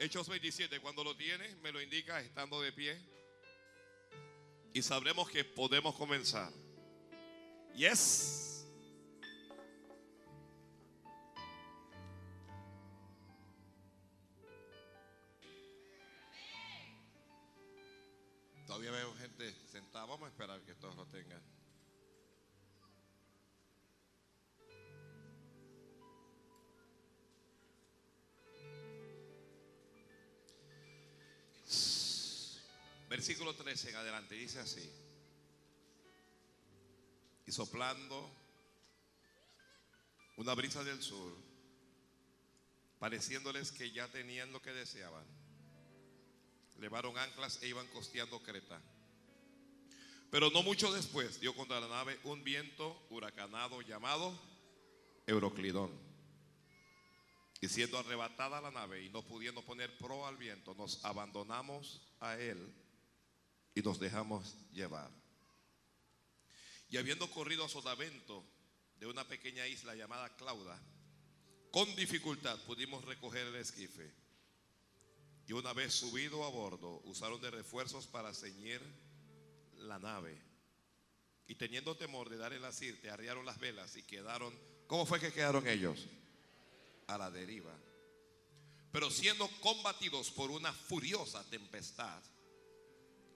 Hechos 0.00 0.28
27, 0.28 0.78
cuando 0.78 1.02
lo 1.02 1.16
tienes, 1.16 1.56
me 1.56 1.72
lo 1.72 1.82
indica 1.82 2.20
estando 2.20 2.60
de 2.60 2.72
pie. 2.72 2.96
Y 4.72 4.80
sabremos 4.80 5.28
que 5.28 5.42
podemos 5.42 5.96
comenzar. 5.96 6.52
Yes. 7.74 8.64
Todavía 18.68 18.92
veo 18.92 19.12
gente 19.16 19.52
sentada. 19.66 20.04
Vamos 20.04 20.28
a 20.28 20.30
esperar 20.30 20.60
que 20.60 20.76
todos 20.76 20.94
lo 20.94 21.06
tengan. 21.06 21.57
Versículo 33.18 33.52
13 33.52 33.90
en 33.90 33.96
adelante 33.96 34.36
dice 34.36 34.60
así. 34.60 34.88
Y 37.46 37.50
soplando 37.50 38.30
una 40.36 40.54
brisa 40.54 40.84
del 40.84 41.02
sur, 41.02 41.34
pareciéndoles 43.00 43.72
que 43.72 43.90
ya 43.90 44.06
tenían 44.06 44.52
lo 44.52 44.62
que 44.62 44.72
deseaban, 44.72 45.24
levaron 46.78 47.18
anclas 47.18 47.60
e 47.60 47.66
iban 47.66 47.88
costeando 47.88 48.40
Creta. 48.44 48.80
Pero 50.30 50.50
no 50.50 50.62
mucho 50.62 50.92
después 50.92 51.40
dio 51.40 51.56
contra 51.56 51.80
la 51.80 51.88
nave 51.88 52.20
un 52.22 52.44
viento 52.44 53.04
huracanado 53.10 53.82
llamado 53.82 54.40
Euroclidón. 55.26 55.90
Y 57.60 57.66
siendo 57.66 57.98
arrebatada 57.98 58.60
la 58.60 58.70
nave 58.70 59.02
y 59.02 59.10
no 59.10 59.26
pudiendo 59.26 59.64
poner 59.64 59.98
pro 59.98 60.24
al 60.24 60.36
viento, 60.36 60.72
nos 60.76 61.04
abandonamos 61.04 62.00
a 62.20 62.38
él 62.38 62.72
y 63.78 63.82
nos 63.82 64.00
dejamos 64.00 64.56
llevar. 64.72 65.08
Y 66.90 66.96
habiendo 66.96 67.30
corrido 67.30 67.64
a 67.64 67.68
sotavento 67.68 68.44
de 68.98 69.06
una 69.06 69.22
pequeña 69.28 69.68
isla 69.68 69.94
llamada 69.94 70.34
Clauda, 70.36 70.76
con 71.70 71.94
dificultad 71.94 72.58
pudimos 72.66 73.04
recoger 73.04 73.46
el 73.46 73.54
esquife. 73.54 74.12
Y 75.46 75.52
una 75.52 75.72
vez 75.74 75.94
subido 75.94 76.42
a 76.42 76.48
bordo, 76.48 77.00
usaron 77.04 77.40
de 77.40 77.52
refuerzos 77.52 78.08
para 78.08 78.34
ceñir 78.34 78.80
la 79.76 80.00
nave. 80.00 80.36
Y 81.46 81.54
teniendo 81.54 81.96
temor 81.96 82.30
de 82.30 82.36
dar 82.36 82.52
el 82.52 82.64
asirte, 82.64 83.10
arriaron 83.10 83.46
las 83.46 83.60
velas 83.60 83.94
y 83.94 84.02
quedaron. 84.02 84.52
¿Cómo 84.88 85.06
fue 85.06 85.20
que 85.20 85.32
quedaron 85.32 85.68
ellos? 85.68 86.04
A 87.06 87.16
la 87.16 87.30
deriva. 87.30 87.74
Pero 88.90 89.08
siendo 89.08 89.48
combatidos 89.60 90.32
por 90.32 90.50
una 90.50 90.72
furiosa 90.72 91.48
tempestad, 91.48 92.20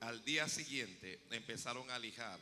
al 0.02 0.24
día 0.24 0.48
siguiente 0.48 1.20
empezaron 1.30 1.88
a 1.90 1.98
lijar 1.98 2.38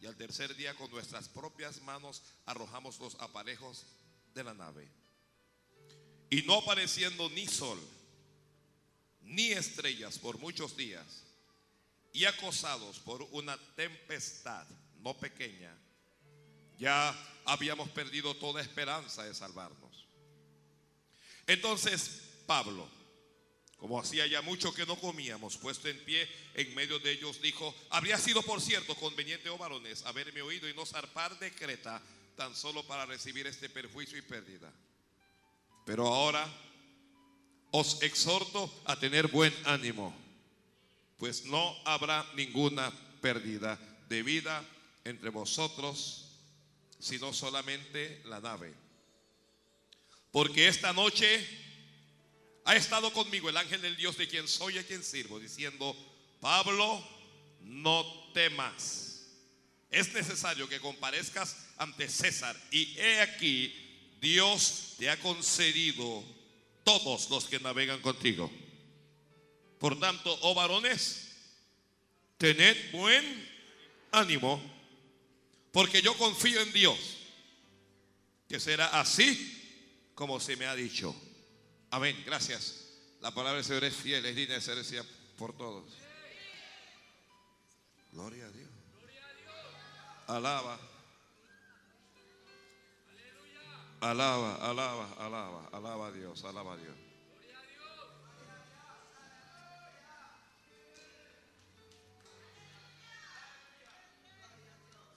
y 0.00 0.06
al 0.06 0.16
tercer 0.16 0.54
día 0.54 0.74
con 0.76 0.90
nuestras 0.92 1.28
propias 1.28 1.82
manos 1.82 2.22
arrojamos 2.46 3.00
los 3.00 3.16
aparejos 3.16 3.84
de 4.32 4.44
la 4.44 4.54
nave. 4.54 4.88
Y 6.30 6.42
no 6.42 6.54
apareciendo 6.58 7.28
ni 7.30 7.46
sol 7.48 7.80
ni 9.22 9.50
estrellas 9.50 10.18
por 10.18 10.38
muchos 10.38 10.76
días 10.76 11.24
y 12.12 12.24
acosados 12.24 13.00
por 13.00 13.22
una 13.32 13.58
tempestad 13.74 14.66
no 15.00 15.14
pequeña, 15.18 15.76
ya 16.78 17.14
habíamos 17.44 17.88
perdido 17.90 18.36
toda 18.36 18.62
esperanza 18.62 19.24
de 19.24 19.34
salvarnos. 19.34 20.06
Entonces 21.46 22.22
Pablo, 22.46 22.88
como 23.78 24.00
hacía 24.00 24.26
ya 24.26 24.42
mucho 24.42 24.74
que 24.74 24.84
no 24.84 24.96
comíamos, 24.96 25.56
puesto 25.56 25.88
en 25.88 25.98
pie 26.04 26.28
en 26.54 26.74
medio 26.74 26.98
de 26.98 27.12
ellos, 27.12 27.40
dijo, 27.40 27.74
habría 27.90 28.18
sido 28.18 28.42
por 28.42 28.60
cierto 28.60 28.94
conveniente, 28.96 29.48
oh 29.50 29.58
varones, 29.58 30.04
haberme 30.04 30.42
oído 30.42 30.68
y 30.68 30.74
no 30.74 30.84
zarpar 30.84 31.38
de 31.38 31.52
Creta 31.52 32.02
tan 32.36 32.54
solo 32.56 32.84
para 32.86 33.06
recibir 33.06 33.46
este 33.46 33.68
perjuicio 33.68 34.18
y 34.18 34.22
pérdida. 34.22 34.72
Pero 35.86 36.06
ahora 36.08 36.46
os 37.70 38.02
exhorto 38.02 38.82
a 38.84 38.98
tener 38.98 39.28
buen 39.28 39.54
ánimo, 39.64 40.14
pues 41.16 41.44
no 41.44 41.76
habrá 41.84 42.26
ninguna 42.34 42.92
pérdida 43.20 43.78
de 44.08 44.22
vida 44.24 44.64
entre 45.04 45.30
vosotros, 45.30 46.32
sino 46.98 47.32
solamente 47.32 48.22
la 48.24 48.40
nave. 48.40 48.74
Porque 50.32 50.68
esta 50.68 50.92
noche 50.92 51.46
ha 52.68 52.76
estado 52.76 53.10
conmigo 53.14 53.48
el 53.48 53.56
ángel 53.56 53.80
del 53.80 53.96
Dios 53.96 54.18
de 54.18 54.28
quien 54.28 54.46
soy 54.46 54.74
y 54.74 54.78
a 54.78 54.86
quien 54.86 55.02
sirvo, 55.02 55.40
diciendo, 55.40 55.96
Pablo, 56.38 57.02
no 57.62 58.04
temas. 58.34 59.26
Es 59.90 60.12
necesario 60.12 60.68
que 60.68 60.78
comparezcas 60.78 61.56
ante 61.78 62.10
César. 62.10 62.54
Y 62.70 62.94
he 62.98 63.22
aquí, 63.22 63.74
Dios 64.20 64.96
te 64.98 65.08
ha 65.08 65.18
concedido 65.18 66.22
todos 66.84 67.30
los 67.30 67.46
que 67.46 67.58
navegan 67.58 68.02
contigo. 68.02 68.52
Por 69.78 69.98
tanto, 69.98 70.38
oh 70.42 70.54
varones, 70.54 71.36
tened 72.36 72.76
buen 72.92 73.48
ánimo, 74.12 74.60
porque 75.72 76.02
yo 76.02 76.14
confío 76.18 76.60
en 76.60 76.72
Dios, 76.74 76.98
que 78.46 78.60
será 78.60 79.00
así 79.00 80.12
como 80.14 80.38
se 80.38 80.54
me 80.56 80.66
ha 80.66 80.74
dicho. 80.74 81.16
Amén, 81.90 82.22
gracias. 82.26 82.84
La 83.20 83.30
palabra 83.30 83.56
del 83.56 83.64
Señor 83.64 83.84
es 83.84 83.96
fiel, 83.96 84.24
es 84.26 84.36
digna 84.36 84.54
de 84.54 84.60
ser 84.60 84.76
decida 84.76 85.04
por 85.36 85.56
todos. 85.56 85.96
Gloria 88.12 88.46
a 88.46 88.50
Dios. 88.50 88.68
Alaba. 90.26 90.78
Alaba, 94.00 94.56
alaba, 94.56 95.12
alaba, 95.18 95.68
alaba 95.72 96.06
a 96.06 96.12
Dios, 96.12 96.44
alaba 96.44 96.74
a 96.74 96.76
Dios. 96.76 96.96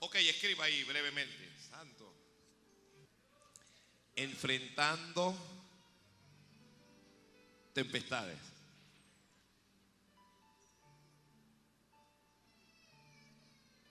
Ok, 0.00 0.16
escriba 0.16 0.64
ahí 0.64 0.82
brevemente. 0.84 1.52
Santo. 1.70 2.12
Enfrentando 4.16 5.51
tempestades. 7.72 8.38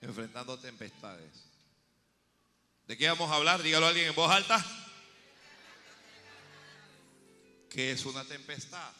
Enfrentando 0.00 0.58
tempestades. 0.58 1.30
¿De 2.86 2.96
qué 2.96 3.08
vamos 3.08 3.30
a 3.30 3.36
hablar? 3.36 3.62
Dígalo 3.62 3.86
a 3.86 3.88
alguien 3.90 4.08
en 4.08 4.14
voz 4.14 4.30
alta. 4.30 4.64
¿Qué 7.70 7.92
es 7.92 8.04
una 8.04 8.24
tempestad? 8.24 8.92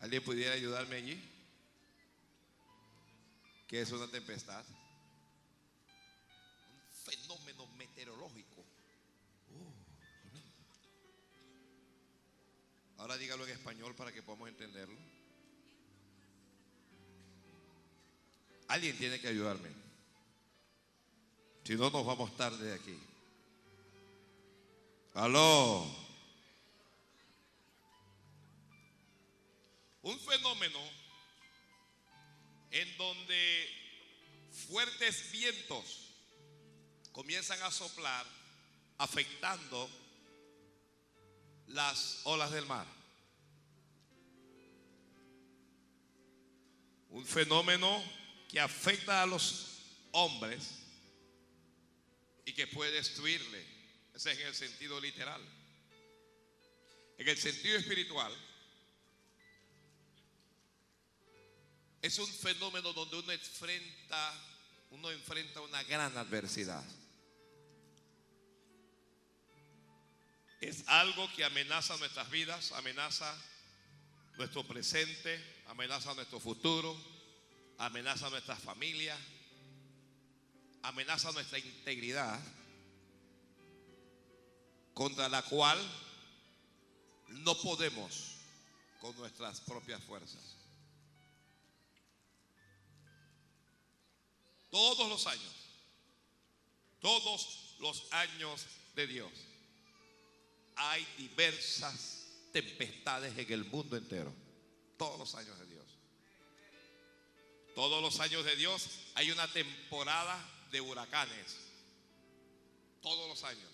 ¿Alguien 0.00 0.22
pudiera 0.24 0.54
ayudarme 0.54 0.96
allí? 0.96 1.32
¿Qué 3.68 3.80
es 3.80 3.92
una 3.92 4.08
tempestad? 4.08 4.62
Un 6.68 6.82
fenómeno 7.04 7.66
meteorológico. 7.78 8.51
Ahora 13.02 13.18
dígalo 13.18 13.44
en 13.44 13.50
español 13.50 13.96
para 13.96 14.12
que 14.12 14.22
podamos 14.22 14.48
entenderlo. 14.48 14.96
Alguien 18.68 18.96
tiene 18.96 19.20
que 19.20 19.26
ayudarme. 19.26 19.70
Si 21.64 21.74
no, 21.74 21.90
nos 21.90 22.06
vamos 22.06 22.36
tarde 22.36 22.64
de 22.64 22.74
aquí. 22.74 22.96
Aló. 25.14 25.84
Un 30.02 30.20
fenómeno 30.20 30.78
en 32.70 32.96
donde 32.96 33.68
fuertes 34.68 35.32
vientos 35.32 36.12
comienzan 37.10 37.60
a 37.64 37.72
soplar 37.72 38.24
afectando 38.98 39.90
las 41.68 42.20
olas 42.24 42.50
del 42.50 42.66
mar. 42.66 42.86
Un 47.10 47.26
fenómeno 47.26 48.02
que 48.48 48.60
afecta 48.60 49.22
a 49.22 49.26
los 49.26 49.78
hombres 50.12 50.78
y 52.44 52.52
que 52.52 52.66
puede 52.66 52.92
destruirle. 52.92 53.64
Ese 54.14 54.32
es 54.32 54.38
en 54.38 54.46
el 54.46 54.54
sentido 54.54 55.00
literal. 55.00 55.40
En 57.18 57.28
el 57.28 57.36
sentido 57.36 57.78
espiritual, 57.78 58.32
es 62.02 62.18
un 62.18 62.26
fenómeno 62.26 62.92
donde 62.92 63.16
uno 63.16 63.30
enfrenta, 63.30 64.34
uno 64.90 65.10
enfrenta 65.10 65.60
una 65.60 65.82
gran 65.84 66.16
adversidad. 66.18 66.84
Es 70.72 70.88
algo 70.88 71.30
que 71.36 71.44
amenaza 71.44 71.98
nuestras 71.98 72.30
vidas, 72.30 72.72
amenaza 72.72 73.36
nuestro 74.38 74.66
presente, 74.66 75.38
amenaza 75.66 76.14
nuestro 76.14 76.40
futuro, 76.40 76.96
amenaza 77.76 78.30
nuestra 78.30 78.56
familia, 78.56 79.14
amenaza 80.80 81.30
nuestra 81.32 81.58
integridad, 81.58 82.40
contra 84.94 85.28
la 85.28 85.42
cual 85.42 85.78
no 87.28 87.54
podemos 87.58 88.36
con 88.98 89.14
nuestras 89.18 89.60
propias 89.60 90.02
fuerzas. 90.04 90.56
Todos 94.70 95.06
los 95.06 95.26
años, 95.26 95.54
todos 96.98 97.76
los 97.78 98.10
años 98.10 98.64
de 98.94 99.06
Dios, 99.06 99.51
hay 100.76 101.06
diversas 101.16 102.26
tempestades 102.52 103.36
en 103.36 103.52
el 103.52 103.64
mundo 103.64 103.96
entero. 103.96 104.32
Todos 104.96 105.18
los 105.18 105.34
años 105.34 105.58
de 105.58 105.66
Dios. 105.66 105.84
Todos 107.74 108.02
los 108.02 108.20
años 108.20 108.44
de 108.44 108.56
Dios 108.56 108.88
hay 109.14 109.30
una 109.30 109.50
temporada 109.52 110.38
de 110.70 110.80
huracanes. 110.80 111.56
Todos 113.00 113.28
los 113.28 113.42
años. 113.44 113.70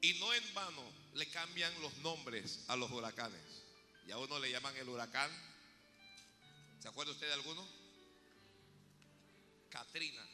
Y 0.00 0.14
no 0.14 0.32
en 0.32 0.54
vano 0.54 0.82
le 1.14 1.28
cambian 1.28 1.72
los 1.82 1.96
nombres 1.98 2.64
a 2.68 2.76
los 2.76 2.90
huracanes. 2.90 3.64
Y 4.06 4.12
a 4.12 4.18
uno 4.18 4.38
le 4.38 4.50
llaman 4.50 4.76
el 4.76 4.88
huracán. 4.88 5.30
¿Se 6.80 6.88
acuerda 6.88 7.12
usted 7.12 7.26
de 7.26 7.34
alguno? 7.34 7.66
Katrina. 9.68 10.24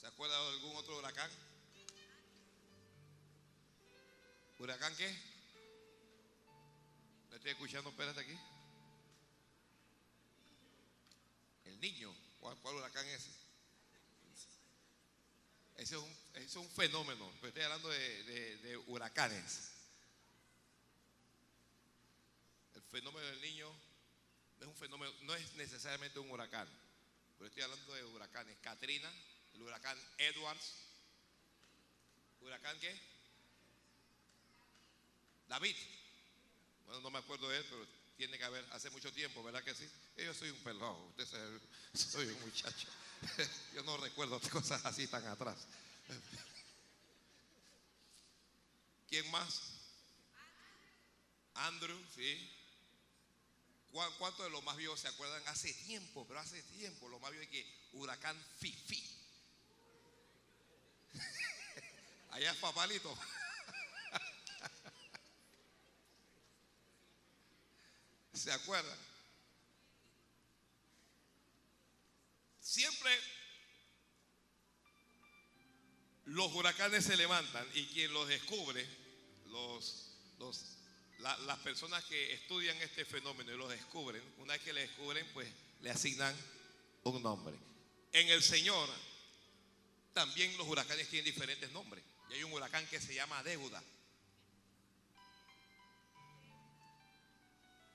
¿Se 0.00 0.06
acuerda 0.06 0.40
de 0.40 0.50
algún 0.50 0.76
otro 0.76 0.96
huracán? 0.98 1.30
¿Huracán 4.60 4.94
qué? 4.94 5.08
¿Me 7.30 7.36
estoy 7.36 7.52
escuchando? 7.52 7.88
Espérate 7.88 8.20
aquí. 8.20 8.38
El 11.64 11.80
niño. 11.80 12.14
¿Cuál, 12.40 12.58
huracán 12.74 13.06
es 13.06 13.22
ese? 13.22 13.30
Ese 15.76 15.96
es 15.96 16.02
un, 16.02 16.16
es 16.34 16.56
un 16.56 16.68
fenómeno. 16.68 17.32
estoy 17.42 17.62
hablando 17.62 17.88
de, 17.88 18.58
de 18.58 18.76
huracanes. 18.76 19.70
El 22.74 22.82
fenómeno 22.82 23.26
del 23.28 23.40
niño 23.40 23.72
es 24.60 24.66
un 24.66 24.74
fenómeno, 24.74 25.10
no 25.22 25.34
es 25.36 25.54
necesariamente 25.54 26.18
un 26.18 26.30
huracán. 26.30 26.68
Pero 27.38 27.48
estoy 27.48 27.62
hablando 27.62 27.94
de 27.94 28.04
huracanes. 28.04 28.58
Katrina, 28.58 29.10
el 29.54 29.62
huracán 29.62 29.98
Edwards. 30.18 30.74
¿Huracán 32.42 32.78
qué? 32.78 33.09
David. 35.50 35.74
Bueno, 36.86 37.00
no 37.00 37.10
me 37.10 37.18
acuerdo 37.18 37.48
de 37.48 37.58
él, 37.58 37.66
pero 37.68 37.84
tiene 38.16 38.38
que 38.38 38.44
haber, 38.44 38.64
hace 38.70 38.88
mucho 38.90 39.12
tiempo, 39.12 39.42
¿verdad 39.42 39.64
que 39.64 39.74
sí? 39.74 39.84
Yo 40.16 40.32
soy 40.32 40.50
un 40.50 40.58
pelado, 40.58 40.96
usted 41.08 41.26
soy 41.92 42.26
un 42.26 42.40
muchacho. 42.40 42.86
Yo 43.74 43.82
no 43.82 43.96
recuerdo 43.96 44.40
cosas 44.52 44.84
así 44.86 45.08
tan 45.08 45.26
atrás. 45.26 45.66
¿Quién 49.08 49.28
más? 49.32 49.60
Andrew, 51.54 51.98
sí. 52.14 52.56
¿Cuántos 53.90 54.44
de 54.44 54.50
los 54.50 54.62
más 54.62 54.76
viejos 54.76 55.00
se 55.00 55.08
acuerdan? 55.08 55.42
Hace 55.48 55.74
tiempo, 55.74 56.24
pero 56.28 56.38
hace 56.38 56.62
tiempo, 56.62 57.08
los 57.08 57.20
más 57.20 57.32
viejos 57.32 57.50
que 57.50 57.88
huracán 57.94 58.40
Fifi. 58.60 59.04
Allá 62.30 62.52
es 62.52 62.58
papalito. 62.58 63.18
¿Se 68.32 68.52
acuerdan? 68.52 68.98
Siempre 72.60 73.10
los 76.26 76.52
huracanes 76.54 77.04
se 77.04 77.16
levantan 77.16 77.66
y 77.74 77.86
quien 77.86 78.12
los 78.12 78.28
descubre, 78.28 78.86
los, 79.46 80.06
las 81.18 81.58
personas 81.58 82.04
que 82.04 82.32
estudian 82.34 82.76
este 82.78 83.04
fenómeno 83.04 83.52
y 83.52 83.56
lo 83.56 83.68
descubren, 83.68 84.22
una 84.38 84.52
vez 84.52 84.62
que 84.62 84.72
le 84.72 84.82
descubren, 84.82 85.26
pues 85.34 85.48
le 85.80 85.90
asignan 85.90 86.36
un 87.02 87.22
nombre. 87.22 87.56
En 88.12 88.28
el 88.28 88.42
Señor 88.42 88.88
también 90.12 90.56
los 90.56 90.66
huracanes 90.66 91.08
tienen 91.08 91.24
diferentes 91.24 91.70
nombres. 91.72 92.04
Y 92.30 92.34
hay 92.34 92.44
un 92.44 92.52
huracán 92.52 92.86
que 92.86 93.00
se 93.00 93.14
llama 93.14 93.42
deuda. 93.42 93.82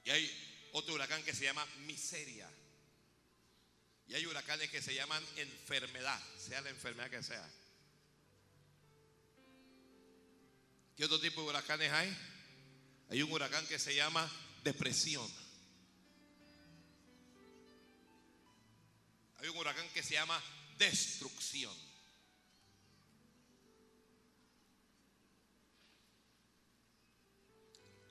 Y 0.06 0.12
hay 0.12 0.70
otro 0.72 0.94
huracán 0.94 1.24
que 1.24 1.34
se 1.34 1.44
llama 1.44 1.66
miseria. 1.88 2.50
Y 4.08 4.14
hay 4.14 4.26
huracanes 4.26 4.70
que 4.70 4.82
se 4.82 4.94
llaman 4.94 5.24
enfermedad, 5.36 6.22
sea 6.38 6.62
la 6.62 6.70
enfermedad 6.70 7.10
que 7.10 7.24
sea. 7.24 7.50
¿Qué 10.96 11.06
otro 11.06 11.20
tipo 11.20 11.42
de 11.42 11.50
huracanes 11.50 11.92
hay? 11.92 12.16
Hay 13.10 13.22
un 13.24 13.32
huracán 13.32 13.66
que 13.68 13.80
se 13.80 13.96
llama 13.96 14.32
depresión. 14.64 15.28
Hay 19.38 19.50
un 19.50 19.58
huracán 19.58 19.90
que 19.90 20.04
se 20.04 20.14
llama 20.14 20.42
destrucción. 20.78 21.76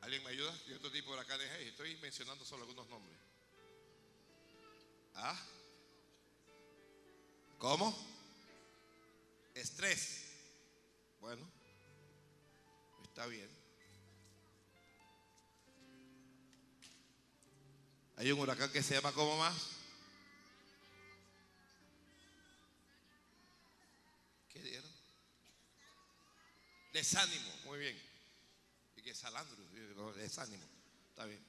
¿Alguien 0.05 0.23
me 0.23 0.31
ayuda? 0.31 0.55
¿Qué 0.67 0.75
otro 0.75 0.93
tipo 0.93 1.13
de 1.13 1.17
huracanes 1.17 1.51
hay? 1.53 1.69
Estoy 1.69 1.97
mencionando 1.97 2.45
solo 2.45 2.65
algunos 2.65 2.87
nombres. 2.91 3.17
¿Ah? 5.15 5.43
¿Cómo? 7.59 7.97
Estrés. 9.55 10.25
Bueno, 11.23 11.51
está 13.05 13.25
bien. 13.25 13.49
Hay 18.17 18.31
un 18.31 18.41
huracán 18.41 18.71
que 18.71 18.83
se 18.83 18.97
llama 18.97 19.13
¿cómo 19.13 19.39
más? 19.39 19.55
¿Qué 24.53 24.61
dieron? 24.61 24.91
Desánimo, 26.93 27.57
muy 27.65 27.79
bien. 27.79 28.14
Que 29.05 29.15
salandro, 29.15 29.63
desánimo. 30.15 30.65
Está 31.11 31.27
bien. 31.27 31.45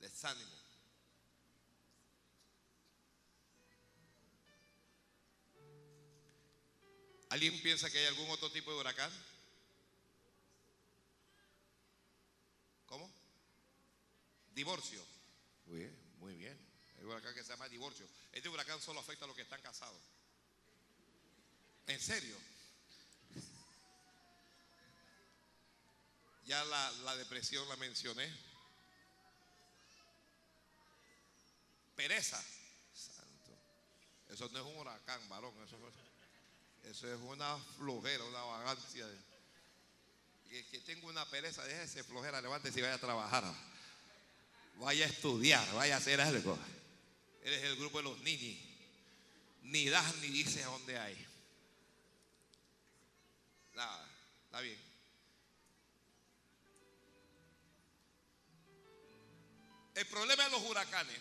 Desánimo. 0.00 0.50
¿Alguien 7.28 7.60
piensa 7.60 7.90
que 7.90 7.98
hay 7.98 8.06
algún 8.06 8.30
otro 8.30 8.50
tipo 8.50 8.72
de 8.72 8.80
huracán? 8.80 9.12
¿Cómo? 12.86 13.10
Divorcio. 14.54 15.04
Muy 15.66 15.80
bien, 15.80 15.98
muy 16.20 16.34
bien. 16.36 16.58
Hay 16.96 17.04
un 17.04 17.10
huracán 17.10 17.34
que 17.34 17.44
se 17.44 17.50
llama 17.50 17.68
divorcio. 17.68 18.08
Este 18.32 18.48
huracán 18.48 18.80
solo 18.80 19.00
afecta 19.00 19.26
a 19.26 19.28
los 19.28 19.36
que 19.36 19.42
están 19.42 19.60
casados. 19.60 20.00
¿En 21.86 22.00
serio? 22.00 22.38
Ya 26.48 26.64
la, 26.64 26.90
la 27.04 27.14
depresión 27.16 27.68
la 27.68 27.76
mencioné. 27.76 28.26
Pereza. 31.94 32.42
Santo. 32.94 33.52
Eso 34.30 34.48
no 34.48 34.58
es 34.60 34.64
un 34.64 34.78
huracán, 34.78 35.28
varón. 35.28 35.52
Eso, 35.62 35.76
eso 36.84 37.12
es 37.12 37.20
una 37.20 37.58
flojera, 37.76 38.24
una 38.24 38.40
vagancia. 38.40 39.06
Que, 40.48 40.80
tengo 40.86 41.08
una 41.08 41.28
pereza, 41.28 41.62
déjese 41.64 42.02
flojera, 42.02 42.40
levántese 42.40 42.78
y 42.78 42.82
vaya 42.82 42.94
a 42.94 42.98
trabajar. 42.98 43.44
Vaya 44.76 45.04
a 45.04 45.08
estudiar, 45.08 45.74
vaya 45.74 45.96
a 45.96 45.98
hacer 45.98 46.18
algo. 46.18 46.58
Eres 47.42 47.62
el 47.64 47.76
grupo 47.76 47.98
de 47.98 48.04
los 48.04 48.18
ninis. 48.20 48.58
Ni 49.64 49.90
das 49.90 50.16
ni 50.22 50.28
dices 50.28 50.64
dónde 50.64 50.98
hay. 50.98 51.26
Nada, 53.74 54.08
está 54.46 54.60
bien. 54.60 54.87
El 59.98 60.06
problema 60.06 60.44
de 60.44 60.50
los 60.50 60.62
huracanes 60.62 61.18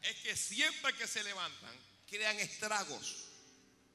es 0.00 0.16
que 0.22 0.34
siempre 0.34 0.94
que 0.94 1.06
se 1.06 1.22
levantan, 1.22 1.76
crean 2.08 2.38
estragos. 2.38 3.26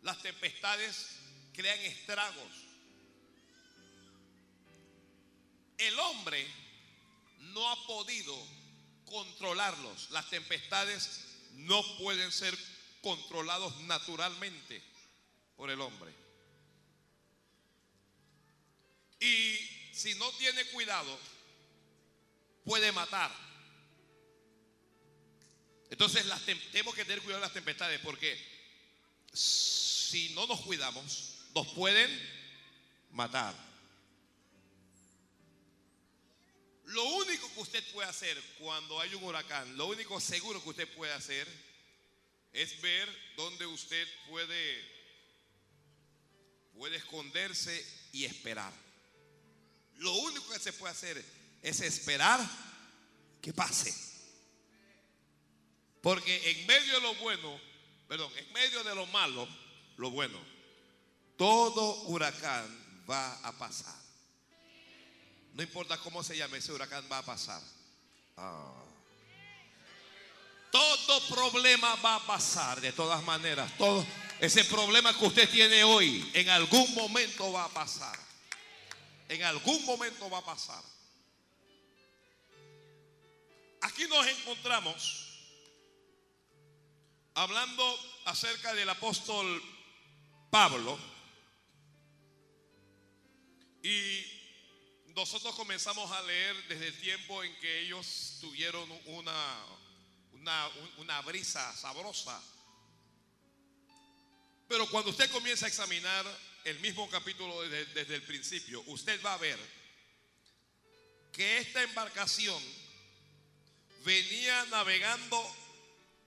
Las 0.04 0.22
tempestades 0.22 1.08
crean 1.54 1.80
estragos. 1.80 2.52
El 5.80 5.98
hombre 5.98 6.48
no 7.40 7.68
ha 7.68 7.88
podido 7.88 8.38
controlarlos. 9.06 10.12
Las 10.12 10.30
tempestades 10.30 11.26
no 11.54 11.82
pueden 11.98 12.32
ser 12.32 12.56
controlados 13.02 13.76
naturalmente 13.82 14.84
por 15.58 15.72
el 15.72 15.82
hombre. 15.82 16.14
Y 19.20 19.58
si 19.96 20.14
no 20.14 20.32
tiene 20.34 20.64
cuidado, 20.66 21.20
puede 22.66 22.92
matar. 22.92 23.32
Entonces 25.90 26.26
las 26.26 26.42
tenemos 26.42 26.94
que 26.96 27.06
tener 27.06 27.22
cuidado 27.22 27.40
de 27.42 27.48
las 27.48 27.54
tempestades 27.54 28.02
porque 28.02 28.38
si 29.32 30.30
no 30.34 30.48
nos 30.48 30.62
cuidamos, 30.62 31.36
nos 31.54 31.68
pueden 31.68 32.10
matar. 33.12 33.56
Lo 36.86 37.04
único 37.04 37.52
que 37.54 37.62
usted 37.62 37.84
puede 37.94 38.10
hacer 38.10 38.42
cuando 38.60 39.00
hay 39.00 39.14
un 39.16 39.24
huracán, 39.24 39.76
lo 39.78 39.88
único 39.88 40.20
seguro 40.20 40.62
que 40.62 40.70
usted 40.70 40.96
puede 40.96 41.14
hacer 41.14 41.48
es 42.54 42.82
ver 42.82 43.10
dónde 43.36 43.66
usted 43.66 44.08
puede, 44.30 44.82
puede 46.74 46.98
esconderse 46.98 47.86
y 48.14 48.26
esperar. 48.26 48.72
Lo 49.98 50.14
único 50.14 50.50
que 50.50 50.60
se 50.60 50.74
puede 50.74 50.92
hacer 50.94 51.26
es 51.66 51.82
esperar 51.82 52.40
que 53.42 53.52
pase. 53.52 53.94
Porque 56.00 56.52
en 56.52 56.68
medio 56.68 56.94
de 56.94 57.02
lo 57.02 57.16
bueno, 57.16 57.60
perdón, 58.08 58.32
en 58.38 58.54
medio 58.54 58.84
de 58.84 58.94
lo 58.94 59.08
malo, 59.08 59.48
lo 59.98 60.12
bueno, 60.12 60.40
todo 61.36 62.04
huracán 62.04 63.04
va 63.10 63.34
a 63.40 63.52
pasar. 63.54 63.96
No 65.54 65.64
importa 65.64 65.98
cómo 65.98 66.24
se 66.24 66.38
llame, 66.38 66.60
ese 66.60 66.72
huracán 66.72 67.04
va 67.12 67.18
a 67.18 67.24
pasar. 67.24 67.62
Ah. 68.38 68.84
Todo 70.72 71.28
problema 71.30 71.96
va 71.96 72.16
a 72.16 72.26
pasar 72.28 72.80
de 72.80 72.92
todas 72.92 73.24
maneras. 73.24 73.76
Todo 73.78 74.06
ese 74.40 74.66
problema 74.66 75.18
que 75.18 75.26
usted 75.26 75.50
tiene 75.50 75.84
hoy, 75.84 76.30
en 76.36 76.48
algún 76.50 76.94
momento 76.94 77.52
va 77.52 77.66
a 77.66 77.70
pasar. 77.70 78.20
En 79.28 79.42
algún 79.42 79.84
momento 79.86 80.30
va 80.30 80.38
a 80.38 80.46
pasar. 80.46 80.95
Aquí 83.86 84.08
nos 84.08 84.26
encontramos 84.26 85.28
hablando 87.36 88.00
acerca 88.26 88.74
del 88.74 88.90
apóstol 88.90 89.62
Pablo. 90.50 90.98
Y 93.84 94.26
nosotros 95.16 95.54
comenzamos 95.54 96.12
a 96.12 96.24
leer 96.24 96.68
desde 96.68 96.88
el 96.88 97.00
tiempo 97.00 97.44
en 97.44 97.56
que 97.60 97.82
ellos 97.82 98.40
tuvieron 98.42 98.90
una, 99.06 99.60
una, 100.98 101.22
brisa 101.22 101.72
sabrosa. 101.78 102.42
Pero 104.68 104.90
cuando 104.90 105.12
usted 105.12 105.30
comienza 105.30 105.68
a 105.68 105.70
examinar 105.70 106.26
el 106.64 106.80
mismo 106.80 107.08
capítulo 107.12 107.62
desde, 107.62 107.86
desde 107.94 108.16
el 108.16 108.24
principio, 108.24 108.82
usted 108.88 109.24
va 109.24 109.36
a 109.36 109.38
ver 109.38 109.60
que 111.32 111.60
esta 111.60 111.84
embarcación 111.84 112.60
venía 114.06 114.66
navegando 114.66 115.56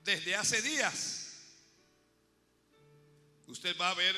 desde 0.05 0.35
hace 0.35 0.61
días. 0.61 1.29
Usted 3.47 3.77
va 3.81 3.91
a 3.91 3.95
ver 3.95 4.15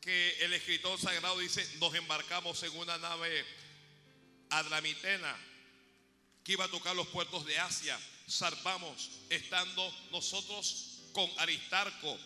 que 0.00 0.44
el 0.44 0.52
escritor 0.54 0.98
sagrado 0.98 1.38
dice, 1.38 1.64
nos 1.78 1.94
embarcamos 1.94 2.62
en 2.62 2.76
una 2.78 2.96
nave 2.98 3.44
adramitena 4.50 5.36
que 6.42 6.52
iba 6.52 6.64
a 6.64 6.70
tocar 6.70 6.96
los 6.96 7.06
puertos 7.08 7.44
de 7.44 7.58
Asia. 7.58 7.98
Zarpamos 8.28 9.10
estando 9.30 9.92
nosotros 10.10 11.10
con 11.12 11.30
Aristarco. 11.38 12.18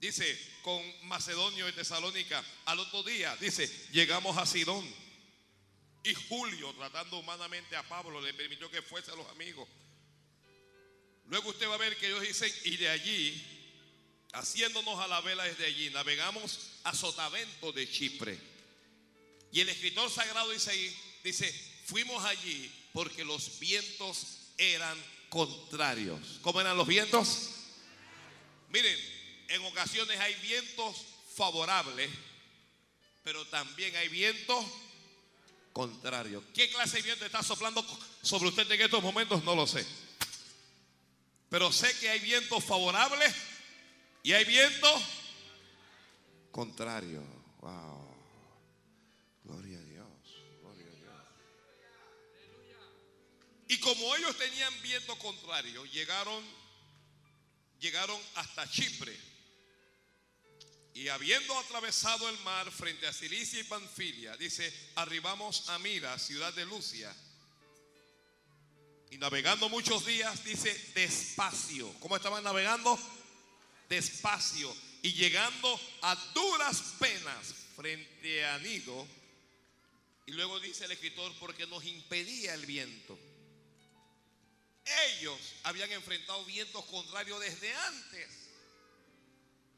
Dice, 0.00 0.58
con 0.62 0.82
Macedonio 1.08 1.68
y 1.68 1.72
Tesalónica. 1.72 2.42
Al 2.64 2.80
otro 2.80 3.02
día, 3.02 3.36
dice, 3.36 3.66
llegamos 3.92 4.36
a 4.38 4.46
Sidón. 4.46 5.09
Y 6.02 6.14
Julio, 6.14 6.72
tratando 6.74 7.18
humanamente 7.18 7.76
a 7.76 7.82
Pablo, 7.82 8.20
le 8.20 8.32
permitió 8.32 8.70
que 8.70 8.82
fuese 8.82 9.10
a 9.10 9.16
los 9.16 9.28
amigos. 9.28 9.68
Luego 11.26 11.50
usted 11.50 11.68
va 11.68 11.74
a 11.74 11.78
ver 11.78 11.96
que 11.96 12.06
ellos 12.06 12.22
dicen, 12.22 12.52
y 12.64 12.76
de 12.76 12.88
allí 12.88 13.60
haciéndonos 14.32 14.98
a 14.98 15.08
la 15.08 15.20
vela 15.20 15.44
desde 15.44 15.66
allí, 15.66 15.90
navegamos 15.90 16.58
a 16.84 16.94
Sotavento 16.94 17.72
de 17.72 17.90
Chipre. 17.90 18.38
Y 19.52 19.60
el 19.60 19.68
escritor 19.68 20.10
sagrado 20.10 20.50
dice 20.50 20.70
ahí, 20.70 20.96
dice, 21.24 21.52
fuimos 21.86 22.24
allí 22.24 22.70
porque 22.92 23.24
los 23.24 23.58
vientos 23.58 24.52
eran 24.56 24.96
contrarios. 25.28 26.38
¿Cómo 26.42 26.60
eran 26.60 26.76
los 26.76 26.86
vientos? 26.86 27.50
Miren, 28.68 28.96
en 29.48 29.62
ocasiones 29.64 30.18
hay 30.20 30.34
vientos 30.36 30.96
favorables, 31.34 32.10
pero 33.22 33.44
también 33.48 33.94
hay 33.96 34.08
vientos 34.08 34.64
contrarios. 35.72 36.44
¿Qué 36.54 36.70
clase 36.70 36.96
de 36.96 37.02
viento 37.02 37.24
está 37.24 37.42
soplando 37.42 37.84
sobre 38.22 38.48
usted 38.48 38.70
en 38.70 38.80
estos 38.80 39.02
momentos? 39.02 39.44
No 39.44 39.54
lo 39.54 39.66
sé. 39.66 39.86
Pero 41.48 41.72
sé 41.72 41.92
que 41.98 42.08
hay 42.08 42.20
vientos 42.20 42.64
favorables 42.64 43.34
y 44.22 44.32
hay 44.32 44.44
viento 44.44 45.02
contrario. 46.50 47.22
Wow. 47.60 48.14
Gloria 49.44 49.78
a 49.78 49.82
Dios. 49.82 50.06
Gloria 50.60 50.86
a 50.86 50.90
Dios. 50.90 51.14
Y 53.68 53.78
como 53.78 54.14
ellos 54.16 54.36
tenían 54.36 54.82
viento 54.82 55.16
contrario, 55.18 55.84
llegaron 55.86 56.42
llegaron 57.80 58.20
hasta 58.34 58.70
Chipre. 58.70 59.29
Y 60.94 61.08
habiendo 61.08 61.58
atravesado 61.58 62.28
el 62.28 62.38
mar 62.40 62.70
frente 62.70 63.06
a 63.06 63.12
Cilicia 63.12 63.60
y 63.60 63.64
Panfilia, 63.64 64.36
dice, 64.36 64.72
arribamos 64.96 65.68
a 65.68 65.78
Mira, 65.78 66.18
ciudad 66.18 66.52
de 66.52 66.66
Lucia. 66.66 67.14
Y 69.10 69.18
navegando 69.18 69.68
muchos 69.68 70.04
días, 70.04 70.44
dice, 70.44 70.72
despacio. 70.94 71.92
¿Cómo 72.00 72.16
estaban 72.16 72.44
navegando? 72.44 72.98
despacio 73.90 74.74
y 75.02 75.12
llegando 75.12 75.78
a 76.02 76.14
duras 76.32 76.94
penas 76.98 77.54
frente 77.76 78.46
a 78.46 78.58
Nido. 78.60 79.06
Y 80.26 80.32
luego 80.32 80.60
dice 80.60 80.84
el 80.84 80.92
escritor, 80.92 81.34
porque 81.40 81.66
nos 81.66 81.84
impedía 81.84 82.54
el 82.54 82.64
viento. 82.64 83.18
Ellos 85.08 85.38
habían 85.64 85.90
enfrentado 85.92 86.44
vientos 86.44 86.84
contrarios 86.86 87.40
desde 87.40 87.74
antes. 87.74 88.39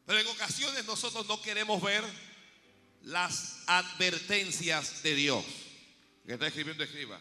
Pero 0.06 0.18
en 0.18 0.26
ocasiones 0.26 0.84
nosotros 0.84 1.26
no 1.26 1.40
queremos 1.40 1.80
ver 1.82 2.04
las 3.02 3.58
advertencias 3.66 5.02
de 5.02 5.14
Dios. 5.14 5.44
Que 6.26 6.34
está 6.34 6.46
escribiendo, 6.46 6.84
escriba. 6.84 7.20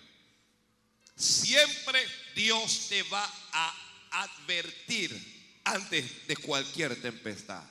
Siempre 1.15 2.03
Dios 2.35 2.88
te 2.89 3.03
va 3.03 3.23
a 3.51 3.75
advertir 4.11 5.61
antes 5.63 6.27
de 6.27 6.35
cualquier 6.38 7.00
tempestad. 7.01 7.63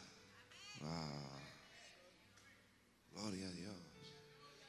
Ah, 0.82 1.40
gloria 3.12 3.46
a 3.46 3.52
Dios. 3.52 3.76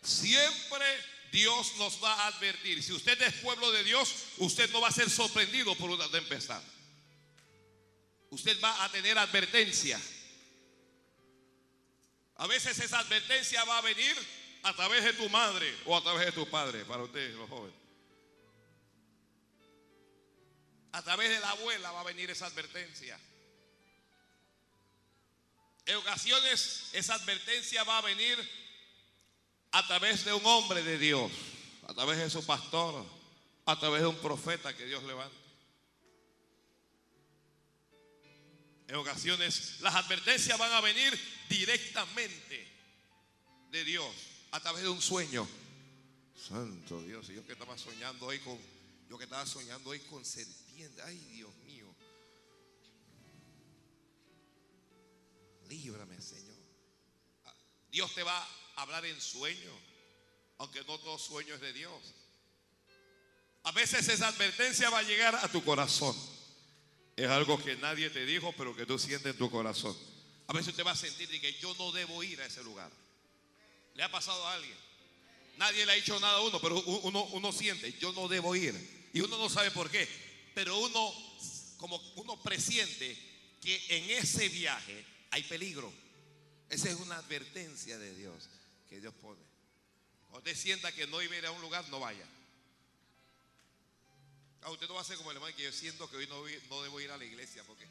Siempre 0.01 0.85
Dios 1.31 1.75
nos 1.77 2.03
va 2.03 2.13
a 2.13 2.27
advertir. 2.27 2.83
Si 2.83 2.91
usted 2.91 3.19
es 3.21 3.33
pueblo 3.35 3.71
de 3.71 3.83
Dios, 3.83 4.13
usted 4.37 4.69
no 4.71 4.81
va 4.81 4.89
a 4.89 4.91
ser 4.91 5.09
sorprendido 5.09 5.75
por 5.75 5.89
una 5.89 6.09
tempestad. 6.09 6.61
Usted 8.29 8.59
va 8.61 8.83
a 8.83 8.91
tener 8.91 9.17
advertencia. 9.17 9.99
A 12.41 12.47
veces 12.47 12.79
esa 12.79 12.97
advertencia 12.97 13.63
va 13.65 13.77
a 13.77 13.81
venir 13.81 14.17
a 14.63 14.73
través 14.73 15.03
de 15.03 15.13
tu 15.13 15.29
madre 15.29 15.77
o 15.85 15.95
a 15.95 16.01
través 16.01 16.25
de 16.25 16.31
tu 16.31 16.49
padre, 16.49 16.83
para 16.85 17.03
ustedes 17.03 17.35
los 17.35 17.47
jóvenes. 17.47 17.77
A 20.91 21.03
través 21.03 21.29
de 21.29 21.39
la 21.39 21.51
abuela 21.51 21.91
va 21.91 22.01
a 22.01 22.03
venir 22.03 22.31
esa 22.31 22.47
advertencia. 22.47 23.19
En 25.85 25.97
ocasiones 25.97 26.89
esa 26.93 27.13
advertencia 27.13 27.83
va 27.83 27.99
a 27.99 28.01
venir 28.01 28.39
a 29.69 29.85
través 29.85 30.25
de 30.25 30.33
un 30.33 30.43
hombre 30.43 30.81
de 30.81 30.97
Dios, 30.97 31.31
a 31.87 31.93
través 31.93 32.17
de 32.17 32.31
su 32.31 32.43
pastor, 32.43 33.05
a 33.67 33.79
través 33.79 34.01
de 34.01 34.07
un 34.07 34.17
profeta 34.17 34.75
que 34.75 34.87
Dios 34.87 35.03
levanta. 35.03 35.37
En 38.87 38.95
ocasiones 38.95 39.79
las 39.81 39.93
advertencias 39.93 40.57
van 40.57 40.73
a 40.73 40.81
venir 40.81 41.40
directamente 41.51 42.65
de 43.71 43.83
Dios, 43.83 44.09
a 44.51 44.59
través 44.59 44.83
de 44.83 44.89
un 44.89 45.01
sueño. 45.01 45.47
Santo 46.35 47.03
Dios, 47.03 47.27
yo 47.27 47.45
que 47.45 47.53
estaba 47.53 47.77
soñando 47.77 48.27
hoy 48.27 48.39
con, 48.39 48.57
yo 49.09 49.17
que 49.17 49.25
estaba 49.25 49.45
soñando 49.45 49.89
hoy 49.89 49.99
con 49.99 50.23
Ay, 51.05 51.17
Dios 51.31 51.53
mío. 51.65 51.93
Líbrame, 55.67 56.19
Señor. 56.21 56.55
Ah, 57.45 57.53
Dios 57.91 58.13
te 58.15 58.23
va 58.23 58.37
a 58.75 58.81
hablar 58.81 59.05
en 59.05 59.19
sueño, 59.21 59.71
aunque 60.57 60.79
no 60.79 60.97
todo 60.99 61.19
sueño 61.19 61.53
es 61.53 61.61
de 61.61 61.73
Dios. 61.73 62.15
A 63.63 63.71
veces 63.73 64.07
esa 64.07 64.29
advertencia 64.29 64.89
va 64.89 64.99
a 64.99 65.03
llegar 65.03 65.35
a 65.35 65.47
tu 65.49 65.63
corazón. 65.63 66.15
Es 67.15 67.29
algo 67.29 67.61
que 67.61 67.75
nadie 67.75 68.09
te 68.09 68.25
dijo, 68.25 68.53
pero 68.57 68.75
que 68.75 68.85
tú 68.85 68.97
sientes 68.97 69.33
en 69.33 69.37
tu 69.37 69.51
corazón. 69.51 69.95
A 70.51 70.53
veces 70.53 70.75
te 70.75 70.83
va 70.83 70.91
a 70.91 70.95
sentir 70.97 71.29
que 71.39 71.53
yo 71.61 71.73
no 71.75 71.93
debo 71.93 72.21
ir 72.23 72.41
a 72.41 72.45
ese 72.45 72.61
lugar. 72.61 72.91
¿Le 73.95 74.03
ha 74.03 74.11
pasado 74.11 74.45
a 74.45 74.55
alguien? 74.55 74.77
Nadie 75.55 75.85
le 75.85 75.93
ha 75.93 75.95
dicho 75.95 76.19
nada 76.19 76.39
a 76.39 76.41
uno, 76.41 76.59
pero 76.59 76.81
uno, 76.81 77.23
uno 77.23 77.53
siente, 77.53 77.93
yo 78.01 78.11
no 78.11 78.27
debo 78.27 78.53
ir. 78.53 79.09
Y 79.13 79.21
uno 79.21 79.37
no 79.37 79.47
sabe 79.47 79.71
por 79.71 79.89
qué. 79.89 80.05
Pero 80.53 80.77
uno, 80.77 81.13
como 81.77 81.95
uno 82.17 82.35
presiente 82.43 83.17
que 83.61 83.81
en 83.95 84.09
ese 84.09 84.49
viaje 84.49 85.05
hay 85.29 85.41
peligro. 85.43 85.89
Esa 86.67 86.89
es 86.89 86.95
una 86.97 87.15
advertencia 87.15 87.97
de 87.97 88.13
Dios 88.13 88.49
que 88.89 88.99
Dios 88.99 89.13
pone. 89.21 89.39
Cuando 90.23 90.39
usted 90.39 90.61
sienta 90.61 90.91
que 90.91 91.07
no 91.07 91.21
iba 91.21 91.33
a 91.33 91.37
ir 91.37 91.45
a 91.45 91.51
un 91.51 91.61
lugar, 91.61 91.87
no 91.87 92.01
vaya. 92.01 92.27
Ah, 94.63 94.71
usted 94.71 94.89
no 94.89 94.95
va 94.95 95.01
a 95.01 95.05
ser 95.05 95.15
como 95.15 95.31
el 95.31 95.37
hermano 95.37 95.55
que 95.55 95.63
yo 95.63 95.71
siento 95.71 96.09
que 96.09 96.17
hoy 96.17 96.27
no, 96.27 96.43
no 96.69 96.81
debo 96.83 96.99
ir 96.99 97.09
a 97.09 97.17
la 97.17 97.23
iglesia 97.23 97.63
porque 97.63 97.87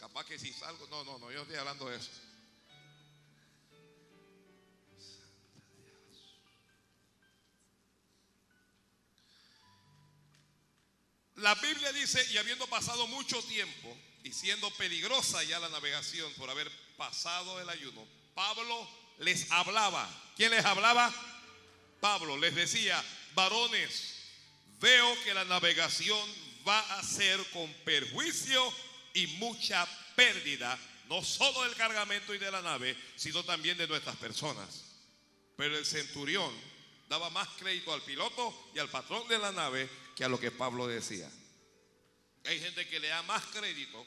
capaz 0.00 0.24
que 0.24 0.38
si 0.38 0.50
salgo, 0.50 0.86
no, 0.86 1.04
no, 1.04 1.18
no, 1.18 1.30
yo 1.30 1.42
estoy 1.42 1.56
hablando 1.56 1.86
de 1.90 1.98
eso. 1.98 2.10
La 11.36 11.54
Biblia 11.56 11.92
dice, 11.92 12.26
y 12.32 12.38
habiendo 12.38 12.66
pasado 12.66 13.06
mucho 13.08 13.42
tiempo 13.42 13.96
y 14.24 14.32
siendo 14.32 14.70
peligrosa 14.76 15.42
ya 15.44 15.58
la 15.58 15.68
navegación 15.68 16.32
por 16.34 16.48
haber 16.48 16.70
pasado 16.96 17.60
el 17.60 17.68
ayuno, 17.68 18.06
Pablo 18.34 18.88
les 19.18 19.50
hablaba. 19.50 20.08
¿Quién 20.34 20.50
les 20.50 20.64
hablaba? 20.64 21.12
Pablo 22.00 22.38
les 22.38 22.54
decía, 22.54 23.02
varones, 23.34 24.14
veo 24.80 25.22
que 25.24 25.34
la 25.34 25.44
navegación 25.44 26.26
va 26.66 26.80
a 26.98 27.02
ser 27.02 27.38
con 27.50 27.70
perjuicio 27.84 28.89
y 29.14 29.26
mucha 29.38 29.86
pérdida, 30.14 30.78
no 31.08 31.22
solo 31.22 31.62
del 31.64 31.74
cargamento 31.74 32.34
y 32.34 32.38
de 32.38 32.50
la 32.50 32.62
nave, 32.62 32.96
sino 33.16 33.44
también 33.44 33.76
de 33.76 33.88
nuestras 33.88 34.16
personas. 34.16 34.84
Pero 35.56 35.76
el 35.76 35.84
centurión 35.84 36.52
daba 37.08 37.28
más 37.30 37.48
crédito 37.58 37.92
al 37.92 38.02
piloto 38.02 38.70
y 38.74 38.78
al 38.78 38.88
patrón 38.88 39.26
de 39.28 39.38
la 39.38 39.52
nave 39.52 39.88
que 40.14 40.24
a 40.24 40.28
lo 40.28 40.38
que 40.38 40.50
Pablo 40.50 40.86
decía. 40.86 41.30
Hay 42.44 42.60
gente 42.60 42.88
que 42.88 43.00
le 43.00 43.08
da 43.08 43.22
más 43.24 43.44
crédito 43.46 44.06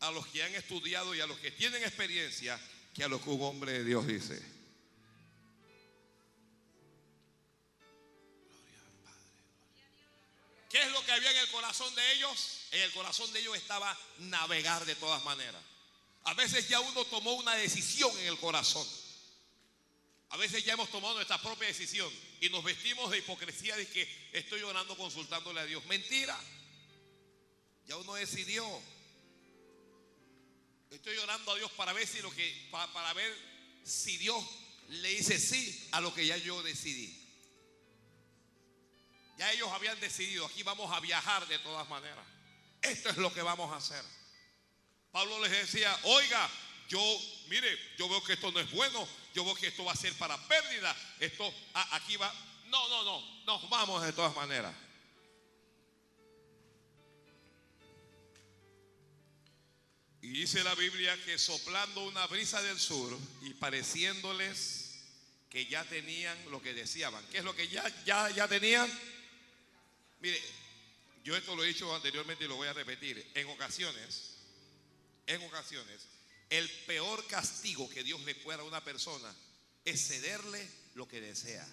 a 0.00 0.10
los 0.10 0.26
que 0.26 0.42
han 0.42 0.54
estudiado 0.54 1.14
y 1.14 1.20
a 1.20 1.26
los 1.26 1.38
que 1.38 1.50
tienen 1.50 1.82
experiencia 1.82 2.60
que 2.92 3.04
a 3.04 3.08
lo 3.08 3.22
que 3.22 3.30
un 3.30 3.42
hombre 3.42 3.72
de 3.72 3.84
Dios 3.84 4.06
dice. 4.06 4.53
¿Qué 10.74 10.82
es 10.82 10.90
lo 10.90 11.04
que 11.04 11.12
había 11.12 11.30
en 11.30 11.36
el 11.36 11.48
corazón 11.50 11.94
de 11.94 12.12
ellos? 12.14 12.62
En 12.72 12.80
el 12.80 12.92
corazón 12.92 13.32
de 13.32 13.38
ellos 13.38 13.56
estaba 13.56 13.96
navegar 14.18 14.84
de 14.84 14.96
todas 14.96 15.22
maneras. 15.22 15.62
A 16.24 16.34
veces 16.34 16.68
ya 16.68 16.80
uno 16.80 17.04
tomó 17.04 17.34
una 17.34 17.54
decisión 17.54 18.10
en 18.18 18.26
el 18.26 18.36
corazón. 18.40 18.84
A 20.30 20.36
veces 20.36 20.64
ya 20.64 20.72
hemos 20.72 20.90
tomado 20.90 21.14
nuestra 21.14 21.40
propia 21.40 21.68
decisión 21.68 22.12
y 22.40 22.48
nos 22.48 22.64
vestimos 22.64 23.08
de 23.12 23.18
hipocresía 23.18 23.76
de 23.76 23.86
que 23.86 24.28
estoy 24.32 24.62
orando 24.62 24.96
consultándole 24.96 25.60
a 25.60 25.64
Dios. 25.64 25.84
Mentira. 25.84 26.36
Ya 27.86 27.96
uno 27.96 28.14
decidió. 28.14 28.66
Estoy 30.90 31.16
orando 31.18 31.52
a 31.52 31.54
Dios 31.54 31.70
para 31.70 31.92
ver 31.92 32.08
si 32.08 32.20
lo 32.20 32.32
que 32.32 32.68
para, 32.72 32.92
para 32.92 33.12
ver 33.12 33.32
si 33.84 34.16
Dios 34.16 34.44
le 34.88 35.10
dice 35.10 35.38
sí 35.38 35.88
a 35.92 36.00
lo 36.00 36.12
que 36.12 36.26
ya 36.26 36.36
yo 36.36 36.64
decidí. 36.64 37.23
Ya 39.36 39.50
ellos 39.52 39.70
habían 39.72 39.98
decidido, 40.00 40.46
aquí 40.46 40.62
vamos 40.62 40.92
a 40.92 41.00
viajar 41.00 41.46
de 41.48 41.58
todas 41.58 41.88
maneras. 41.88 42.24
Esto 42.82 43.08
es 43.08 43.16
lo 43.16 43.32
que 43.32 43.42
vamos 43.42 43.72
a 43.72 43.76
hacer. 43.76 44.04
Pablo 45.10 45.40
les 45.40 45.50
decía, 45.50 45.96
oiga, 46.04 46.50
yo, 46.88 47.00
mire, 47.48 47.78
yo 47.96 48.08
veo 48.08 48.22
que 48.22 48.34
esto 48.34 48.50
no 48.52 48.60
es 48.60 48.70
bueno, 48.72 49.08
yo 49.34 49.44
veo 49.44 49.54
que 49.54 49.68
esto 49.68 49.84
va 49.84 49.92
a 49.92 49.96
ser 49.96 50.12
para 50.14 50.36
pérdida, 50.48 50.94
esto 51.18 51.52
aquí 51.92 52.16
va, 52.16 52.32
no, 52.66 52.88
no, 52.88 53.04
no, 53.04 53.44
nos 53.46 53.68
vamos 53.70 54.02
de 54.02 54.12
todas 54.12 54.34
maneras. 54.36 54.74
Y 60.20 60.28
dice 60.28 60.64
la 60.64 60.74
Biblia 60.74 61.16
que 61.24 61.38
soplando 61.38 62.02
una 62.04 62.26
brisa 62.26 62.62
del 62.62 62.78
sur 62.78 63.18
y 63.42 63.50
pareciéndoles 63.54 65.02
que 65.50 65.66
ya 65.66 65.84
tenían 65.84 66.36
lo 66.50 66.62
que 66.62 66.72
deseaban. 66.72 67.24
¿Qué 67.30 67.38
es 67.38 67.44
lo 67.44 67.54
que 67.54 67.68
ya, 67.68 67.84
ya, 68.04 68.30
ya 68.30 68.48
tenían? 68.48 68.90
Mire, 70.24 70.40
yo 71.22 71.36
esto 71.36 71.54
lo 71.54 71.62
he 71.62 71.66
dicho 71.66 71.94
anteriormente 71.94 72.46
y 72.46 72.48
lo 72.48 72.56
voy 72.56 72.66
a 72.66 72.72
repetir. 72.72 73.30
En 73.34 73.46
ocasiones, 73.50 74.38
en 75.26 75.42
ocasiones, 75.42 76.00
el 76.48 76.66
peor 76.86 77.26
castigo 77.26 77.90
que 77.90 78.02
Dios 78.02 78.18
le 78.22 78.34
pueda 78.36 78.62
a 78.62 78.64
una 78.64 78.82
persona 78.82 79.30
es 79.84 80.08
cederle 80.08 80.66
lo 80.94 81.06
que 81.06 81.20
desea. 81.20 81.68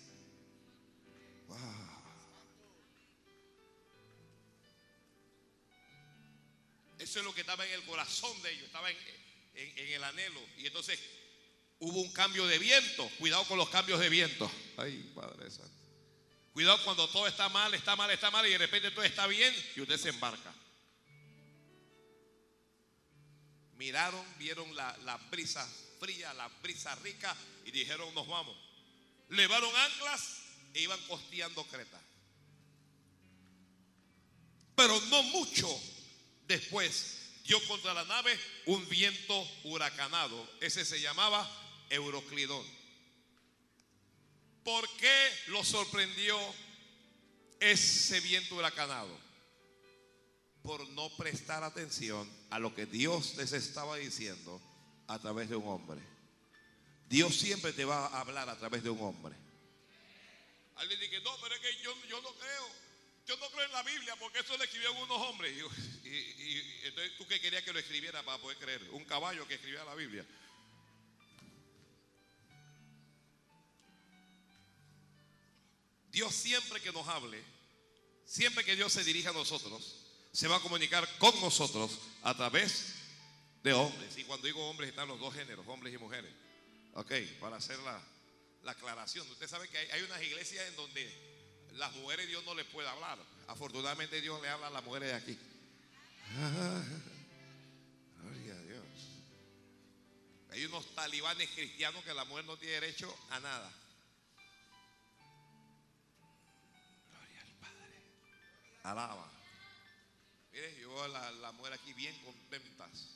Eso 6.99 7.19
es 7.19 7.25
lo 7.25 7.33
que 7.33 7.39
estaba 7.39 7.65
en 7.65 7.71
el 7.71 7.83
corazón 7.83 8.41
de 8.41 8.51
ellos, 8.51 8.65
estaba 8.65 8.91
en, 8.91 8.97
el 9.55 10.03
anhelo. 10.03 10.41
Y 10.57 10.67
entonces 10.67 10.99
hubo 11.79 12.01
un 12.01 12.11
cambio 12.11 12.45
de 12.47 12.59
viento. 12.59 13.09
Cuidado 13.17 13.45
con 13.45 13.57
los 13.57 13.69
cambios 13.69 14.01
de 14.01 14.09
viento. 14.09 14.51
Ay, 14.75 15.09
Padre 15.15 15.49
Santo. 15.49 15.80
Cuidado 16.53 16.83
cuando 16.83 17.07
todo 17.07 17.27
está 17.27 17.47
mal, 17.49 17.73
está 17.73 17.95
mal, 17.95 18.11
está 18.11 18.29
mal 18.29 18.45
y 18.45 18.51
de 18.51 18.57
repente 18.57 18.91
todo 18.91 19.03
está 19.03 19.25
bien 19.27 19.53
y 19.75 19.81
usted 19.81 19.97
se 19.97 20.09
embarca. 20.09 20.53
Miraron, 23.77 24.25
vieron 24.37 24.75
la, 24.75 25.17
brisa 25.31 25.65
fría, 25.99 26.33
la 26.33 26.47
brisa 26.61 26.93
rica 26.95 27.35
y 27.65 27.71
dijeron 27.71 28.13
nos 28.13 28.27
vamos. 28.27 28.55
Levaron 29.29 29.73
anclas 29.75 30.41
e 30.73 30.81
iban 30.81 30.99
costeando 31.07 31.63
Creta. 31.65 31.99
Pero 34.75 34.99
no 35.09 35.23
mucho 35.23 35.67
después 36.47 37.21
dio 37.45 37.63
contra 37.67 37.93
la 37.93 38.03
nave 38.03 38.37
un 38.65 38.87
viento 38.89 39.47
huracanado. 39.63 40.49
Ese 40.59 40.83
se 40.83 40.99
llamaba 40.99 41.49
Euroclidón. 41.89 42.80
¿Por 44.63 44.87
qué 44.97 45.29
lo 45.47 45.63
sorprendió 45.63 46.37
ese 47.59 48.19
viento 48.19 48.55
huracanado? 48.55 49.19
Por 50.61 50.87
no 50.89 51.09
prestar 51.17 51.63
atención 51.63 52.29
a 52.51 52.59
lo 52.59 52.75
que 52.75 52.85
Dios 52.85 53.35
les 53.37 53.53
estaba 53.53 53.97
diciendo 53.97 54.61
a 55.07 55.17
través 55.19 55.49
de 55.49 55.55
un 55.55 55.67
hombre. 55.67 56.01
Dios 57.09 57.35
siempre 57.35 57.73
te 57.73 57.83
va 57.83 58.07
a 58.07 58.21
hablar 58.21 58.47
a 58.49 58.57
través 58.57 58.83
de 58.83 58.89
un 58.89 59.01
hombre. 59.01 59.35
Alguien 60.75 60.99
dice, 60.99 61.19
no, 61.21 61.35
pero 61.41 61.55
es 61.55 61.61
que 61.61 61.83
yo, 61.83 61.93
no 62.21 62.33
creo. 62.35 62.67
Yo 63.27 63.37
no 63.37 63.49
creo 63.49 63.65
en 63.65 63.71
la 63.71 63.83
Biblia 63.83 64.15
porque 64.17 64.39
eso 64.39 64.55
lo 64.57 64.63
escribieron 64.63 64.97
unos 64.97 65.17
hombres. 65.17 65.53
Y, 66.03 66.85
entonces 66.85 67.17
tú 67.17 67.27
qué 67.27 67.41
querías 67.41 67.63
que 67.63 67.73
lo 67.73 67.79
escribiera 67.79 68.23
para 68.23 68.37
poder 68.37 68.57
creer. 68.57 68.81
Un 68.91 69.05
caballo 69.05 69.47
que 69.47 69.55
escribía 69.55 69.83
la 69.83 69.95
Biblia. 69.95 70.25
Dios 76.11 76.35
siempre 76.35 76.81
que 76.81 76.91
nos 76.91 77.07
hable, 77.07 77.41
siempre 78.25 78.65
que 78.65 78.75
Dios 78.75 78.91
se 78.91 79.03
dirija 79.03 79.29
a 79.29 79.33
nosotros, 79.33 79.97
se 80.31 80.47
va 80.47 80.57
a 80.57 80.61
comunicar 80.61 81.07
con 81.17 81.39
nosotros 81.41 81.99
a 82.23 82.35
través 82.35 82.95
de 83.63 83.73
hombres. 83.73 84.17
Y 84.17 84.23
cuando 84.23 84.47
digo 84.47 84.69
hombres 84.69 84.89
están 84.89 85.07
los 85.07 85.19
dos 85.19 85.33
géneros, 85.33 85.65
hombres 85.67 85.93
y 85.93 85.97
mujeres. 85.97 86.31
Ok, 86.93 87.13
para 87.39 87.57
hacer 87.57 87.79
la, 87.79 88.01
aclaración. 88.69 89.29
Usted 89.31 89.47
sabe 89.47 89.67
que 89.69 89.77
hay, 89.77 90.01
unas 90.03 90.21
iglesias 90.21 90.67
en 90.67 90.75
donde 90.75 91.69
las 91.73 91.93
mujeres 91.93 92.27
Dios 92.27 92.43
no 92.43 92.53
les 92.55 92.65
puede 92.65 92.87
hablar. 92.89 93.17
Afortunadamente 93.47 94.21
Dios 94.21 94.41
le 94.41 94.49
habla 94.49 94.67
a 94.67 94.71
las 94.71 94.83
mujeres 94.83 95.09
de 95.09 95.15
aquí. 95.15 95.39
Gloria 98.21 98.53
a 98.53 98.61
Dios. 98.63 98.85
Hay 100.51 100.65
unos 100.65 100.93
talibanes 100.93 101.49
cristianos 101.51 102.03
que 102.03 102.13
la 102.13 102.25
mujer 102.25 102.45
no 102.45 102.57
tiene 102.57 102.73
derecho 102.75 103.17
a 103.29 103.39
nada. 103.39 103.73
Alaba. 108.83 109.29
Mire, 110.51 110.79
yo 110.81 111.03
a 111.03 111.07
la, 111.07 111.31
la 111.31 111.51
mujer 111.53 111.73
aquí 111.73 111.93
bien 111.93 112.17
contentas. 112.23 113.15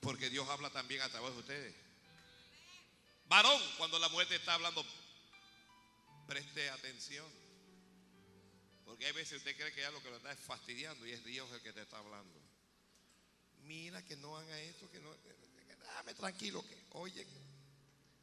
Porque 0.00 0.30
Dios 0.30 0.48
habla 0.48 0.70
también 0.70 1.02
a 1.02 1.08
través 1.08 1.32
de 1.32 1.40
ustedes. 1.40 1.74
Varón, 3.26 3.60
cuando 3.78 3.98
la 3.98 4.08
mujer 4.08 4.26
te 4.28 4.36
está 4.36 4.54
hablando, 4.54 4.84
preste 6.26 6.68
atención. 6.70 7.26
Porque 8.84 9.06
hay 9.06 9.12
veces 9.12 9.38
usted 9.38 9.56
cree 9.56 9.72
que 9.72 9.82
ya 9.82 9.90
lo 9.92 10.02
que 10.02 10.10
lo 10.10 10.16
está 10.16 10.32
es 10.32 10.40
fastidiando 10.40 11.06
y 11.06 11.12
es 11.12 11.24
Dios 11.24 11.48
el 11.52 11.60
que 11.62 11.72
te 11.72 11.82
está 11.82 11.98
hablando. 11.98 12.40
Mira 13.62 14.04
que 14.04 14.16
no 14.16 14.36
haga 14.36 14.58
esto, 14.60 14.90
que 14.90 14.98
no. 14.98 15.14
dame 15.94 16.14
tranquilo, 16.14 16.60
que 16.66 16.76
oye. 16.90 17.24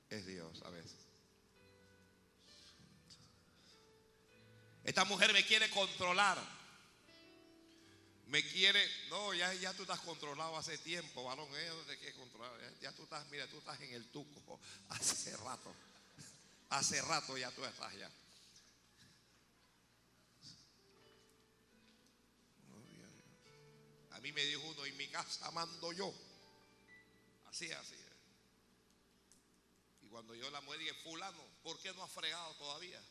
Es 0.09 0.25
Dios 0.25 0.61
a 0.63 0.69
veces. 0.71 1.06
Esta 4.87 5.03
mujer 5.03 5.33
me 5.33 5.45
quiere 5.45 5.69
controlar. 5.69 6.41
me 8.27 8.41
quiere, 8.41 8.81
no, 9.09 9.33
ya, 9.33 9.53
ya 9.55 9.73
tú 9.73 9.81
estás 9.81 9.99
controlado 9.99 10.55
hace 10.55 10.77
tiempo, 10.77 11.25
varón, 11.25 11.49
¿eh? 11.57 11.67
¿Dónde 11.67 11.93
te 11.93 11.99
quieres 11.99 12.15
controlar? 12.15 12.53
Ya, 12.79 12.93
tú 12.93 13.03
estás, 13.03 13.27
mira, 13.27 13.45
tú 13.47 13.57
estás 13.57 13.81
en 13.81 13.93
el 13.93 14.09
tuco 14.11 14.61
hace 14.89 15.35
rato. 15.35 15.75
Hace 16.69 17.01
rato 17.01 17.37
ya 17.37 17.51
tú 17.51 17.65
estás 17.65 17.93
ya. 17.95 18.09
A 24.11 24.19
mí 24.21 24.31
me 24.31 24.45
dijo 24.45 24.61
uno, 24.61 24.85
en 24.85 24.95
mi 24.95 25.09
casa 25.09 25.51
mando 25.51 25.91
yo. 25.91 26.13
Así, 27.49 27.69
así. 27.73 27.95
Y 30.03 30.07
cuando 30.07 30.33
yo 30.33 30.49
la 30.49 30.61
mujer 30.61 30.79
dije, 30.79 30.93
fulano, 30.93 31.43
¿por 31.61 31.77
qué 31.79 31.93
no 31.93 32.05
has 32.05 32.11
fregado 32.11 32.53
todavía? 32.53 33.01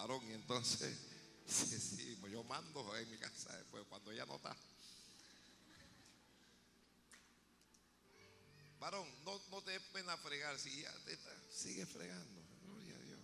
Varón, 0.00 0.24
y 0.30 0.32
entonces, 0.32 0.96
sí, 1.46 1.78
sí, 1.78 2.18
yo 2.30 2.42
mando 2.44 2.96
en 2.96 3.10
mi 3.10 3.18
casa 3.18 3.54
después, 3.56 3.84
cuando 3.88 4.10
ella 4.12 4.24
no 4.24 4.36
está. 4.36 4.56
Varón, 8.78 9.06
no, 9.24 9.38
no 9.50 9.60
te 9.62 9.72
dé 9.72 9.80
pena 9.92 10.16
fregar, 10.16 10.58
si 10.58 10.80
ya 10.80 10.92
te 11.04 11.18
sigue 11.50 11.84
fregando, 11.84 12.42
gloria 12.62 12.96
a 12.96 13.00
Dios. 13.00 13.20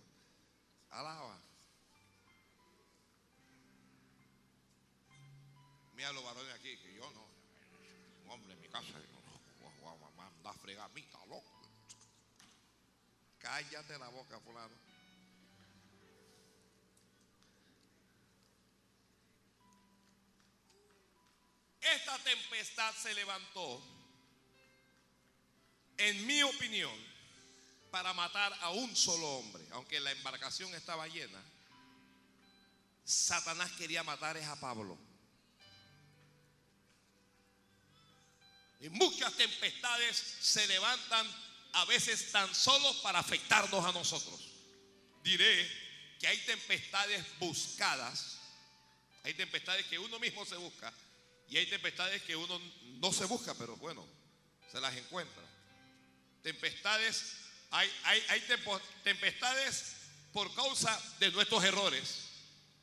Alaba. 0.91 1.41
Mira 5.95 6.13
los 6.13 6.23
varones 6.23 6.53
aquí, 6.53 6.77
que 6.77 6.93
yo 6.93 7.09
no. 7.11 7.25
Un 8.25 8.29
hombre 8.29 8.53
en 8.53 8.61
mi 8.61 8.67
casa, 8.67 8.87
yo 8.87 9.21
no 9.61 9.71
voy 9.81 9.95
a 9.95 10.15
mandar 10.15 10.53
a 10.53 10.57
fregar 10.59 10.85
a 10.85 10.93
mí, 10.93 11.01
está 11.01 11.25
loco. 11.25 11.51
Cállate 13.39 13.97
la 13.97 14.09
boca, 14.09 14.39
fulano. 14.41 14.86
Esta 21.95 22.17
tempestad 22.19 22.93
se 22.95 23.13
levantó, 23.13 23.81
en 25.97 26.25
mi 26.25 26.43
opinión, 26.43 26.93
para 27.91 28.13
matar 28.13 28.53
a 28.61 28.71
un 28.71 28.95
solo 28.95 29.37
hombre. 29.37 29.63
Aunque 29.71 29.99
la 29.99 30.11
embarcación 30.11 30.73
estaba 30.75 31.07
llena, 31.07 31.41
Satanás 33.05 33.71
quería 33.73 34.03
matar 34.03 34.37
a 34.37 34.55
Pablo. 34.59 34.97
Y 38.81 38.89
muchas 38.89 39.33
tempestades 39.33 40.17
se 40.41 40.67
levantan 40.67 41.25
a 41.73 41.85
veces 41.85 42.31
tan 42.31 42.53
solo 42.53 43.01
para 43.01 43.19
afectarnos 43.19 43.85
a 43.85 43.91
nosotros. 43.93 44.39
Diré 45.23 45.67
que 46.19 46.27
hay 46.27 46.37
tempestades 46.45 47.25
buscadas, 47.39 48.39
hay 49.23 49.33
tempestades 49.33 49.85
que 49.87 49.97
uno 49.97 50.19
mismo 50.19 50.45
se 50.45 50.57
busca 50.57 50.93
y 51.49 51.57
hay 51.57 51.65
tempestades 51.67 52.21
que 52.23 52.35
uno 52.35 52.59
no 52.99 53.13
se 53.13 53.25
busca, 53.25 53.53
pero 53.55 53.75
bueno, 53.77 54.05
se 54.71 54.81
las 54.81 54.95
encuentra. 54.95 55.43
Tempestades, 56.43 57.37
hay, 57.71 57.89
hay, 58.03 58.23
hay 58.29 58.43
tempestades 59.03 59.95
por 60.33 60.53
causa 60.53 61.01
de 61.19 61.31
nuestros 61.31 61.63
errores, 61.63 62.25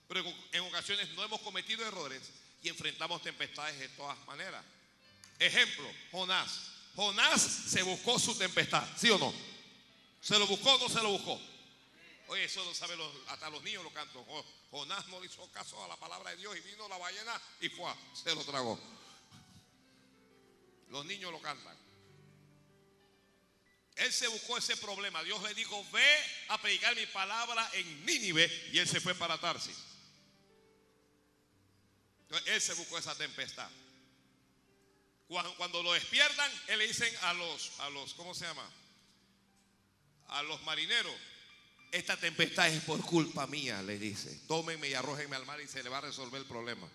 pero 0.08 0.24
en 0.52 0.60
ocasiones 0.62 1.08
no 1.10 1.24
hemos 1.24 1.40
cometido 1.40 1.86
errores 1.86 2.22
y 2.62 2.68
enfrentamos 2.68 3.22
tempestades 3.22 3.78
de 3.78 3.88
todas 3.90 4.18
maneras. 4.26 4.64
Ejemplo, 5.38 5.90
Jonás. 6.10 6.70
Jonás 6.96 7.42
se 7.42 7.82
buscó 7.82 8.18
su 8.18 8.36
tempestad, 8.36 8.86
¿sí 8.96 9.10
o 9.10 9.18
no? 9.18 9.34
¿Se 10.20 10.38
lo 10.38 10.46
buscó 10.46 10.74
o 10.74 10.78
no 10.78 10.88
se 10.88 11.02
lo 11.02 11.10
buscó? 11.10 11.40
Oye, 12.28 12.44
eso 12.44 12.64
lo 12.64 12.74
saben 12.74 12.98
los, 12.98 13.12
hasta 13.28 13.50
los 13.50 13.62
niños 13.62 13.84
lo 13.84 13.92
cantan. 13.92 14.24
Jonás 14.70 15.06
no 15.08 15.20
le 15.20 15.26
hizo 15.26 15.46
caso 15.52 15.82
a 15.84 15.88
la 15.88 15.96
palabra 15.96 16.30
de 16.30 16.36
Dios 16.38 16.56
y 16.56 16.60
vino 16.60 16.88
la 16.88 16.98
ballena 16.98 17.40
y 17.60 17.68
fue, 17.68 17.92
se 18.14 18.34
lo 18.34 18.44
tragó. 18.44 18.78
Los 20.88 21.04
niños 21.04 21.32
lo 21.32 21.40
cantan. 21.40 21.76
Él 23.96 24.12
se 24.12 24.26
buscó 24.28 24.58
ese 24.58 24.76
problema. 24.76 25.22
Dios 25.22 25.40
le 25.42 25.54
dijo, 25.54 25.84
ve 25.92 26.18
a 26.48 26.60
predicar 26.60 26.96
mi 26.96 27.06
palabra 27.06 27.68
en 27.74 28.04
Nínive. 28.04 28.70
Y 28.72 28.78
él 28.78 28.88
se 28.88 29.00
fue 29.00 29.14
para 29.14 29.38
Tarsis. 29.38 29.76
Entonces, 32.22 32.48
él 32.54 32.60
se 32.60 32.74
buscó 32.74 32.98
esa 32.98 33.14
tempestad. 33.16 33.70
Cuando, 35.28 35.82
lo 35.82 35.92
despiertan, 35.92 36.50
él 36.68 36.78
le 36.78 36.86
dicen 36.88 37.12
a 37.22 37.34
los, 37.34 37.80
a 37.80 37.90
los, 37.90 38.14
¿cómo 38.14 38.34
se 38.34 38.44
llama? 38.44 38.68
A 40.28 40.42
los 40.42 40.62
marineros, 40.62 41.14
esta 41.94 42.16
tempestad 42.16 42.68
es 42.68 42.82
por 42.82 43.00
culpa 43.00 43.46
mía, 43.46 43.80
le 43.82 43.98
dice. 43.98 44.40
Tómenme 44.48 44.88
y 44.88 44.94
arrójenme 44.94 45.36
al 45.36 45.46
mar 45.46 45.60
y 45.60 45.68
se 45.68 45.82
le 45.82 45.88
va 45.88 45.98
a 45.98 46.02
resolver 46.02 46.40
el 46.40 46.46
problema. 46.46 46.88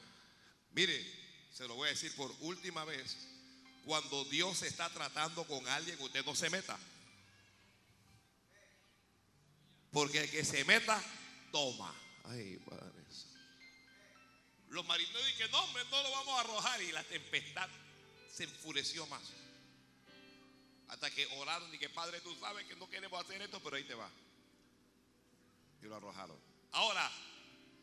Mire, 0.72 1.06
se 1.54 1.68
lo 1.68 1.76
voy 1.76 1.88
a 1.88 1.92
decir 1.92 2.14
por 2.16 2.36
última 2.42 2.84
vez. 2.84 3.16
Cuando 3.86 4.26
Dios 4.26 4.62
está 4.62 4.90
tratando 4.90 5.46
con 5.46 5.66
alguien, 5.70 5.98
usted 6.02 6.26
no 6.26 6.36
se 6.36 6.50
meta. 6.50 6.78
Porque 9.92 10.22
el 10.22 10.30
que 10.30 10.44
se 10.44 10.66
meta, 10.66 11.02
toma. 11.52 11.96
Ay, 12.26 12.58
padre. 12.58 13.00
Los 14.68 14.86
marineros 14.86 15.26
dicen, 15.28 15.50
no, 15.50 15.64
hombre, 15.64 15.84
no 15.90 16.04
lo 16.04 16.12
vamos 16.12 16.38
a 16.38 16.42
arrojar. 16.42 16.82
Y 16.84 16.92
la 16.92 17.04
tempestad 17.04 17.70
se 18.32 18.44
enfureció 18.44 19.08
más. 19.08 19.24
Hasta 20.90 21.10
que 21.10 21.26
oraron 21.38 21.74
y 21.74 21.78
que 21.78 21.90
Padre, 21.90 22.20
tú 22.22 22.36
sabes 22.40 22.66
que 22.68 22.76
no 22.76 22.90
queremos 22.90 23.24
hacer 23.24 23.42
esto, 23.42 23.60
pero 23.64 23.78
ahí 23.78 23.84
te 23.84 23.96
va. 23.96 24.10
Y 25.82 25.86
lo 25.86 25.96
arrojaron. 25.96 26.38
Ahora, 26.72 27.10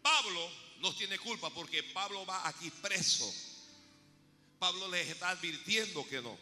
Pablo 0.03 0.51
no 0.79 0.95
tiene 0.95 1.19
culpa 1.19 1.51
porque 1.51 1.83
Pablo 1.83 2.25
va 2.27 2.47
aquí 2.47 2.71
preso. 2.71 3.33
Pablo 4.59 4.89
les 4.89 5.09
está 5.09 5.31
advirtiendo 5.31 6.07
que 6.09 6.23
no. 6.23 6.39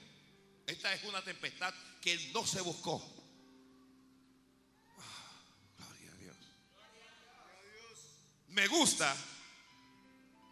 Esta 0.66 0.92
es 0.94 1.04
una 1.04 1.22
tempestad 1.22 1.72
que 2.00 2.16
no 2.32 2.46
se 2.46 2.60
buscó. 2.60 3.02
Ah, 4.98 5.78
gloria 5.78 6.12
a 6.12 6.16
Dios. 6.16 6.36
Me 8.48 8.66
gusta 8.68 9.16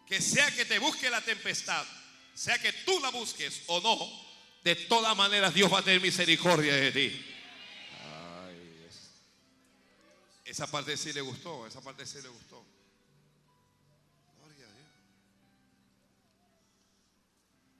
que 0.07 0.21
sea 0.21 0.53
que 0.53 0.65
te 0.65 0.79
busque 0.79 1.09
la 1.09 1.21
tempestad, 1.21 1.85
sea 2.33 2.59
que 2.59 2.73
tú 2.73 2.99
la 2.99 3.09
busques 3.09 3.63
o 3.67 3.79
no, 3.81 4.23
de 4.63 4.75
todas 4.75 5.15
maneras 5.15 5.53
Dios 5.53 5.71
va 5.71 5.79
a 5.79 5.83
tener 5.83 6.01
misericordia 6.01 6.75
de 6.75 6.91
ti. 6.91 7.32
Esa 10.45 10.67
parte 10.67 10.97
sí 10.97 11.13
le 11.13 11.21
gustó, 11.21 11.65
esa 11.65 11.81
parte 11.81 12.05
sí 12.05 12.21
le 12.21 12.29
gustó. 12.29 12.65
Gloria 14.39 14.65
a 14.65 14.73
Dios. 14.73 14.87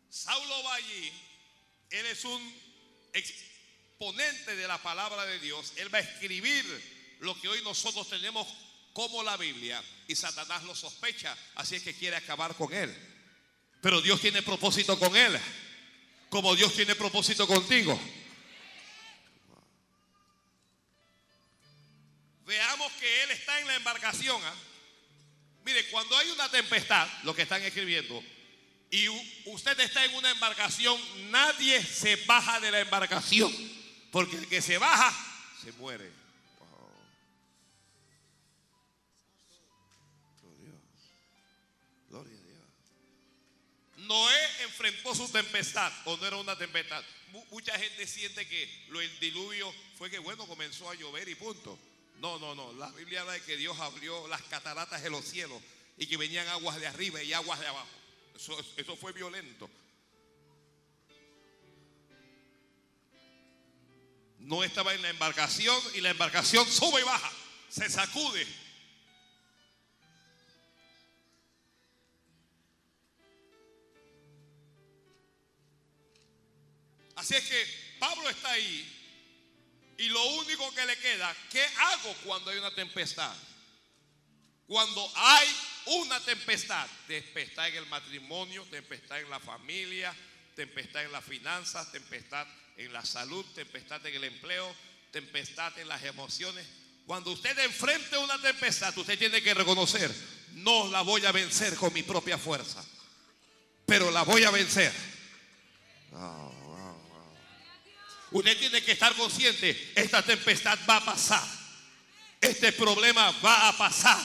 Saulo 0.09 0.63
va 0.63 0.75
allí, 0.75 1.11
él 1.89 2.05
es 2.05 2.23
un 2.25 2.55
exponente 3.13 4.55
de 4.55 4.67
la 4.67 4.81
palabra 4.81 5.25
de 5.25 5.39
Dios, 5.39 5.73
él 5.77 5.93
va 5.93 5.97
a 5.97 6.01
escribir 6.01 6.65
lo 7.19 7.39
que 7.39 7.49
hoy 7.49 7.61
nosotros 7.63 8.09
tenemos 8.09 8.47
como 8.93 9.23
la 9.23 9.37
Biblia 9.37 9.83
y 10.07 10.15
Satanás 10.15 10.63
lo 10.63 10.75
sospecha, 10.75 11.37
así 11.55 11.75
es 11.75 11.83
que 11.83 11.95
quiere 11.95 12.15
acabar 12.15 12.55
con 12.55 12.73
él. 12.73 12.95
Pero 13.81 14.01
Dios 14.01 14.21
tiene 14.21 14.41
propósito 14.41 14.97
con 14.97 15.15
él, 15.15 15.37
como 16.29 16.55
Dios 16.55 16.73
tiene 16.73 16.95
propósito 16.95 17.45
contigo. 17.45 17.99
Veamos 22.53 22.91
que 22.99 23.23
él 23.23 23.31
está 23.31 23.59
en 23.59 23.65
la 23.65 23.75
embarcación. 23.75 24.39
¿ah? 24.45 24.53
Mire, 25.65 25.89
cuando 25.89 26.15
hay 26.15 26.29
una 26.29 26.47
tempestad, 26.51 27.07
lo 27.23 27.33
que 27.35 27.41
están 27.41 27.63
escribiendo, 27.63 28.23
y 28.91 29.07
usted 29.45 29.79
está 29.79 30.05
en 30.05 30.13
una 30.13 30.29
embarcación, 30.29 31.01
nadie 31.31 31.83
se 31.83 32.15
baja 32.27 32.59
de 32.59 32.69
la 32.69 32.81
embarcación, 32.81 33.51
porque 34.11 34.35
el 34.35 34.47
que 34.47 34.61
se 34.61 34.77
baja 34.77 35.11
se 35.63 35.71
muere. 35.73 36.11
Noé 43.95 44.63
enfrentó 44.63 45.15
su 45.15 45.27
tempestad, 45.31 45.91
o 46.05 46.17
no 46.17 46.27
era 46.27 46.35
una 46.35 46.55
tempestad. 46.55 47.03
Mucha 47.49 47.79
gente 47.79 48.05
siente 48.05 48.47
que 48.47 48.85
lo, 48.89 49.01
el 49.01 49.19
diluvio 49.19 49.73
fue 49.97 50.11
que, 50.11 50.19
bueno, 50.19 50.45
comenzó 50.45 50.87
a 50.87 50.93
llover 50.93 51.27
y 51.29 51.35
punto. 51.35 51.79
No, 52.23 52.39
no, 52.39 52.55
no. 52.55 52.71
La 52.71 52.89
Biblia 52.91 53.19
habla 53.19 53.33
de 53.33 53.41
que 53.41 53.57
Dios 53.57 53.77
abrió 53.81 54.29
las 54.29 54.41
cataratas 54.43 55.03
de 55.03 55.09
los 55.09 55.25
cielos 55.25 55.61
y 55.97 56.07
que 56.07 56.15
venían 56.15 56.47
aguas 56.47 56.79
de 56.79 56.87
arriba 56.87 57.21
y 57.21 57.33
aguas 57.33 57.59
de 57.59 57.67
abajo. 57.67 57.89
Eso, 58.33 58.57
eso 58.77 58.95
fue 58.95 59.11
violento. 59.11 59.69
No 64.39 64.63
estaba 64.63 64.93
en 64.93 65.01
la 65.01 65.09
embarcación 65.09 65.77
y 65.95 65.99
la 65.99 66.11
embarcación 66.11 66.65
sube 66.65 67.01
y 67.01 67.03
baja, 67.03 67.29
se 67.67 67.89
sacude. 67.89 68.47
Así 77.15 77.35
es 77.35 77.49
que 77.49 77.67
Pablo 77.99 78.29
está 78.29 78.49
ahí 78.51 79.02
y 80.03 80.09
lo 80.09 80.21
único 80.21 80.69
que 80.73 80.85
le 80.85 80.97
queda, 80.97 81.33
¿qué 81.49 81.63
hago 81.63 82.13
cuando 82.25 82.51
hay 82.51 82.57
una 82.57 82.75
tempestad? 82.75 83.33
Cuando 84.67 85.09
hay 85.15 85.47
una 85.85 86.19
tempestad, 86.19 86.85
tempestad 87.07 87.69
en 87.69 87.75
el 87.75 87.85
matrimonio, 87.85 88.65
tempestad 88.69 89.21
en 89.21 89.29
la 89.29 89.39
familia, 89.39 90.13
tempestad 90.57 91.05
en 91.05 91.11
las 91.13 91.23
finanzas, 91.23 91.89
tempestad 91.93 92.45
en 92.75 92.91
la 92.91 93.05
salud, 93.05 93.45
tempestad 93.55 94.05
en 94.05 94.15
el 94.15 94.25
empleo, 94.25 94.75
tempestad 95.11 95.77
en 95.79 95.87
las 95.87 96.03
emociones. 96.03 96.67
Cuando 97.07 97.31
usted 97.31 97.57
enfrente 97.59 98.17
una 98.17 98.41
tempestad, 98.41 98.97
usted 98.97 99.17
tiene 99.17 99.41
que 99.41 99.53
reconocer, 99.53 100.13
no 100.51 100.89
la 100.89 101.01
voy 101.01 101.25
a 101.25 101.31
vencer 101.31 101.75
con 101.75 101.93
mi 101.93 102.03
propia 102.03 102.37
fuerza, 102.37 102.83
pero 103.85 104.11
la 104.11 104.23
voy 104.23 104.43
a 104.43 104.51
vencer. 104.51 104.91
Usted 108.33 108.57
tiene 108.57 108.83
que 108.83 108.93
estar 108.93 109.13
consciente, 109.15 109.91
esta 109.95 110.23
tempestad 110.23 110.77
va 110.89 110.97
a 110.97 111.05
pasar, 111.05 111.43
este 112.41 112.71
problema 112.71 113.29
va 113.43 113.69
a 113.69 113.77
pasar. 113.77 114.19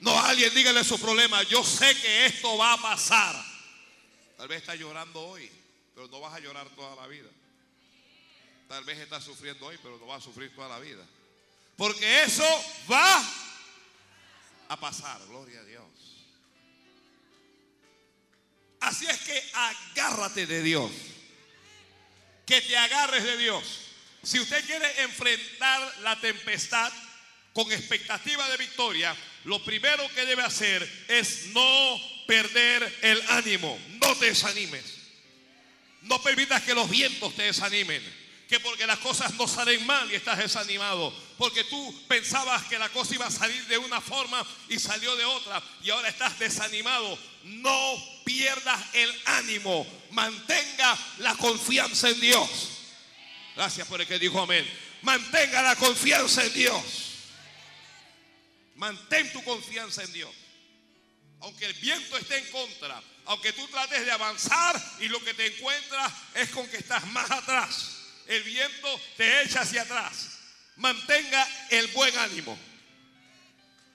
No 0.00 0.18
alguien 0.18 0.54
dígale 0.54 0.84
su 0.84 0.98
problema, 0.98 1.42
yo 1.42 1.64
sé 1.64 1.94
que 2.00 2.26
esto 2.26 2.56
va 2.56 2.74
a 2.74 2.80
pasar. 2.80 3.44
Tal 4.36 4.46
vez 4.46 4.60
está 4.60 4.76
llorando 4.76 5.20
hoy, 5.20 5.50
pero 5.94 6.06
no 6.06 6.20
vas 6.20 6.34
a 6.34 6.38
llorar 6.38 6.68
toda 6.70 6.94
la 6.94 7.08
vida. 7.08 7.28
Tal 8.68 8.84
vez 8.84 8.98
está 9.00 9.20
sufriendo 9.20 9.66
hoy, 9.66 9.76
pero 9.82 9.98
no 9.98 10.06
va 10.06 10.16
a 10.16 10.20
sufrir 10.20 10.54
toda 10.54 10.68
la 10.68 10.78
vida. 10.78 11.04
Porque 11.76 12.22
eso 12.22 12.44
va 12.90 13.24
a 14.68 14.78
pasar, 14.78 15.20
gloria 15.26 15.58
a 15.58 15.64
Dios. 15.64 15.84
Así 18.78 19.04
es 19.06 19.18
que 19.18 19.50
agárrate 19.52 20.46
de 20.46 20.62
Dios. 20.62 20.90
Que 22.50 22.60
te 22.62 22.76
agarres 22.76 23.22
de 23.22 23.36
Dios. 23.36 23.62
Si 24.24 24.40
usted 24.40 24.66
quiere 24.66 25.02
enfrentar 25.02 25.94
la 26.02 26.20
tempestad 26.20 26.92
con 27.52 27.70
expectativa 27.70 28.48
de 28.48 28.56
victoria, 28.56 29.14
lo 29.44 29.64
primero 29.64 30.12
que 30.16 30.26
debe 30.26 30.42
hacer 30.42 30.82
es 31.06 31.46
no 31.54 31.96
perder 32.26 32.98
el 33.02 33.22
ánimo. 33.28 33.78
No 34.02 34.16
te 34.16 34.26
desanimes. 34.26 34.82
No 36.02 36.20
permitas 36.22 36.60
que 36.62 36.74
los 36.74 36.90
vientos 36.90 37.36
te 37.36 37.44
desanimen 37.44 38.02
que 38.48 38.58
porque 38.58 38.84
las 38.84 38.98
cosas 38.98 39.32
no 39.34 39.46
salen 39.46 39.86
mal 39.86 40.10
y 40.10 40.16
estás 40.16 40.38
desanimado, 40.38 41.14
porque 41.38 41.62
tú 41.62 42.04
pensabas 42.08 42.64
que 42.64 42.80
la 42.80 42.88
cosa 42.88 43.14
iba 43.14 43.26
a 43.26 43.30
salir 43.30 43.64
de 43.68 43.78
una 43.78 44.00
forma 44.00 44.44
y 44.68 44.76
salió 44.76 45.14
de 45.14 45.24
otra 45.24 45.62
y 45.84 45.90
ahora 45.90 46.08
estás 46.08 46.36
desanimado, 46.36 47.16
no 47.44 48.09
pierdas 48.24 48.80
el 48.94 49.22
ánimo, 49.26 49.86
mantenga 50.10 50.98
la 51.18 51.34
confianza 51.36 52.08
en 52.08 52.20
Dios. 52.20 52.48
Gracias 53.56 53.86
por 53.88 54.00
el 54.00 54.06
que 54.06 54.18
dijo 54.18 54.40
amén. 54.40 54.68
Mantenga 55.02 55.62
la 55.62 55.76
confianza 55.76 56.44
en 56.44 56.52
Dios. 56.52 56.82
Mantén 58.76 59.32
tu 59.32 59.42
confianza 59.44 60.02
en 60.02 60.12
Dios. 60.12 60.30
Aunque 61.40 61.66
el 61.66 61.74
viento 61.74 62.16
esté 62.16 62.38
en 62.38 62.50
contra, 62.50 63.02
aunque 63.26 63.52
tú 63.52 63.66
trates 63.68 64.04
de 64.04 64.12
avanzar 64.12 64.80
y 65.00 65.08
lo 65.08 65.22
que 65.24 65.34
te 65.34 65.46
encuentras 65.46 66.12
es 66.34 66.50
con 66.50 66.68
que 66.68 66.78
estás 66.78 67.06
más 67.08 67.30
atrás 67.30 68.00
el 68.30 68.44
viento 68.44 69.00
te 69.16 69.42
echa 69.42 69.62
hacia 69.62 69.82
atrás. 69.82 70.38
Mantenga 70.76 71.46
el 71.70 71.88
buen 71.88 72.16
ánimo. 72.16 72.56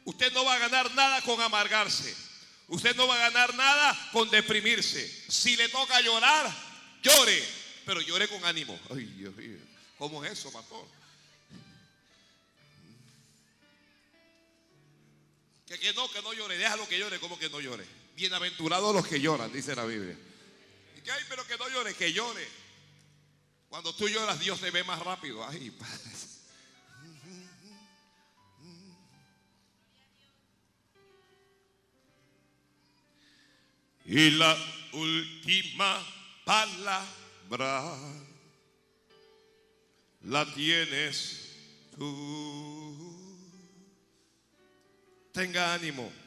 Usted 0.03 0.31
no 0.33 0.43
va 0.43 0.55
a 0.55 0.59
ganar 0.59 0.91
nada 0.91 1.21
con 1.21 1.39
amargarse. 1.41 2.13
Usted 2.67 2.95
no 2.95 3.07
va 3.07 3.15
a 3.15 3.29
ganar 3.29 3.53
nada 3.53 4.09
con 4.11 4.29
deprimirse. 4.29 5.07
Si 5.29 5.55
le 5.55 5.69
toca 5.69 6.01
llorar, 6.01 6.51
llore, 7.03 7.43
pero 7.85 8.01
llore 8.01 8.27
con 8.27 8.43
ánimo. 8.43 8.79
Ay, 8.89 9.05
Dios 9.05 9.35
mío. 9.35 9.59
¿Cómo 9.97 10.23
es 10.25 10.31
eso, 10.31 10.51
pastor? 10.51 10.85
Que, 15.67 15.79
que 15.79 15.93
no, 15.93 16.09
que 16.11 16.21
no 16.21 16.33
llore. 16.33 16.57
Déjalo 16.57 16.87
que 16.87 16.97
llore, 16.97 17.19
como 17.19 17.37
que 17.37 17.49
no 17.49 17.59
llore. 17.59 17.85
Bienaventurados 18.15 18.95
los 18.95 19.07
que 19.07 19.19
lloran, 19.19 19.51
dice 19.51 19.75
la 19.75 19.85
Biblia. 19.85 20.17
¿Y 20.97 21.01
qué 21.01 21.11
hay? 21.11 21.23
Pero 21.29 21.45
que 21.45 21.57
no 21.57 21.69
llore, 21.69 21.93
que 21.93 22.13
llore. 22.13 22.47
Cuando 23.69 23.93
tú 23.93 24.07
lloras, 24.07 24.39
Dios 24.39 24.59
te 24.59 24.71
ve 24.71 24.83
más 24.83 24.99
rápido. 24.99 25.45
Ay, 25.47 25.69
Padre. 25.69 26.14
Y 34.05 34.31
la 34.31 34.55
última 34.93 35.99
palabra 36.45 37.97
la 40.21 40.45
tienes 40.53 41.55
tú. 41.97 43.35
Tenga 45.31 45.73
ánimo. 45.73 46.24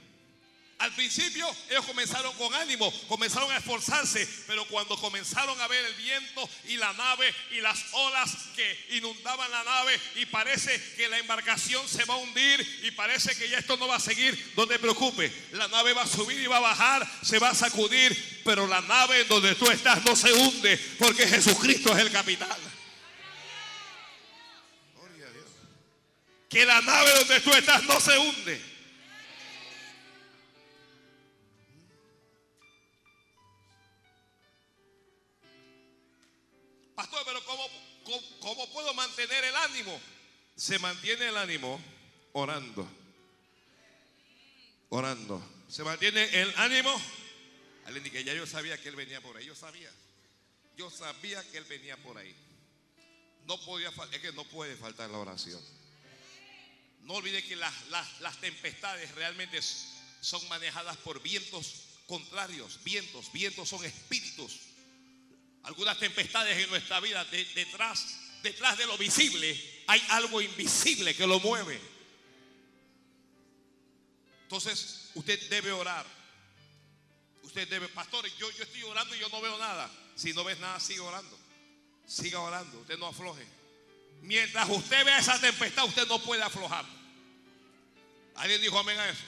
Al 0.88 0.94
principio 0.94 1.46
ellos 1.68 1.84
comenzaron 1.84 2.34
con 2.36 2.54
ánimo, 2.54 2.90
comenzaron 3.08 3.52
a 3.52 3.58
esforzarse, 3.58 4.26
pero 4.46 4.66
cuando 4.68 4.96
comenzaron 4.96 5.60
a 5.60 5.68
ver 5.68 5.84
el 5.84 5.92
viento 5.96 6.48
y 6.66 6.78
la 6.78 6.94
nave 6.94 7.30
y 7.50 7.60
las 7.60 7.78
olas 7.92 8.34
que 8.56 8.96
inundaban 8.96 9.50
la 9.50 9.64
nave 9.64 10.00
y 10.14 10.24
parece 10.24 10.82
que 10.96 11.06
la 11.10 11.18
embarcación 11.18 11.86
se 11.86 12.06
va 12.06 12.14
a 12.14 12.16
hundir 12.16 12.80
y 12.84 12.90
parece 12.92 13.36
que 13.36 13.50
ya 13.50 13.58
esto 13.58 13.76
no 13.76 13.86
va 13.86 13.96
a 13.96 14.00
seguir, 14.00 14.52
no 14.56 14.66
te 14.66 14.78
preocupes, 14.78 15.30
la 15.52 15.68
nave 15.68 15.92
va 15.92 16.04
a 16.04 16.06
subir 16.06 16.40
y 16.40 16.46
va 16.46 16.56
a 16.56 16.60
bajar, 16.60 17.06
se 17.20 17.38
va 17.38 17.50
a 17.50 17.54
sacudir, 17.54 18.40
pero 18.42 18.66
la 18.66 18.80
nave 18.80 19.24
donde 19.24 19.56
tú 19.56 19.70
estás 19.70 20.02
no 20.06 20.16
se 20.16 20.32
hunde 20.32 20.78
porque 20.98 21.28
Jesucristo 21.28 21.94
es 21.94 21.98
el 21.98 22.10
capitán. 22.10 22.56
Que 26.48 26.64
la 26.64 26.80
nave 26.80 27.12
donde 27.12 27.40
tú 27.40 27.52
estás 27.52 27.82
no 27.82 28.00
se 28.00 28.16
hunde. 28.16 28.67
Se 40.58 40.76
mantiene 40.80 41.28
el 41.28 41.36
ánimo 41.36 41.80
orando. 42.32 42.86
Orando. 44.88 45.40
Se 45.68 45.84
mantiene 45.84 46.24
el 46.24 46.52
ánimo. 46.56 47.00
que 48.10 48.24
ya 48.24 48.34
yo 48.34 48.44
sabía 48.44 48.76
que 48.82 48.88
él 48.88 48.96
venía 48.96 49.20
por 49.20 49.36
ahí. 49.36 49.46
Yo 49.46 49.54
sabía. 49.54 49.88
Yo 50.76 50.90
sabía 50.90 51.48
que 51.52 51.58
él 51.58 51.64
venía 51.64 51.96
por 51.98 52.18
ahí. 52.18 52.34
No 53.46 53.56
podía 53.60 53.92
es 54.10 54.20
que 54.20 54.32
no 54.32 54.42
puede 54.46 54.74
faltar 54.74 55.08
la 55.10 55.18
oración. 55.18 55.62
No 57.02 57.14
olvide 57.14 57.44
que 57.44 57.54
las, 57.54 57.72
las 58.18 58.40
tempestades 58.40 59.14
realmente 59.14 59.60
son 59.62 60.46
manejadas 60.48 60.96
por 60.96 61.22
vientos 61.22 61.84
contrarios. 62.08 62.82
Vientos, 62.82 63.30
vientos 63.32 63.68
son 63.68 63.84
espíritus 63.84 64.58
algunas 65.62 65.98
tempestades 65.98 66.56
en 66.56 66.70
nuestra 66.70 66.98
vida, 66.98 67.24
detrás, 67.26 68.18
detrás 68.42 68.78
de 68.78 68.86
lo 68.86 68.96
visible 68.96 69.77
hay 69.88 70.00
algo 70.10 70.40
invisible 70.40 71.16
que 71.16 71.26
lo 71.26 71.40
mueve. 71.40 71.80
Entonces, 74.42 75.10
usted 75.14 75.50
debe 75.50 75.72
orar. 75.72 76.06
Usted 77.42 77.66
debe, 77.68 77.88
pastor, 77.88 78.24
yo, 78.38 78.48
yo 78.52 78.62
estoy 78.62 78.84
orando 78.84 79.16
y 79.16 79.18
yo 79.18 79.28
no 79.30 79.40
veo 79.40 79.58
nada. 79.58 79.90
Si 80.14 80.32
no 80.32 80.44
ves 80.44 80.60
nada, 80.60 80.78
siga 80.78 81.02
orando. 81.02 81.36
Siga 82.06 82.38
orando, 82.40 82.78
usted 82.78 82.96
no 82.98 83.06
afloje. 83.06 83.44
Mientras 84.22 84.68
usted 84.68 85.04
vea 85.04 85.18
esa 85.18 85.40
tempestad, 85.40 85.84
usted 85.86 86.06
no 86.06 86.20
puede 86.20 86.42
aflojar. 86.42 86.84
¿Alguien 88.36 88.62
dijo 88.62 88.78
amén 88.78 88.98
a 88.98 89.08
eso? 89.08 89.24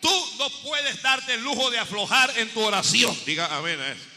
Tú 0.00 0.36
no 0.38 0.48
puedes 0.62 1.02
darte 1.02 1.34
el 1.34 1.42
lujo 1.42 1.70
de 1.70 1.78
aflojar 1.78 2.38
en 2.38 2.48
tu 2.50 2.60
oración. 2.60 3.16
Diga 3.26 3.54
amén 3.54 3.78
a 3.80 3.92
eso 3.92 4.16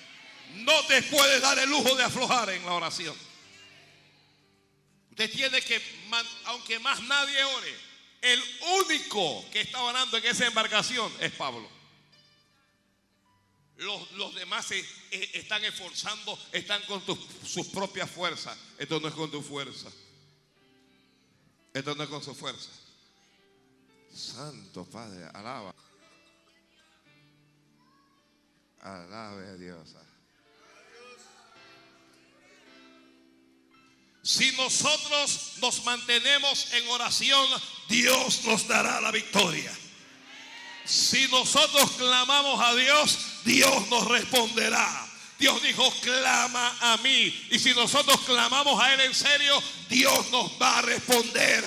no 0.55 0.83
te 0.85 1.01
puede 1.03 1.39
dar 1.39 1.57
el 1.59 1.69
lujo 1.69 1.95
de 1.95 2.03
aflojar 2.03 2.49
en 2.49 2.65
la 2.65 2.73
oración. 2.73 3.15
Usted 5.19 5.35
tiene 5.35 5.61
que, 5.61 5.81
aunque 6.45 6.79
más 6.79 7.01
nadie 7.03 7.43
ore, 7.43 7.75
el 8.21 8.41
único 8.85 9.43
que 9.51 9.59
está 9.59 9.83
orando 9.83 10.15
en 10.15 10.25
esa 10.25 10.47
embarcación 10.47 11.11
es 11.19 11.33
Pablo. 11.33 11.69
Los, 13.75 14.33
demás 14.35 14.65
se, 14.65 14.79
eh, 14.79 15.31
están 15.33 15.61
esforzando, 15.65 16.39
están 16.53 16.81
con 16.83 17.03
sus 17.45 17.67
propias 17.67 18.09
fuerzas. 18.09 18.57
Esto 18.77 19.01
no 19.01 19.09
es 19.09 19.13
con 19.13 19.29
tu 19.29 19.41
fuerza. 19.41 19.91
Esto 21.73 21.95
no 21.95 22.03
es 22.03 22.09
con 22.09 22.23
su 22.23 22.33
fuerza. 22.33 22.69
Santo 24.13 24.85
Padre, 24.85 25.25
alaba. 25.33 25.75
Alabe 28.79 29.47
a 29.49 29.55
Dios. 29.55 29.95
Si 34.29 34.51
nosotros 34.51 35.53
nos 35.57 35.83
mantenemos 35.85 36.71
en 36.73 36.87
oración, 36.89 37.47
Dios 37.87 38.43
nos 38.43 38.67
dará 38.67 39.01
la 39.01 39.09
victoria. 39.09 39.75
Si 40.85 41.27
nosotros 41.29 41.93
clamamos 41.93 42.61
a 42.61 42.75
Dios, 42.75 43.17
Dios 43.43 43.87
nos 43.87 44.07
responderá. 44.07 45.09
Dios 45.39 45.59
dijo, 45.63 45.91
clama 46.01 46.77
a 46.79 46.97
mí. 46.97 47.47
Y 47.49 47.57
si 47.57 47.73
nosotros 47.73 48.19
clamamos 48.19 48.79
a 48.79 48.93
Él 48.93 48.99
en 48.99 49.15
serio, 49.15 49.63
Dios 49.89 50.29
nos 50.29 50.61
va 50.61 50.77
a 50.77 50.81
responder. 50.83 51.63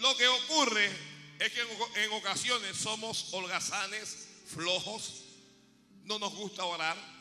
Lo 0.00 0.14
que 0.18 0.28
ocurre 0.28 0.90
es 1.38 1.50
que 1.50 1.62
en, 2.04 2.12
ocasiones 2.12 2.76
somos 2.76 3.28
holgazanes, 3.32 4.28
flojos, 4.54 5.22
no 6.04 6.18
nos 6.18 6.34
gusta 6.34 6.62
orar. 6.64 7.15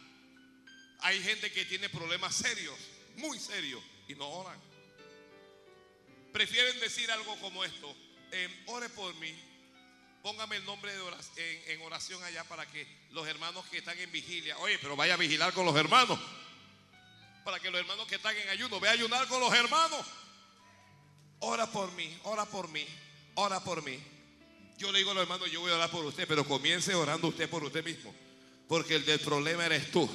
Hay 1.05 1.21
gente 1.21 1.51
que 1.51 1.65
tiene 1.65 1.87
problemas 1.87 2.33
serios, 2.33 2.73
muy 3.17 3.37
serios, 3.37 3.79
y 4.07 4.15
no 4.15 4.27
oran. 4.27 4.59
Prefieren 6.33 6.79
decir 6.79 7.11
algo 7.11 7.39
como 7.41 7.63
esto, 7.63 7.95
em, 8.31 8.51
ore 8.65 8.89
por 8.89 9.13
mí, 9.17 9.31
póngame 10.23 10.55
el 10.55 10.65
nombre 10.65 10.91
de 10.91 11.01
oración, 11.01 11.45
en, 11.67 11.81
oración 11.83 12.23
allá 12.23 12.43
para 12.45 12.65
que 12.65 12.87
los 13.11 13.27
hermanos 13.27 13.67
que 13.67 13.77
están 13.77 13.99
en 13.99 14.11
vigilia, 14.11 14.57
oye, 14.57 14.79
pero 14.79 14.95
vaya 14.95 15.13
a 15.13 15.17
vigilar 15.17 15.53
con 15.53 15.67
los 15.67 15.75
hermanos, 15.75 16.19
para 17.43 17.59
que 17.59 17.69
los 17.69 17.79
hermanos 17.79 18.07
que 18.07 18.15
están 18.15 18.35
en 18.35 18.49
ayuno, 18.49 18.79
vea 18.79 18.89
a 18.89 18.93
ayunar 18.95 19.27
con 19.27 19.39
los 19.39 19.53
hermanos. 19.53 20.07
Ora 21.37 21.67
por 21.71 21.91
mí, 21.91 22.17
ora 22.23 22.47
por 22.47 22.67
mí, 22.69 22.83
ora 23.35 23.63
por 23.63 23.83
mí. 23.83 23.99
Yo 24.79 24.91
le 24.91 24.97
digo 24.97 25.11
a 25.11 25.13
los 25.13 25.21
hermanos, 25.21 25.51
yo 25.51 25.61
voy 25.61 25.71
a 25.71 25.75
orar 25.75 25.91
por 25.91 26.03
usted, 26.03 26.27
pero 26.27 26.47
comience 26.47 26.95
orando 26.95 27.27
usted 27.27 27.47
por 27.47 27.63
usted 27.63 27.85
mismo. 27.85 28.11
Porque 28.67 28.95
el 28.95 29.05
del 29.05 29.19
problema 29.19 29.67
eres 29.67 29.91
tú. 29.91 30.09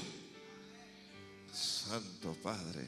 Santo 1.53 2.35
Padre. 2.43 2.87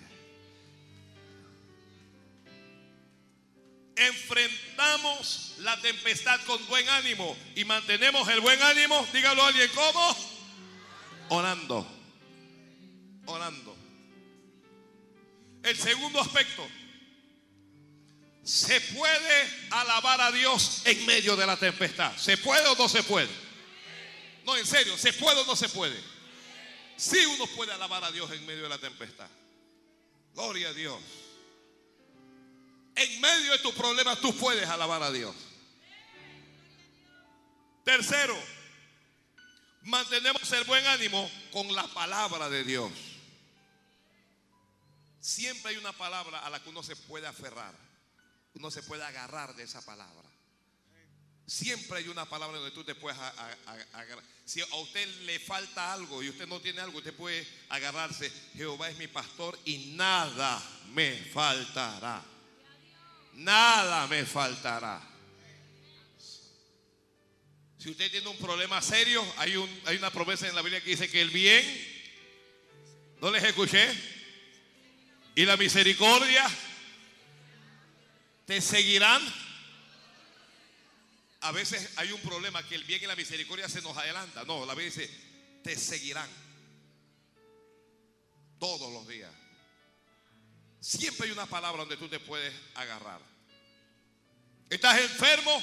Enfrentamos 3.95 5.55
la 5.59 5.81
tempestad 5.81 6.41
con 6.47 6.67
buen 6.67 6.89
ánimo 6.89 7.37
y 7.55 7.65
mantenemos 7.65 8.29
el 8.29 8.41
buen 8.41 8.61
ánimo. 8.63 9.07
Dígalo 9.13 9.43
a 9.43 9.49
alguien, 9.49 9.71
¿cómo? 9.75 10.17
Orando. 11.29 11.87
Orando. 13.27 13.77
El 15.63 15.77
segundo 15.77 16.21
aspecto. 16.21 16.67
Se 18.43 18.81
puede 18.81 19.69
alabar 19.71 20.21
a 20.21 20.33
Dios 20.33 20.83
en 20.85 21.07
medio 21.07 21.37
de 21.37 21.47
la 21.47 21.57
tempestad. 21.57 22.17
¿Se 22.17 22.37
puede 22.37 22.67
o 22.67 22.75
no 22.75 22.89
se 22.89 23.03
puede? 23.05 23.29
No, 24.45 24.57
en 24.57 24.67
serio, 24.67 24.97
¿se 24.99 25.13
puede 25.13 25.41
o 25.41 25.45
no 25.45 25.55
se 25.55 25.69
puede? 25.69 26.12
Sí 27.03 27.19
uno 27.27 27.49
puede 27.49 27.73
alabar 27.73 28.05
a 28.05 28.13
Dios 28.13 28.31
en 28.31 28.47
medio 28.47 28.63
de 28.63 28.69
la 28.69 28.79
tempestad. 28.79 29.27
Gloria 30.35 30.69
a 30.69 30.73
Dios. 30.73 31.03
En 32.95 33.21
medio 33.21 33.51
de 33.51 33.59
tus 33.59 33.75
problemas 33.75 34.21
tú 34.21 34.33
puedes 34.37 34.69
alabar 34.69 35.03
a 35.03 35.11
Dios. 35.11 35.35
Tercero, 37.85 38.41
mantenemos 39.83 40.49
el 40.53 40.63
buen 40.63 40.87
ánimo 40.87 41.29
con 41.51 41.75
la 41.75 41.89
palabra 41.89 42.49
de 42.49 42.63
Dios. 42.63 42.93
Siempre 45.19 45.73
hay 45.73 45.79
una 45.79 45.93
palabra 45.93 46.39
a 46.39 46.51
la 46.51 46.63
que 46.63 46.69
uno 46.69 46.85
se 46.85 46.95
puede 46.95 47.27
aferrar. 47.27 47.75
Uno 48.55 48.71
se 48.71 48.85
puede 48.85 49.03
agarrar 49.03 49.57
de 49.57 49.65
esa 49.65 49.85
palabra. 49.85 50.32
Siempre 51.47 51.99
hay 51.99 52.09
una 52.09 52.25
palabra 52.25 52.59
donde 52.59 52.75
tú 52.75 52.85
te 52.85 52.95
puedes 52.95 53.19
agarrar. 53.19 54.23
Si 54.45 54.61
a 54.61 54.75
usted 54.77 55.07
le 55.23 55.39
falta 55.39 55.93
algo 55.93 56.23
y 56.23 56.29
usted 56.29 56.47
no 56.47 56.61
tiene 56.61 56.81
algo, 56.81 56.99
usted 56.99 57.15
puede 57.15 57.47
agarrarse. 57.69 58.31
Jehová 58.55 58.91
es 58.91 58.97
mi 58.99 59.07
pastor 59.07 59.59
y 59.65 59.95
nada 59.97 60.63
me 60.93 61.17
faltará. 61.17 62.23
Nada 63.35 64.07
me 64.07 64.25
faltará. 64.25 65.13
Si 67.79 67.91
usted 67.91 68.11
tiene 68.13 68.29
un 68.29 68.39
problema 68.39 68.81
serio, 68.81 69.25
hay, 69.39 69.57
un, 69.57 69.69
hay 69.87 69.97
una 69.97 70.11
promesa 70.11 70.47
en 70.49 70.55
la 70.55 70.63
Biblia 70.63 70.81
que 70.81 70.91
dice 70.91 71.11
que 71.11 71.21
el 71.21 71.31
bien, 71.31 71.65
¿no 73.21 73.31
les 73.33 73.43
escuché? 73.43 73.89
Y 75.35 75.45
la 75.45 75.57
misericordia 75.57 76.49
te 78.47 78.61
seguirán. 78.61 79.21
A 81.43 81.53
veces 81.53 81.91
hay 81.97 82.13
un 82.13 82.21
problema 82.21 82.67
que 82.67 82.77
el 82.77 82.85
bien 82.85 83.03
y 83.03 83.07
la 83.07 83.17
misericordia 83.17 83.69
se 83.69 83.83
nos 83.83 83.97
adelanta. 83.97 84.45
No, 84.45 84.65
la 84.65 84.75
Biblia 84.75 84.95
dice, 84.95 85.11
te 85.63 85.77
seguirán 85.77 86.29
todos 88.61 88.93
los 88.93 89.09
días. 89.09 89.31
Siempre 90.81 91.27
hay 91.27 91.33
una 91.33 91.47
palabra 91.47 91.81
donde 91.81 91.97
tú 91.97 92.09
te 92.09 92.21
puedes 92.21 92.55
agarrar. 92.75 93.21
Estás 94.71 95.01
enfermo, 95.01 95.63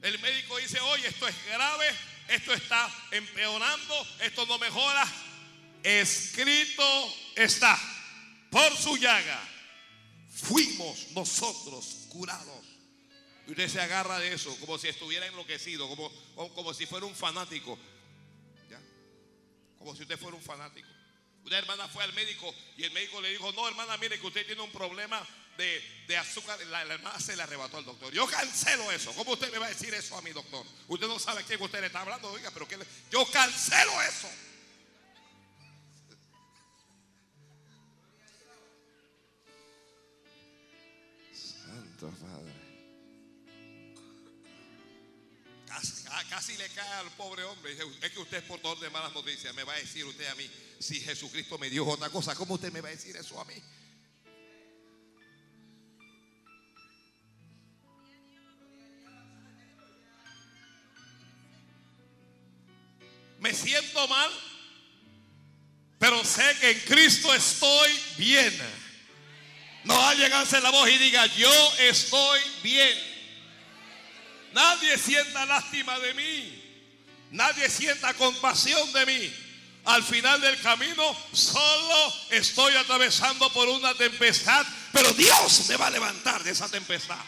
el 0.00 0.18
médico 0.20 0.58
dice, 0.58 0.78
oye, 0.80 1.08
esto 1.08 1.26
es 1.26 1.34
grave, 1.46 1.86
esto 2.28 2.54
está 2.54 2.88
empeorando, 3.10 4.06
esto 4.20 4.46
no 4.46 4.58
mejora. 4.58 5.06
Escrito 5.82 7.14
está, 7.34 7.78
por 8.50 8.76
su 8.76 8.96
llaga, 8.96 9.40
fuimos 10.30 11.10
nosotros 11.10 12.06
curados. 12.08 12.64
Y 13.46 13.50
usted 13.50 13.68
se 13.68 13.80
agarra 13.80 14.18
de 14.18 14.32
eso 14.32 14.56
como 14.60 14.78
si 14.78 14.88
estuviera 14.88 15.26
enloquecido, 15.26 15.88
como, 15.88 16.10
como 16.54 16.72
si 16.72 16.86
fuera 16.86 17.06
un 17.06 17.14
fanático. 17.14 17.78
¿Ya? 18.70 18.80
Como 19.78 19.94
si 19.94 20.02
usted 20.02 20.18
fuera 20.18 20.36
un 20.36 20.42
fanático. 20.42 20.88
Una 21.44 21.58
hermana 21.58 21.86
fue 21.88 22.02
al 22.02 22.12
médico 22.14 22.54
y 22.78 22.84
el 22.84 22.92
médico 22.92 23.20
le 23.20 23.30
dijo, 23.30 23.52
no 23.52 23.68
hermana, 23.68 23.98
mire 23.98 24.18
que 24.18 24.26
usted 24.26 24.46
tiene 24.46 24.62
un 24.62 24.72
problema 24.72 25.26
de, 25.58 26.16
azúcar. 26.16 26.58
La, 26.66 26.82
hermana 26.82 27.20
se 27.20 27.36
le 27.36 27.42
arrebató 27.42 27.76
al 27.76 27.84
doctor. 27.84 28.12
Yo 28.12 28.26
cancelo 28.26 28.90
eso. 28.90 29.12
¿Cómo 29.12 29.32
usted 29.32 29.52
me 29.52 29.58
va 29.58 29.66
a 29.66 29.70
decir 29.70 29.92
eso 29.92 30.16
a 30.16 30.22
mi 30.22 30.30
doctor? 30.30 30.64
Usted 30.88 31.06
no 31.06 31.18
sabe 31.18 31.40
a 31.40 31.44
quién 31.44 31.60
usted 31.60 31.80
le 31.80 31.88
está 31.88 32.00
hablando. 32.00 32.30
Oiga, 32.30 32.50
pero 32.50 32.66
¿qué 32.66 32.78
yo 33.10 33.26
cancelo 33.30 34.02
eso. 34.02 34.28
Casi, 46.34 46.56
le 46.56 46.68
cae 46.70 46.92
al 46.94 47.12
pobre 47.12 47.44
hombre. 47.44 47.76
Es 48.02 48.10
que 48.10 48.18
usted 48.18 48.38
es 48.38 48.42
portador 48.42 48.80
de 48.80 48.90
malas 48.90 49.14
noticias. 49.14 49.54
Me 49.54 49.62
va 49.62 49.72
a 49.72 49.76
decir 49.76 50.04
usted 50.04 50.26
a 50.26 50.34
mí 50.34 50.50
si 50.80 51.00
Jesucristo 51.00 51.58
me 51.58 51.70
dio 51.70 51.86
otra 51.86 52.10
cosa. 52.10 52.34
¿Cómo 52.34 52.54
usted 52.54 52.72
me 52.72 52.80
va 52.80 52.88
a 52.88 52.90
decir 52.90 53.16
eso 53.16 53.40
a 53.40 53.44
mí? 53.44 53.54
Me 63.38 63.54
siento 63.54 64.08
mal, 64.08 64.30
pero 66.00 66.24
sé 66.24 66.56
que 66.60 66.72
en 66.72 66.80
Cristo 66.80 67.32
estoy 67.32 67.92
bien. 68.18 68.52
No 69.84 70.04
alguien 70.04 70.32
alce 70.32 70.60
la 70.60 70.70
voz 70.70 70.88
y 70.90 70.98
diga, 70.98 71.26
yo 71.26 71.72
estoy 71.78 72.40
bien. 72.64 73.13
Nadie 74.54 74.96
sienta 74.96 75.44
lástima 75.46 75.98
de 75.98 76.14
mí. 76.14 76.62
Nadie 77.32 77.68
sienta 77.68 78.14
compasión 78.14 78.92
de 78.92 79.06
mí. 79.06 79.34
Al 79.86 80.02
final 80.02 80.40
del 80.40 80.58
camino 80.60 81.02
solo 81.32 82.14
estoy 82.30 82.74
atravesando 82.76 83.52
por 83.52 83.68
una 83.68 83.92
tempestad, 83.94 84.64
pero 84.92 85.12
Dios 85.12 85.68
me 85.68 85.76
va 85.76 85.88
a 85.88 85.90
levantar 85.90 86.42
de 86.44 86.52
esa 86.52 86.68
tempestad. 86.68 87.18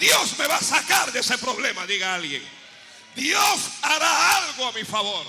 Dios 0.00 0.38
me 0.38 0.46
va 0.46 0.56
a 0.56 0.62
sacar 0.62 1.12
de 1.12 1.20
ese 1.20 1.36
problema, 1.36 1.86
diga 1.86 2.14
alguien. 2.14 2.42
Dios 3.14 3.60
hará 3.82 4.38
algo 4.38 4.66
a 4.66 4.72
mi 4.72 4.84
favor. 4.84 5.26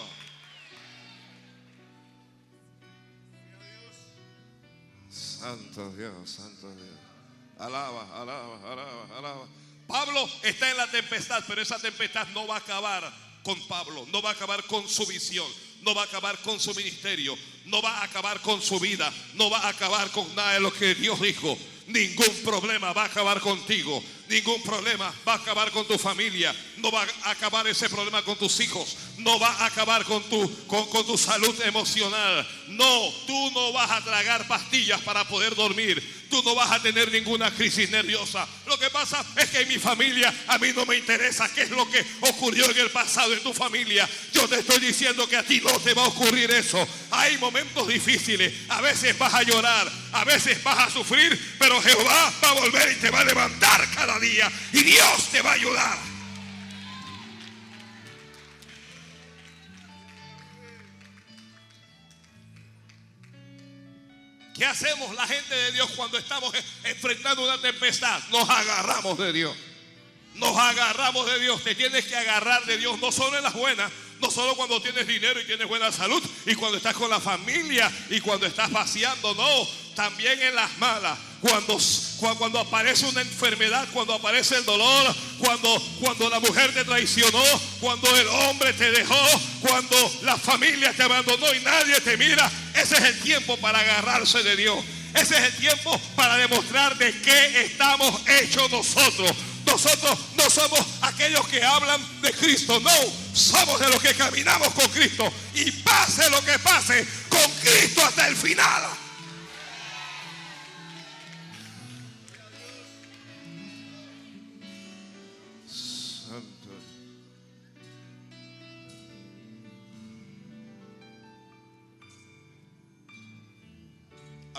Santo 5.09 5.91
Dios, 5.91 6.29
santo 6.29 6.73
Dios. 6.73 6.97
Alaba, 7.59 8.21
alaba, 8.21 8.71
alaba, 8.71 9.17
alaba. 9.17 9.60
Pablo 9.91 10.29
está 10.41 10.71
en 10.71 10.77
la 10.77 10.87
tempestad, 10.87 11.43
pero 11.47 11.61
esa 11.61 11.77
tempestad 11.77 12.27
no 12.29 12.47
va 12.47 12.55
a 12.55 12.59
acabar 12.59 13.11
con 13.43 13.59
Pablo, 13.67 14.07
no 14.11 14.21
va 14.21 14.29
a 14.29 14.33
acabar 14.33 14.63
con 14.63 14.87
su 14.87 15.05
visión, 15.05 15.47
no 15.81 15.93
va 15.93 16.03
a 16.03 16.05
acabar 16.05 16.37
con 16.39 16.59
su 16.59 16.73
ministerio, 16.75 17.37
no 17.65 17.81
va 17.81 17.97
a 17.97 18.03
acabar 18.03 18.39
con 18.39 18.61
su 18.61 18.79
vida, 18.79 19.11
no 19.33 19.49
va 19.49 19.59
a 19.59 19.69
acabar 19.69 20.09
con 20.11 20.33
nada 20.35 20.53
de 20.53 20.59
lo 20.61 20.71
que 20.71 20.95
Dios 20.95 21.19
dijo. 21.19 21.57
Ningún 21.87 22.33
problema 22.45 22.93
va 22.93 23.03
a 23.03 23.05
acabar 23.07 23.41
contigo. 23.41 24.01
Ningún 24.29 24.61
problema 24.63 25.13
va 25.27 25.33
a 25.33 25.37
acabar 25.37 25.71
con 25.71 25.85
tu 25.85 25.97
familia. 25.97 26.55
No 26.77 26.89
va 26.89 27.05
a 27.23 27.31
acabar 27.31 27.67
ese 27.67 27.89
problema 27.89 28.23
con 28.23 28.37
tus 28.37 28.61
hijos. 28.61 28.95
No 29.17 29.37
va 29.39 29.49
a 29.49 29.65
acabar 29.65 30.05
con 30.05 30.23
tu, 30.29 30.67
con, 30.67 30.87
con 30.89 31.05
tu 31.05 31.17
salud 31.17 31.59
emocional. 31.63 32.47
No, 32.69 33.13
tú 33.27 33.51
no 33.51 33.73
vas 33.73 33.91
a 33.91 34.01
tragar 34.03 34.47
pastillas 34.47 35.01
para 35.01 35.27
poder 35.27 35.53
dormir 35.53 36.20
tú 36.31 36.41
no 36.43 36.55
vas 36.55 36.71
a 36.71 36.81
tener 36.81 37.11
ninguna 37.11 37.51
crisis 37.51 37.91
nerviosa. 37.91 38.47
Lo 38.65 38.79
que 38.79 38.89
pasa 38.89 39.23
es 39.35 39.49
que 39.49 39.61
en 39.61 39.67
mi 39.67 39.77
familia 39.77 40.33
a 40.47 40.57
mí 40.57 40.69
no 40.75 40.85
me 40.85 40.95
interesa 40.95 41.53
qué 41.53 41.63
es 41.63 41.69
lo 41.69 41.87
que 41.91 42.03
ocurrió 42.21 42.71
en 42.71 42.77
el 42.79 42.89
pasado 42.89 43.33
en 43.33 43.43
tu 43.43 43.53
familia. 43.53 44.09
Yo 44.33 44.47
te 44.47 44.59
estoy 44.59 44.79
diciendo 44.79 45.27
que 45.27 45.37
a 45.37 45.43
ti 45.43 45.61
no 45.63 45.77
te 45.79 45.93
va 45.93 46.05
a 46.05 46.07
ocurrir 46.07 46.49
eso. 46.49 46.87
Hay 47.11 47.37
momentos 47.37 47.87
difíciles, 47.87 48.53
a 48.69 48.81
veces 48.81 49.17
vas 49.19 49.33
a 49.33 49.43
llorar, 49.43 49.91
a 50.13 50.23
veces 50.23 50.63
vas 50.63 50.87
a 50.87 50.89
sufrir, 50.89 51.55
pero 51.59 51.81
Jehová 51.81 52.33
va 52.43 52.49
a 52.49 52.53
volver 52.53 52.91
y 52.93 52.95
te 52.95 53.11
va 53.11 53.19
a 53.19 53.25
levantar 53.25 53.87
cada 53.93 54.17
día 54.19 54.51
y 54.71 54.83
Dios 54.83 55.27
te 55.31 55.41
va 55.41 55.51
a 55.51 55.53
ayudar. 55.53 56.10
¿Qué 64.61 64.67
hacemos 64.67 65.15
la 65.15 65.25
gente 65.25 65.55
de 65.55 65.71
Dios 65.71 65.89
cuando 65.95 66.19
estamos 66.19 66.53
enfrentando 66.83 67.43
una 67.43 67.59
tempestad? 67.59 68.21
Nos 68.29 68.47
agarramos 68.47 69.17
de 69.17 69.33
Dios. 69.33 69.55
Nos 70.35 70.55
agarramos 70.55 71.25
de 71.25 71.39
Dios. 71.39 71.63
Te 71.63 71.73
tienes 71.73 72.05
que 72.05 72.15
agarrar 72.15 72.63
de 72.67 72.77
Dios, 72.77 72.99
no 72.99 73.11
solo 73.11 73.37
en 73.37 73.43
las 73.43 73.55
buenas, 73.55 73.91
no 74.19 74.29
solo 74.29 74.55
cuando 74.55 74.79
tienes 74.79 75.07
dinero 75.07 75.41
y 75.41 75.45
tienes 75.45 75.67
buena 75.67 75.91
salud, 75.91 76.21
y 76.45 76.53
cuando 76.53 76.77
estás 76.77 76.93
con 76.93 77.09
la 77.09 77.19
familia 77.19 77.91
y 78.11 78.19
cuando 78.19 78.45
estás 78.45 78.71
vaciando, 78.71 79.33
no, 79.33 79.67
también 79.95 80.41
en 80.41 80.55
las 80.55 80.77
malas. 80.77 81.17
Cuando, 81.41 81.77
cuando 82.37 82.59
aparece 82.59 83.05
una 83.07 83.21
enfermedad, 83.21 83.87
cuando 83.93 84.13
aparece 84.13 84.57
el 84.57 84.65
dolor, 84.65 85.15
cuando, 85.39 85.81
cuando 85.99 86.29
la 86.29 86.39
mujer 86.39 86.71
te 86.73 86.85
traicionó, 86.85 87.41
cuando 87.79 88.15
el 88.15 88.27
hombre 88.27 88.73
te 88.73 88.91
dejó, 88.91 89.17
cuando 89.61 89.97
la 90.21 90.37
familia 90.37 90.93
te 90.93 91.01
abandonó 91.01 91.51
y 91.53 91.59
nadie 91.61 91.99
te 92.01 92.15
mira, 92.17 92.51
ese 92.75 92.95
es 92.95 93.01
el 93.01 93.19
tiempo 93.21 93.57
para 93.57 93.79
agarrarse 93.79 94.43
de 94.43 94.55
Dios. 94.55 94.77
Ese 95.15 95.35
es 95.35 95.43
el 95.43 95.55
tiempo 95.57 95.99
para 96.15 96.37
demostrar 96.37 96.97
de 96.97 97.11
qué 97.21 97.65
estamos 97.65 98.21
hechos 98.27 98.69
nosotros. 98.69 99.31
Nosotros 99.65 100.17
no 100.35 100.49
somos 100.49 100.79
aquellos 101.01 101.47
que 101.47 101.63
hablan 101.63 102.01
de 102.21 102.31
Cristo, 102.33 102.79
no, 102.79 102.91
somos 103.33 103.79
de 103.79 103.89
los 103.89 104.01
que 104.01 104.13
caminamos 104.13 104.69
con 104.73 104.87
Cristo. 104.89 105.31
Y 105.53 105.71
pase 105.71 106.29
lo 106.29 106.43
que 106.43 106.57
pase, 106.59 107.05
con 107.29 107.51
Cristo 107.61 108.03
hasta 108.05 108.27
el 108.27 108.35
final. 108.35 109.00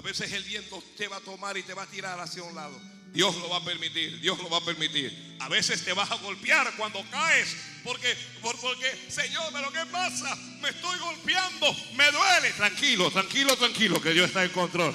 Veces 0.02 0.32
el 0.32 0.44
viento 0.44 0.82
te 0.96 1.08
va 1.08 1.16
a 1.16 1.20
tomar 1.20 1.56
y 1.56 1.62
te 1.62 1.74
va 1.74 1.82
a 1.82 1.86
tirar 1.86 2.18
hacia 2.20 2.42
un 2.42 2.54
lado. 2.54 2.80
Dios 3.12 3.36
lo 3.36 3.48
va 3.50 3.58
a 3.58 3.64
permitir, 3.64 4.20
Dios 4.20 4.38
lo 4.38 4.48
va 4.48 4.58
a 4.58 4.64
permitir. 4.64 5.36
A 5.40 5.48
veces 5.48 5.84
te 5.84 5.92
vas 5.92 6.10
a 6.10 6.14
golpear 6.16 6.72
cuando 6.76 7.04
caes, 7.10 7.56
porque, 7.84 8.16
porque, 8.40 8.90
Señor, 9.08 9.50
pero 9.52 9.70
¿qué 9.70 9.84
pasa? 9.90 10.34
Me 10.62 10.70
estoy 10.70 10.98
golpeando, 10.98 11.76
me 11.94 12.10
duele. 12.10 12.50
Tranquilo, 12.56 13.10
tranquilo, 13.10 13.56
tranquilo, 13.56 14.00
que 14.00 14.12
Dios 14.12 14.28
está 14.28 14.44
en 14.44 14.50
control. 14.50 14.94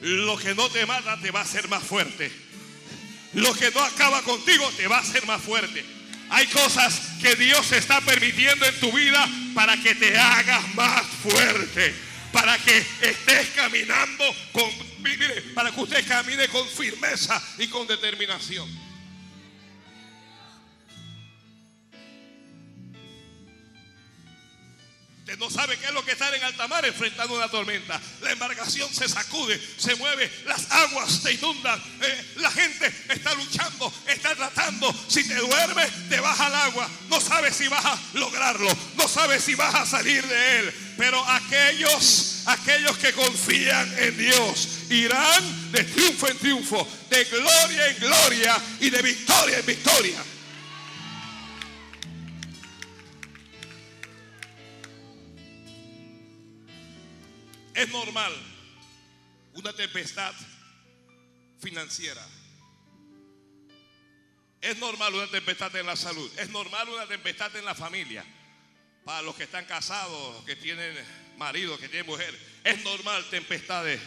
Lo 0.00 0.36
que 0.38 0.54
no 0.54 0.68
te 0.70 0.84
mata 0.86 1.20
te 1.20 1.30
va 1.30 1.40
a 1.40 1.44
hacer 1.44 1.68
más 1.68 1.84
fuerte. 1.84 2.32
Lo 3.34 3.54
que 3.54 3.70
no 3.70 3.80
acaba 3.80 4.22
contigo 4.22 4.68
te 4.76 4.88
va 4.88 4.96
a 4.96 5.00
hacer 5.00 5.24
más 5.26 5.40
fuerte. 5.40 5.84
Hay 6.30 6.46
cosas 6.46 7.00
que 7.20 7.36
Dios 7.36 7.70
está 7.72 8.00
permitiendo 8.00 8.64
en 8.66 8.80
tu 8.80 8.90
vida 8.92 9.28
para 9.54 9.76
que 9.76 9.94
te 9.94 10.16
hagas 10.18 10.74
más 10.74 11.06
fuerte. 11.22 12.09
Para 12.32 12.56
que 12.58 12.78
estés 12.78 13.48
caminando 13.56 14.24
con, 14.52 14.70
para 15.54 15.72
que 15.72 15.80
usted 15.80 16.06
camine 16.06 16.48
con 16.48 16.66
firmeza 16.68 17.42
y 17.58 17.66
con 17.68 17.86
determinación. 17.86 18.89
No 25.38 25.50
sabe 25.50 25.76
qué 25.78 25.86
es 25.86 25.92
lo 25.92 26.04
que 26.04 26.12
estar 26.12 26.34
en 26.34 26.42
alta 26.42 26.66
mar 26.68 26.84
enfrentando 26.84 27.34
una 27.34 27.48
tormenta. 27.48 28.00
La 28.20 28.32
embarcación 28.32 28.92
se 28.92 29.08
sacude, 29.08 29.60
se 29.76 29.94
mueve, 29.96 30.30
las 30.46 30.70
aguas 30.70 31.20
se 31.22 31.32
inundan. 31.32 31.80
eh, 32.02 32.24
la 32.36 32.50
gente 32.50 32.92
está 33.08 33.34
luchando, 33.34 33.92
está 34.06 34.34
tratando. 34.34 34.94
Si 35.08 35.26
te 35.26 35.34
duermes, 35.34 36.08
te 36.08 36.20
vas 36.20 36.38
al 36.40 36.54
agua. 36.54 36.88
No 37.08 37.20
sabes 37.20 37.56
si 37.56 37.68
vas 37.68 37.84
a 37.84 37.98
lograrlo, 38.14 38.70
no 38.96 39.08
sabes 39.08 39.44
si 39.44 39.54
vas 39.54 39.74
a 39.74 39.86
salir 39.86 40.26
de 40.26 40.58
él. 40.58 40.74
Pero 40.96 41.24
aquellos, 41.28 42.42
aquellos 42.46 42.96
que 42.98 43.12
confían 43.12 43.92
en 43.98 44.18
Dios, 44.18 44.68
irán 44.90 45.72
de 45.72 45.84
triunfo 45.84 46.28
en 46.28 46.38
triunfo, 46.38 46.88
de 47.08 47.24
gloria 47.24 47.88
en 47.88 47.98
gloria 47.98 48.56
y 48.80 48.90
de 48.90 49.02
victoria 49.02 49.58
en 49.58 49.66
victoria. 49.66 50.22
Es 57.80 57.88
normal 57.88 58.30
una 59.54 59.72
tempestad 59.72 60.34
financiera. 61.60 62.22
Es 64.60 64.76
normal 64.76 65.14
una 65.14 65.26
tempestad 65.28 65.74
en 65.76 65.86
la 65.86 65.96
salud. 65.96 66.30
Es 66.38 66.50
normal 66.50 66.90
una 66.90 67.06
tempestad 67.06 67.56
en 67.56 67.64
la 67.64 67.74
familia. 67.74 68.22
Para 69.02 69.22
los 69.22 69.34
que 69.34 69.44
están 69.44 69.64
casados, 69.64 70.44
que 70.44 70.56
tienen 70.56 70.94
marido, 71.38 71.78
que 71.78 71.88
tienen 71.88 72.04
mujer. 72.04 72.38
Es 72.64 72.84
normal 72.84 73.24
tempestades 73.30 73.98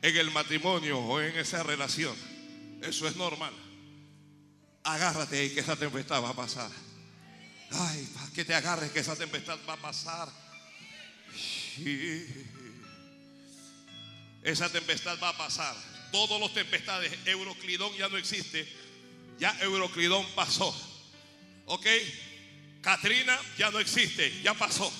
en 0.00 0.16
el 0.16 0.30
matrimonio 0.30 1.00
o 1.00 1.20
en 1.20 1.36
esa 1.36 1.64
relación. 1.64 2.16
Eso 2.82 3.08
es 3.08 3.16
normal. 3.16 3.52
Agárrate 4.84 5.40
ahí 5.40 5.50
que 5.52 5.58
esa 5.58 5.74
tempestad 5.74 6.22
va 6.22 6.28
a 6.28 6.36
pasar. 6.36 6.70
Ay, 7.72 8.08
para 8.14 8.30
que 8.30 8.44
te 8.44 8.54
agarres 8.54 8.92
que 8.92 9.00
esa 9.00 9.16
tempestad 9.16 9.58
va 9.68 9.72
a 9.72 9.78
pasar. 9.78 10.28
Esa 14.42 14.70
tempestad 14.70 15.18
va 15.22 15.30
a 15.30 15.36
pasar. 15.36 15.74
Todos 16.12 16.40
los 16.40 16.54
tempestades, 16.54 17.12
Euroclidón 17.26 17.94
ya 17.96 18.08
no 18.08 18.16
existe. 18.16 18.66
Ya 19.38 19.56
Euroclidón 19.60 20.26
pasó. 20.34 20.74
¿Ok? 21.66 21.86
Katrina 22.80 23.38
ya 23.58 23.70
no 23.70 23.78
existe, 23.78 24.40
ya 24.42 24.54
pasó. 24.54 24.90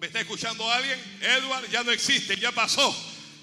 ¿Me 0.00 0.08
está 0.08 0.20
escuchando 0.20 0.70
alguien? 0.70 0.98
Edward 1.20 1.70
ya 1.70 1.82
no 1.82 1.90
existe, 1.92 2.36
ya 2.36 2.52
pasó. 2.52 2.94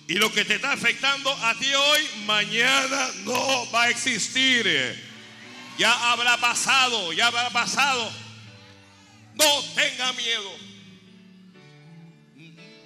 Y 0.07 0.16
lo 0.16 0.32
que 0.32 0.43
te 0.43 0.55
está 0.55 0.74
afectando 0.74 1.32
a 1.32 1.57
ti 1.57 1.74
hoy, 1.74 2.07
mañana 2.26 3.09
no 3.24 3.72
va 3.72 3.84
a 3.84 3.89
existir. 3.89 4.66
Ya 5.78 6.11
habrá 6.11 6.38
pasado, 6.38 7.14
ya 7.14 7.28
habrá 7.28 7.49
pasado. 7.49 8.11
No 9.36 9.64
tenga 9.74 10.14
miedo. 10.14 10.51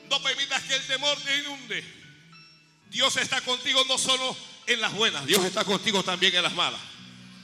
No 0.10 0.22
permitas 0.22 0.64
que 0.64 0.76
el 0.76 0.88
temor 0.88 1.18
te 1.22 1.38
inunde. 1.40 1.97
Dios 2.90 3.18
está 3.18 3.42
contigo 3.42 3.84
no 3.88 3.98
solo 3.98 4.36
en 4.66 4.82
las 4.82 4.94
buenas, 4.94 5.26
Dios 5.26 5.44
está 5.46 5.64
contigo 5.64 6.04
también 6.04 6.36
en 6.36 6.44
las 6.44 6.54
malas. 6.54 6.80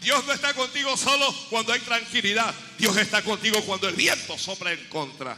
Dios 0.04 0.26
no 0.26 0.34
está 0.34 0.54
contigo 0.54 0.98
solo 0.98 1.34
cuando 1.50 1.72
hay 1.72 1.80
tranquilidad. 1.80 2.54
Dios 2.78 2.96
está 2.98 3.22
contigo 3.24 3.62
cuando 3.62 3.88
el 3.88 3.96
viento 3.96 4.38
sopla 4.38 4.74
en 4.74 4.86
contra. 4.90 5.38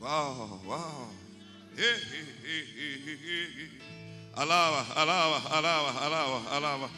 Wow, 0.00 0.60
wow. 0.64 1.12
Alaba, 4.34 4.86
alaba, 4.96 5.38
alaba, 5.56 6.04
alaba, 6.04 6.56
alaba. 6.56 6.90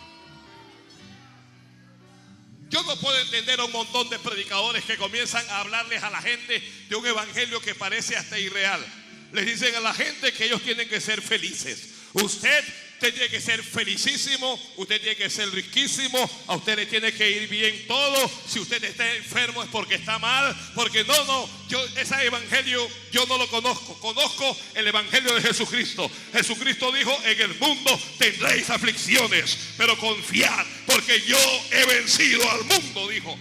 Yo 2.70 2.82
no 2.82 2.96
puedo 2.96 3.18
entender 3.20 3.60
a 3.60 3.64
un 3.64 3.72
montón 3.72 4.08
de 4.08 4.18
predicadores 4.18 4.84
que 4.84 4.96
comienzan 4.96 5.48
a 5.50 5.60
hablarles 5.60 6.02
a 6.02 6.10
la 6.10 6.22
gente 6.22 6.60
de 6.88 6.96
un 6.96 7.06
evangelio 7.06 7.60
que 7.60 7.74
parece 7.74 8.16
hasta 8.16 8.38
irreal. 8.38 8.84
Les 9.32 9.46
dicen 9.46 9.74
a 9.74 9.80
la 9.80 9.94
gente 9.94 10.32
que 10.32 10.46
ellos 10.46 10.62
tienen 10.62 10.88
que 10.88 11.00
ser 11.00 11.20
felices. 11.20 11.90
Usted 12.14 12.64
tiene 12.98 13.28
que 13.28 13.40
ser 13.40 13.62
felicísimo, 13.62 14.58
usted 14.76 15.00
tiene 15.00 15.16
que 15.16 15.28
ser 15.28 15.50
riquísimo, 15.50 16.18
a 16.46 16.56
usted 16.56 16.76
le 16.76 16.86
tiene 16.86 17.12
que 17.12 17.30
ir 17.30 17.48
bien 17.48 17.86
todo. 17.86 18.30
Si 18.48 18.58
usted 18.58 18.82
está 18.82 19.14
enfermo 19.14 19.62
es 19.62 19.68
porque 19.68 19.96
está 19.96 20.18
mal, 20.18 20.56
porque 20.74 21.04
no, 21.04 21.24
no, 21.24 21.48
yo 21.68 21.84
ese 21.96 22.14
evangelio 22.24 22.88
yo 23.12 23.26
no 23.26 23.38
lo 23.38 23.48
conozco. 23.48 23.98
Conozco 24.00 24.56
el 24.74 24.86
evangelio 24.86 25.34
de 25.34 25.42
Jesucristo. 25.42 26.10
Jesucristo 26.32 26.90
dijo, 26.92 27.16
en 27.24 27.40
el 27.40 27.54
mundo 27.58 28.00
tendréis 28.18 28.70
aflicciones, 28.70 29.58
pero 29.76 29.98
confiad, 29.98 30.66
porque 30.86 31.20
yo 31.22 31.38
he 31.70 31.84
vencido 31.86 32.50
al 32.50 32.64
mundo, 32.64 33.08
dijo. 33.08 33.36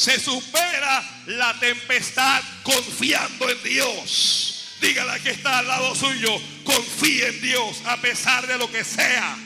Se 0.00 0.18
supera 0.18 1.04
la 1.26 1.52
tempestad 1.60 2.42
confiando 2.62 3.50
en 3.50 3.62
Dios. 3.62 4.78
Dígale 4.80 5.20
que 5.20 5.28
está 5.28 5.58
al 5.58 5.68
lado 5.68 5.94
suyo. 5.94 6.40
Confíe 6.64 7.28
en 7.28 7.40
Dios 7.42 7.82
a 7.84 7.98
pesar 7.98 8.46
de 8.46 8.56
lo 8.56 8.70
que 8.70 8.82
sea. 8.82 9.36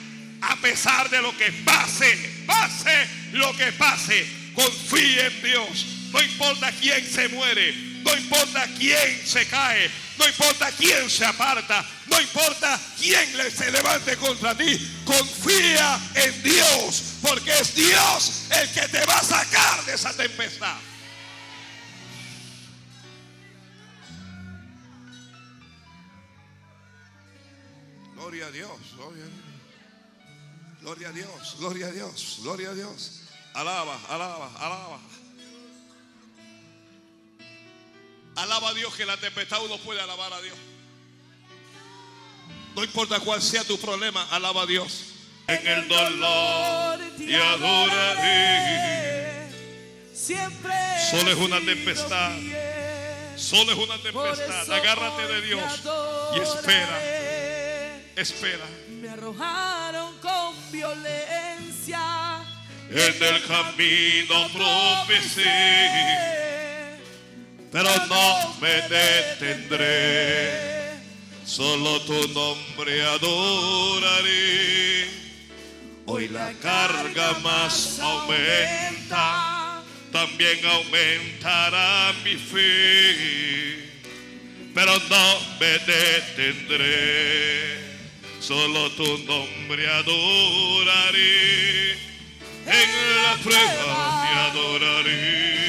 A 0.43 0.55
pesar 0.59 1.11
de 1.11 1.21
lo 1.21 1.37
que 1.37 1.51
pase. 1.65 2.45
Pase 2.47 3.09
lo 3.33 3.53
que 3.57 3.73
pase. 3.73 4.29
Confíe 4.55 5.27
en 5.27 5.43
Dios. 5.43 5.87
No 6.13 6.23
importa 6.23 6.71
quién 6.81 7.05
se 7.05 7.29
muere. 7.31 7.94
No 8.05 8.15
importa 8.17 8.69
quién 8.79 9.27
se 9.27 9.47
cae. 9.49 9.91
No 10.19 10.29
importa 10.29 10.71
quién 10.73 11.09
se 11.11 11.25
aparta. 11.25 11.85
No 12.07 12.21
importa 12.21 12.79
quién 12.99 13.27
se 13.51 13.71
levante 13.71 14.17
contra 14.17 14.55
ti. 14.55 14.79
Confía 15.05 15.99
en 16.15 16.43
Dios. 16.43 17.03
Porque 17.23 17.59
es 17.59 17.75
Dios 17.75 18.47
el 18.51 18.71
que 18.71 18.89
te 18.89 19.05
va 19.07 19.19
a 19.19 19.25
sacar 19.25 19.85
de 19.87 19.95
esa 19.95 20.13
tempestad. 20.13 20.77
Gloria 28.15 28.47
a 28.47 28.51
Dios, 28.51 28.71
gloria 28.97 29.25
a 29.25 29.27
Dios. 29.27 29.45
Gloria 30.81 31.09
a 31.09 31.13
Dios, 31.13 31.57
gloria 31.59 31.87
a 31.87 31.91
Dios, 31.91 32.39
gloria 32.43 32.71
a 32.71 32.75
Dios. 32.75 33.23
Alaba, 33.55 33.99
alaba, 34.11 34.53
alaba. 34.59 35.01
Alaba 38.37 38.71
a 38.71 38.75
Dios 38.75 38.95
que 38.95 39.07
la 39.07 39.17
tempestad 39.17 39.65
uno 39.65 39.79
puede 39.79 40.01
alabar 40.01 40.33
a 40.33 40.41
Dios. 40.41 40.57
No 42.75 42.83
importa 42.83 43.21
cuál 43.21 43.41
sea 43.41 43.63
tu 43.65 43.79
problema, 43.79 44.27
alaba 44.31 44.63
a 44.63 44.67
Dios. 44.67 45.13
En 45.47 45.67
el 45.67 45.89
dolor 45.89 46.99
te 47.17 47.37
adoraré. 47.37 49.49
Siempre. 50.13 50.73
Solo 51.11 51.31
es 51.31 51.37
una 51.37 51.61
tempestad. 51.61 52.33
Solo 53.37 53.73
es 53.73 53.79
una 53.79 53.99
tempestad. 53.99 54.73
Agárrate 54.73 55.27
de 55.27 55.43
Dios 55.43 55.63
y 56.35 56.41
espera. 56.41 57.01
Espera. 58.17 58.65
Me 58.89 59.11
arrojaron 59.11 60.19
con 60.19 60.73
violencia. 60.73 62.41
En 62.91 63.23
el 63.23 63.47
camino 63.47 64.49
tropecé, 64.53 65.43
pero 67.75 67.91
no 68.07 68.55
me 68.61 68.81
detendré. 68.89 70.95
Solo 71.45 72.01
tu 72.03 72.29
nombre 72.29 73.05
adoraré. 73.05 75.09
Hoy 76.07 76.29
la 76.29 76.53
carga 76.63 77.33
más 77.43 77.99
aumenta, 77.99 79.83
también 80.13 80.65
aumentará 80.65 82.13
mi 82.23 82.37
fe. 82.37 83.91
Pero 84.73 84.97
no 85.11 85.41
me 85.59 85.77
detendré. 85.81 87.81
Solo 88.39 88.89
tu 88.91 89.19
nombre 89.25 89.89
adoraré. 89.89 91.95
En 92.67 93.17
la 93.17 93.35
prueba 93.43 94.23
te 94.23 94.29
adoraré. 94.59 95.64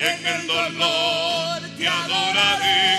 Y 0.00 0.02
en 0.02 0.26
el 0.26 0.46
dolor 0.46 1.60
te 1.76 1.86
adoraré. 1.86 2.96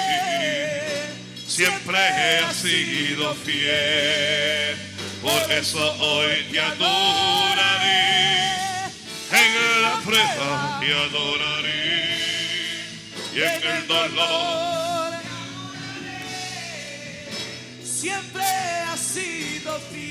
Siempre 1.47 1.97
he 1.97 2.54
sido 2.54 3.34
fiel. 3.34 4.78
Por 5.20 5.52
eso 5.52 5.80
hoy 5.99 6.45
te 6.52 6.60
adoraré. 6.60 8.04
En 9.32 9.82
la 9.82 9.99
prueba 10.06 10.80
te 10.80 10.93
adoraré. 10.93 12.20
Y 13.34 13.41
en 13.41 13.64
el 13.64 13.88
dolor. 13.88 15.14
Siempre 17.84 18.43
ha 18.43 18.95
sido 18.95 19.80
fiel. 19.91 20.11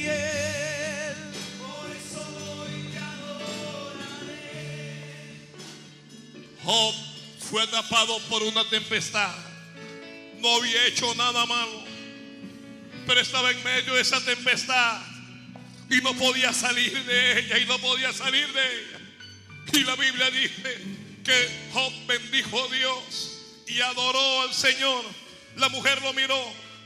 Job 6.71 6.95
fue 7.51 7.63
atrapado 7.65 8.21
por 8.29 8.45
una 8.45 8.65
tempestad. 8.71 9.35
No 10.39 10.55
había 10.55 10.87
hecho 10.87 11.13
nada 11.17 11.45
malo, 11.45 11.83
pero 13.09 13.21
estaba 13.21 13.51
en 13.51 13.61
medio 13.65 13.95
de 13.95 14.03
esa 14.03 14.25
tempestad 14.25 15.03
y 15.91 15.97
no 15.97 16.15
podía 16.15 16.53
salir 16.53 16.93
de 17.05 17.41
ella 17.41 17.59
y 17.59 17.67
no 17.67 17.77
podía 17.81 18.13
salir 18.13 18.47
de 18.53 18.63
ella. 18.63 18.99
Y 19.73 19.83
la 19.83 19.97
Biblia 19.97 20.31
dice 20.31 20.79
que 21.25 21.49
Job 21.73 21.93
bendijo 22.07 22.65
a 22.65 22.73
Dios 22.73 23.65
y 23.67 23.81
adoró 23.81 24.43
al 24.43 24.55
Señor. 24.55 25.05
La 25.57 25.69
mujer 25.71 26.01
lo 26.03 26.13
miró 26.13 26.41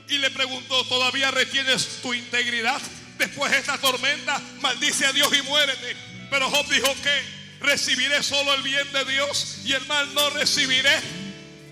y 0.08 0.16
le 0.16 0.30
preguntó, 0.30 0.82
¿todavía 0.84 1.30
retienes 1.30 2.00
tu 2.00 2.14
integridad 2.14 2.80
después 3.18 3.52
de 3.52 3.58
esta 3.58 3.76
tormenta? 3.76 4.40
Maldice 4.62 5.04
a 5.04 5.12
Dios 5.12 5.30
y 5.36 5.42
muérete. 5.42 5.94
Pero 6.30 6.48
Job 6.48 6.66
dijo 6.70 6.90
que 7.02 7.43
recibiré 7.64 8.22
solo 8.22 8.54
el 8.54 8.62
bien 8.62 8.92
de 8.92 9.04
Dios 9.04 9.58
y 9.64 9.72
el 9.72 9.84
mal 9.86 10.12
no 10.14 10.30
recibiré. 10.30 10.94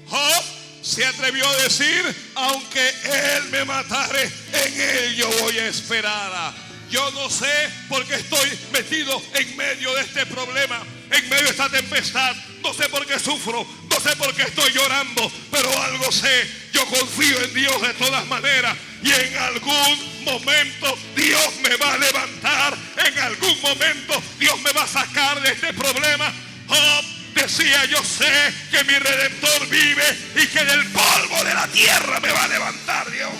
Job 0.09 0.45
se 0.82 1.07
atrevió 1.07 1.49
a 1.49 1.57
decir, 1.59 2.32
aunque 2.34 2.88
él 2.88 3.45
me 3.51 3.64
matare, 3.64 4.30
en 4.53 4.80
él 4.80 5.16
yo 5.16 5.30
voy 5.40 5.59
a 5.59 5.68
esperar. 5.68 6.55
Yo 6.90 7.11
no 7.12 7.30
sé 7.30 7.70
por 7.88 8.05
qué 8.05 8.16
estoy 8.16 8.51
metido 8.72 9.22
en 9.34 9.57
medio 9.57 9.95
de 9.95 10.03
este 10.03 10.26
problema, 10.26 10.82
en 11.11 11.28
medio 11.30 11.45
de 11.45 11.51
esta 11.51 11.70
tempestad. 11.70 12.36
No 12.62 12.74
sé 12.74 12.88
por 12.90 13.07
qué 13.07 13.18
sufro, 13.18 13.66
no 13.90 14.01
sé 14.01 14.14
por 14.16 14.34
qué 14.34 14.43
estoy 14.43 14.72
llorando, 14.72 15.32
pero 15.51 15.82
algo 15.82 16.12
sé. 16.12 16.51
Yo 16.72 16.84
confío 16.86 17.43
en 17.45 17.55
Dios 17.55 17.80
de 17.80 17.95
todas 17.95 18.26
maneras 18.26 18.76
y 19.03 19.11
en 19.11 19.36
algún 19.38 20.12
momento 20.25 20.99
Dios 21.14 21.55
me 21.62 21.77
va 21.77 21.95
a 21.95 21.99
levantar, 21.99 22.77
en 23.07 23.18
algún 23.18 23.61
momento 23.61 24.23
Dios 24.39 24.61
me 24.61 24.73
va 24.73 24.83
a 24.83 24.89
sacar 24.89 25.41
de 25.41 25.53
este 25.53 25.73
problema. 25.75 26.33
Job 26.66 27.05
decía, 27.35 27.85
yo 27.87 28.03
sé 28.03 28.55
que 28.70 28.85
mi 28.85 28.99
redentor 28.99 29.66
vive 29.68 30.18
y 30.37 30.47
que 30.47 30.64
del 30.64 30.87
polvo 30.87 31.45
de 31.45 31.55
la 31.55 31.66
tierra 31.68 32.20
me 32.20 32.33
va 32.33 32.45
a 32.45 32.49
levantar 32.49 33.11
Dios. 33.11 33.33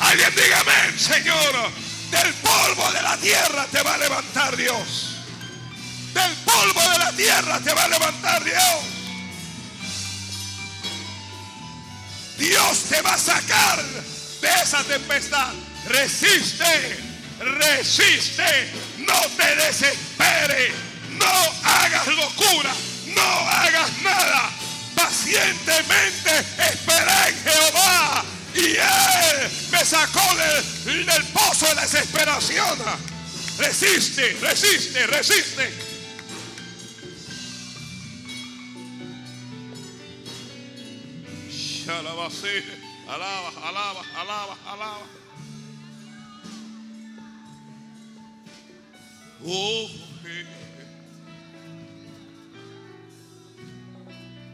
Alguien 0.00 0.32
dígame, 0.34 0.98
Señor, 0.98 1.70
del 2.10 2.34
polvo 2.34 2.92
de 2.92 3.02
la 3.02 3.16
tierra 3.16 3.66
te 3.70 3.82
va 3.82 3.94
a 3.94 3.98
levantar 3.98 4.56
Dios. 4.56 5.16
Del 6.14 6.32
polvo 6.44 6.80
de 6.90 6.98
la 6.98 7.12
tierra 7.12 7.60
te 7.60 7.74
va 7.74 7.84
a 7.84 7.88
levantar 7.88 8.44
Dios. 8.44 8.98
Dios 12.38 12.84
te 12.88 13.02
va 13.02 13.14
a 13.14 13.18
sacar 13.18 13.84
de 14.40 14.48
esa 14.62 14.82
tempestad. 14.84 15.52
Resiste, 15.86 16.98
resiste, 17.40 18.70
no 18.98 19.20
te 19.36 19.56
desesperes, 19.56 20.72
no 21.10 21.32
hagas 21.64 22.06
locura, 22.08 22.72
no 23.06 23.22
hagas 23.22 23.90
nada. 24.02 24.50
Pacientemente 24.94 26.38
esperé 26.58 27.28
en 27.28 27.42
Jehová 27.44 28.24
y 28.54 28.76
Él 28.76 29.50
me 29.70 29.84
sacó 29.84 30.34
del, 30.84 31.24
pozo 31.32 31.66
de 31.66 31.74
la 31.76 31.82
desesperación. 31.82 32.78
Resiste, 33.58 34.36
resiste, 34.40 35.06
resiste. 35.06 35.88
Alaba, 43.08 43.48
alaba, 43.68 44.02
alaba, 44.16 44.58
alaba. 44.66 45.06
Oh. 49.44 49.88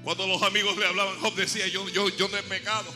Cuando 0.05 0.27
los 0.27 0.43
amigos 0.43 0.77
le 0.77 0.87
hablaban, 0.87 1.19
Job 1.21 1.35
decía, 1.35 1.67
yo, 1.69 1.89
yo, 1.89 2.11
yo 2.11 2.29
no 2.29 2.37
he 2.37 2.43
pecado. 2.43 2.93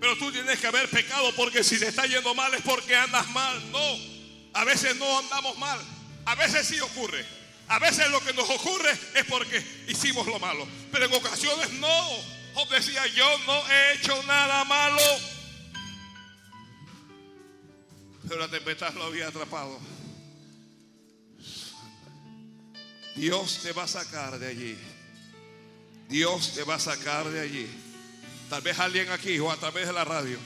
Pero 0.00 0.18
tú 0.18 0.30
tienes 0.30 0.60
que 0.60 0.66
haber 0.66 0.88
pecado 0.90 1.32
porque 1.34 1.64
si 1.64 1.78
te 1.78 1.88
está 1.88 2.04
yendo 2.04 2.34
mal 2.34 2.52
es 2.52 2.60
porque 2.60 2.94
andas 2.94 3.28
mal. 3.30 3.72
No, 3.72 3.98
a 4.52 4.64
veces 4.64 4.96
no 4.96 5.18
andamos 5.18 5.56
mal. 5.56 5.80
A 6.26 6.34
veces 6.34 6.66
sí 6.68 6.78
ocurre. 6.80 7.24
A 7.68 7.78
veces 7.78 8.08
lo 8.10 8.20
que 8.20 8.34
nos 8.34 8.48
ocurre 8.50 8.90
es 9.14 9.24
porque 9.24 9.64
hicimos 9.88 10.26
lo 10.26 10.38
malo. 10.38 10.68
Pero 10.92 11.06
en 11.06 11.14
ocasiones 11.14 11.70
no. 11.72 12.35
Job 12.56 12.70
decía, 12.70 13.06
yo 13.08 13.38
no 13.46 13.70
he 13.70 13.92
hecho 13.92 14.22
nada 14.22 14.64
malo. 14.64 15.02
Pero 18.26 18.40
la 18.40 18.48
tempestad 18.48 18.94
lo 18.94 19.04
había 19.04 19.28
atrapado. 19.28 19.78
Dios 23.14 23.60
te 23.62 23.72
va 23.72 23.82
a 23.82 23.88
sacar 23.88 24.38
de 24.38 24.46
allí. 24.46 24.78
Dios 26.08 26.54
te 26.54 26.64
va 26.64 26.76
a 26.76 26.80
sacar 26.80 27.28
de 27.28 27.40
allí. 27.40 27.68
Tal 28.48 28.62
vez 28.62 28.78
alguien 28.78 29.10
aquí 29.10 29.38
o 29.38 29.50
a 29.50 29.56
través 29.58 29.86
de 29.86 29.92
la 29.92 30.06
radio, 30.06 30.38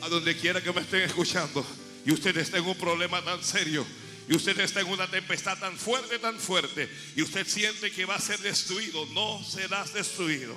a 0.00 0.08
donde 0.08 0.36
quiera 0.36 0.62
que 0.62 0.72
me 0.72 0.82
estén 0.82 1.02
escuchando, 1.02 1.66
y 2.06 2.12
usted 2.12 2.36
está 2.36 2.58
en 2.58 2.66
un 2.66 2.78
problema 2.78 3.20
tan 3.24 3.42
serio, 3.42 3.84
y 4.28 4.36
usted 4.36 4.56
está 4.60 4.80
en 4.80 4.86
una 4.86 5.10
tempestad 5.10 5.58
tan 5.58 5.76
fuerte, 5.76 6.20
tan 6.20 6.38
fuerte, 6.38 6.88
y 7.16 7.22
usted 7.22 7.48
siente 7.48 7.90
que 7.90 8.04
va 8.04 8.14
a 8.14 8.20
ser 8.20 8.38
destruido, 8.38 9.06
no 9.06 9.42
serás 9.42 9.92
destruido, 9.92 10.56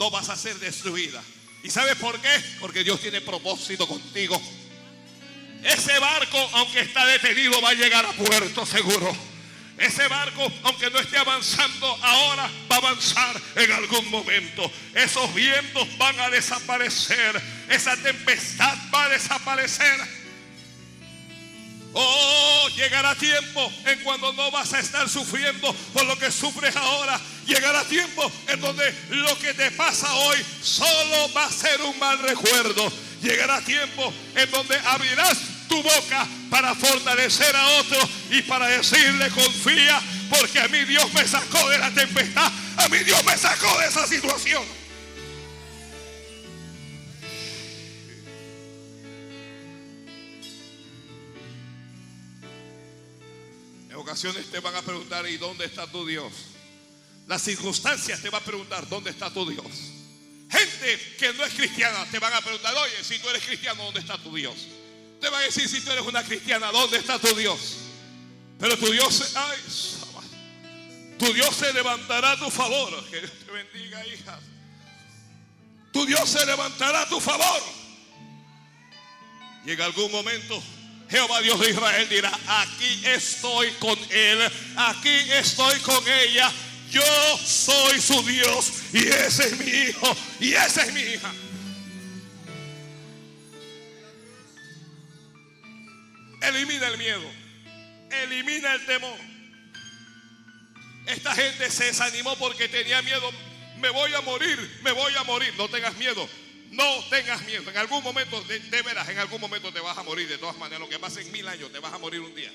no 0.00 0.10
vas 0.10 0.30
a 0.30 0.36
ser 0.36 0.58
destruida. 0.58 1.22
¿Y 1.62 1.68
sabe 1.68 1.94
por 1.94 2.18
qué? 2.18 2.30
Porque 2.58 2.82
Dios 2.82 2.98
tiene 3.02 3.20
propósito 3.20 3.86
contigo. 3.86 4.40
Ese 5.62 5.98
barco, 5.98 6.38
aunque 6.54 6.80
está 6.80 7.04
detenido, 7.04 7.60
va 7.60 7.68
a 7.68 7.74
llegar 7.74 8.06
a 8.06 8.12
puerto 8.12 8.64
seguro. 8.64 9.14
Ese 9.76 10.08
barco, 10.08 10.50
aunque 10.62 10.88
no 10.88 10.98
esté 10.98 11.18
avanzando 11.18 11.86
ahora, 12.02 12.50
va 12.70 12.76
a 12.76 12.78
avanzar 12.78 13.42
en 13.56 13.72
algún 13.72 14.10
momento. 14.10 14.72
Esos 14.94 15.34
vientos 15.34 15.86
van 15.98 16.18
a 16.18 16.30
desaparecer. 16.30 17.40
Esa 17.68 17.94
tempestad 17.98 18.74
va 18.92 19.04
a 19.04 19.08
desaparecer. 19.10 20.19
Oh, 21.92 22.68
llegará 22.76 23.14
tiempo 23.16 23.72
en 23.86 24.00
cuando 24.00 24.32
no 24.32 24.50
vas 24.50 24.72
a 24.72 24.78
estar 24.78 25.08
sufriendo 25.08 25.74
por 25.92 26.04
lo 26.04 26.16
que 26.18 26.30
sufres 26.30 26.76
ahora. 26.76 27.20
Llegará 27.46 27.82
tiempo 27.84 28.30
en 28.48 28.60
donde 28.60 28.94
lo 29.10 29.36
que 29.38 29.54
te 29.54 29.70
pasa 29.72 30.12
hoy 30.12 30.38
solo 30.62 31.32
va 31.34 31.46
a 31.46 31.50
ser 31.50 31.80
un 31.82 31.98
mal 31.98 32.18
recuerdo. 32.20 32.92
Llegará 33.22 33.60
tiempo 33.62 34.12
en 34.36 34.50
donde 34.50 34.78
abrirás 34.78 35.38
tu 35.68 35.82
boca 35.82 36.26
para 36.48 36.74
fortalecer 36.74 37.54
a 37.54 37.66
otro 37.80 37.98
y 38.30 38.42
para 38.42 38.68
decirle 38.68 39.28
confía, 39.30 40.00
porque 40.28 40.60
a 40.60 40.68
mí 40.68 40.84
Dios 40.84 41.12
me 41.12 41.26
sacó 41.26 41.68
de 41.68 41.78
la 41.78 41.90
tempestad, 41.90 42.50
a 42.76 42.88
mí 42.88 42.98
Dios 42.98 43.24
me 43.24 43.36
sacó 43.36 43.78
de 43.78 43.86
esa 43.86 44.06
situación. 44.06 44.79
Ocasiones 54.10 54.50
te 54.50 54.58
van 54.58 54.74
a 54.74 54.82
preguntar, 54.82 55.24
¿y 55.28 55.36
dónde 55.36 55.66
está 55.66 55.86
tu 55.86 56.04
Dios? 56.04 56.32
Las 57.28 57.42
circunstancias 57.42 58.20
te 58.20 58.28
van 58.28 58.42
a 58.42 58.44
preguntar, 58.44 58.88
¿dónde 58.88 59.10
está 59.10 59.32
tu 59.32 59.48
Dios? 59.48 59.64
Gente 60.50 61.14
que 61.16 61.32
no 61.34 61.44
es 61.44 61.54
cristiana 61.54 62.04
te 62.10 62.18
van 62.18 62.32
a 62.34 62.40
preguntar, 62.40 62.74
oye, 62.74 63.04
si 63.04 63.20
tú 63.20 63.28
eres 63.28 63.44
cristiano, 63.44 63.84
¿dónde 63.84 64.00
está 64.00 64.18
tu 64.18 64.34
Dios? 64.34 64.56
Te 65.20 65.28
van 65.28 65.42
a 65.42 65.44
decir, 65.44 65.68
si 65.68 65.80
tú 65.80 65.92
eres 65.92 66.04
una 66.04 66.24
cristiana, 66.24 66.72
¿dónde 66.72 66.98
está 66.98 67.20
tu 67.20 67.32
Dios? 67.36 67.76
Pero 68.58 68.76
tu 68.76 68.90
Dios, 68.90 69.32
ay, 69.36 69.58
tu 71.16 71.32
Dios 71.32 71.54
se 71.54 71.72
levantará 71.72 72.32
a 72.32 72.36
tu 72.36 72.50
favor. 72.50 73.08
Que 73.10 73.20
Dios 73.20 73.32
te 73.46 73.52
bendiga, 73.52 74.04
hijas. 74.08 74.40
Tu 75.92 76.04
Dios 76.04 76.28
se 76.28 76.44
levantará 76.44 77.02
a 77.02 77.08
tu 77.08 77.20
favor. 77.20 77.62
En 79.66 79.80
algún 79.80 80.10
momento 80.10 80.60
Jehová 81.10 81.40
Dios 81.40 81.58
de 81.58 81.70
Israel 81.70 82.08
dirá, 82.08 82.30
aquí 82.46 83.02
estoy 83.04 83.70
con 83.72 83.98
él, 84.10 84.52
aquí 84.76 85.08
estoy 85.32 85.78
con 85.80 86.06
ella, 86.06 86.52
yo 86.90 87.38
soy 87.44 88.00
su 88.00 88.22
Dios 88.22 88.72
y 88.92 89.08
ese 89.08 89.46
es 89.46 89.58
mi 89.58 89.70
hijo 89.70 90.16
y 90.38 90.52
esa 90.52 90.84
es 90.84 90.92
mi 90.92 91.00
hija. 91.00 91.32
Elimina 96.42 96.88
el 96.88 96.98
miedo, 96.98 97.30
elimina 98.22 98.74
el 98.74 98.86
temor. 98.86 99.18
Esta 101.06 101.34
gente 101.34 101.70
se 101.70 101.86
desanimó 101.86 102.36
porque 102.36 102.68
tenía 102.68 103.02
miedo. 103.02 103.30
Me 103.78 103.90
voy 103.90 104.14
a 104.14 104.20
morir, 104.20 104.80
me 104.82 104.92
voy 104.92 105.12
a 105.16 105.24
morir. 105.24 105.52
No 105.56 105.68
tengas 105.68 105.96
miedo, 105.96 106.28
no 106.70 107.04
tengas 107.10 107.44
miedo. 107.46 107.68
En 107.68 107.76
algún 107.76 108.02
momento, 108.02 108.40
de, 108.44 108.58
de 108.60 108.82
veras, 108.82 109.08
en 109.08 109.18
algún 109.18 109.40
momento 109.40 109.72
te 109.72 109.80
vas 109.80 109.98
a 109.98 110.02
morir. 110.02 110.28
De 110.28 110.38
todas 110.38 110.56
maneras, 110.56 110.80
lo 110.80 110.88
que 110.88 110.98
pase 110.98 111.20
en 111.20 111.32
mil 111.32 111.46
años, 111.48 111.70
te 111.72 111.78
vas 111.80 111.92
a 111.92 111.98
morir 111.98 112.20
un 112.20 112.34
día. 112.34 112.52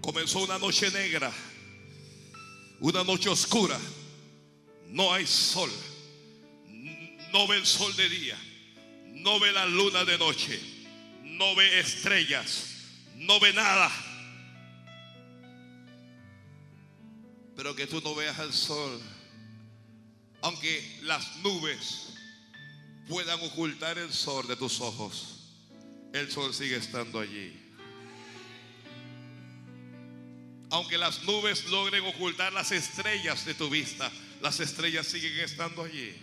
Comenzó 0.00 0.40
una 0.40 0.58
noche 0.58 0.90
negra, 0.90 1.32
una 2.80 3.04
noche 3.04 3.28
oscura. 3.28 3.78
No 4.88 5.12
hay 5.12 5.26
sol, 5.26 5.70
no 7.32 7.46
ve 7.48 7.56
el 7.56 7.66
sol 7.66 7.94
de 7.96 8.08
día, 8.08 8.38
no 9.06 9.38
ve 9.40 9.52
la 9.52 9.66
luna 9.66 10.04
de 10.04 10.16
noche, 10.16 10.60
no 11.22 11.54
ve 11.56 11.80
estrellas, 11.80 12.84
no 13.16 13.40
ve 13.40 13.52
nada. 13.52 14.05
Pero 17.56 17.74
que 17.74 17.86
tú 17.86 18.00
no 18.02 18.14
veas 18.14 18.38
el 18.38 18.52
sol, 18.52 19.00
aunque 20.42 21.00
las 21.02 21.36
nubes 21.38 22.12
puedan 23.08 23.40
ocultar 23.40 23.98
el 23.98 24.12
sol 24.12 24.46
de 24.46 24.56
tus 24.56 24.80
ojos, 24.80 25.36
el 26.12 26.30
sol 26.30 26.52
sigue 26.54 26.76
estando 26.76 27.18
allí. 27.18 27.62
Aunque 30.70 30.98
las 30.98 31.22
nubes 31.22 31.64
logren 31.66 32.04
ocultar 32.04 32.52
las 32.52 32.72
estrellas 32.72 33.44
de 33.44 33.54
tu 33.54 33.70
vista, 33.70 34.12
las 34.42 34.60
estrellas 34.60 35.06
siguen 35.06 35.40
estando 35.40 35.82
allí. 35.82 36.14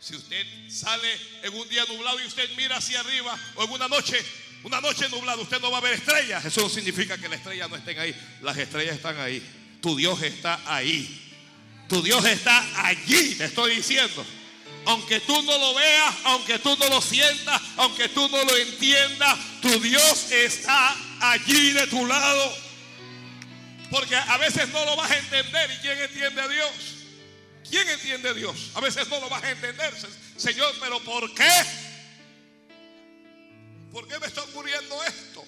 Si 0.00 0.16
usted 0.16 0.44
sale 0.70 1.08
en 1.42 1.54
un 1.54 1.68
día 1.68 1.84
nublado 1.84 2.20
y 2.20 2.26
usted 2.26 2.48
mira 2.56 2.78
hacia 2.78 3.00
arriba 3.00 3.38
o 3.54 3.64
en 3.64 3.70
una 3.70 3.86
noche, 3.86 4.16
una 4.62 4.80
noche 4.80 5.08
nublada, 5.08 5.40
usted 5.40 5.60
no 5.60 5.70
va 5.70 5.78
a 5.78 5.80
ver 5.80 5.94
estrellas. 5.94 6.44
Eso 6.44 6.60
no 6.60 6.68
significa 6.68 7.16
que 7.16 7.28
las 7.28 7.38
estrellas 7.38 7.70
no 7.70 7.76
estén 7.76 7.98
ahí. 7.98 8.14
Las 8.42 8.56
estrellas 8.58 8.96
están 8.96 9.18
ahí. 9.18 9.42
Tu 9.80 9.96
Dios 9.96 10.22
está 10.22 10.60
ahí. 10.66 11.28
Tu 11.88 12.02
Dios 12.02 12.24
está 12.24 12.86
allí, 12.86 13.34
te 13.34 13.46
estoy 13.46 13.76
diciendo. 13.76 14.24
Aunque 14.86 15.20
tú 15.20 15.42
no 15.42 15.58
lo 15.58 15.74
veas, 15.74 16.14
aunque 16.24 16.58
tú 16.58 16.76
no 16.76 16.88
lo 16.88 17.00
sientas, 17.00 17.60
aunque 17.76 18.08
tú 18.10 18.28
no 18.28 18.44
lo 18.44 18.56
entiendas, 18.56 19.38
tu 19.60 19.80
Dios 19.80 20.30
está 20.30 20.96
allí 21.20 21.72
de 21.72 21.86
tu 21.86 22.06
lado. 22.06 22.56
Porque 23.90 24.14
a 24.14 24.36
veces 24.36 24.68
no 24.68 24.84
lo 24.84 24.94
vas 24.94 25.10
a 25.10 25.18
entender. 25.18 25.70
¿Y 25.72 25.76
quién 25.78 25.98
entiende 25.98 26.40
a 26.40 26.48
Dios? 26.48 26.70
¿Quién 27.68 27.88
entiende 27.88 28.28
a 28.28 28.34
Dios? 28.34 28.70
A 28.74 28.80
veces 28.80 29.08
no 29.08 29.20
lo 29.20 29.28
vas 29.28 29.42
a 29.42 29.50
entender. 29.50 29.92
Señor, 30.36 30.74
pero 30.80 31.00
¿por 31.00 31.34
qué? 31.34 31.50
¿Por 33.92 34.06
qué 34.06 34.18
me 34.18 34.26
está 34.26 34.42
ocurriendo 34.42 35.02
esto? 35.04 35.44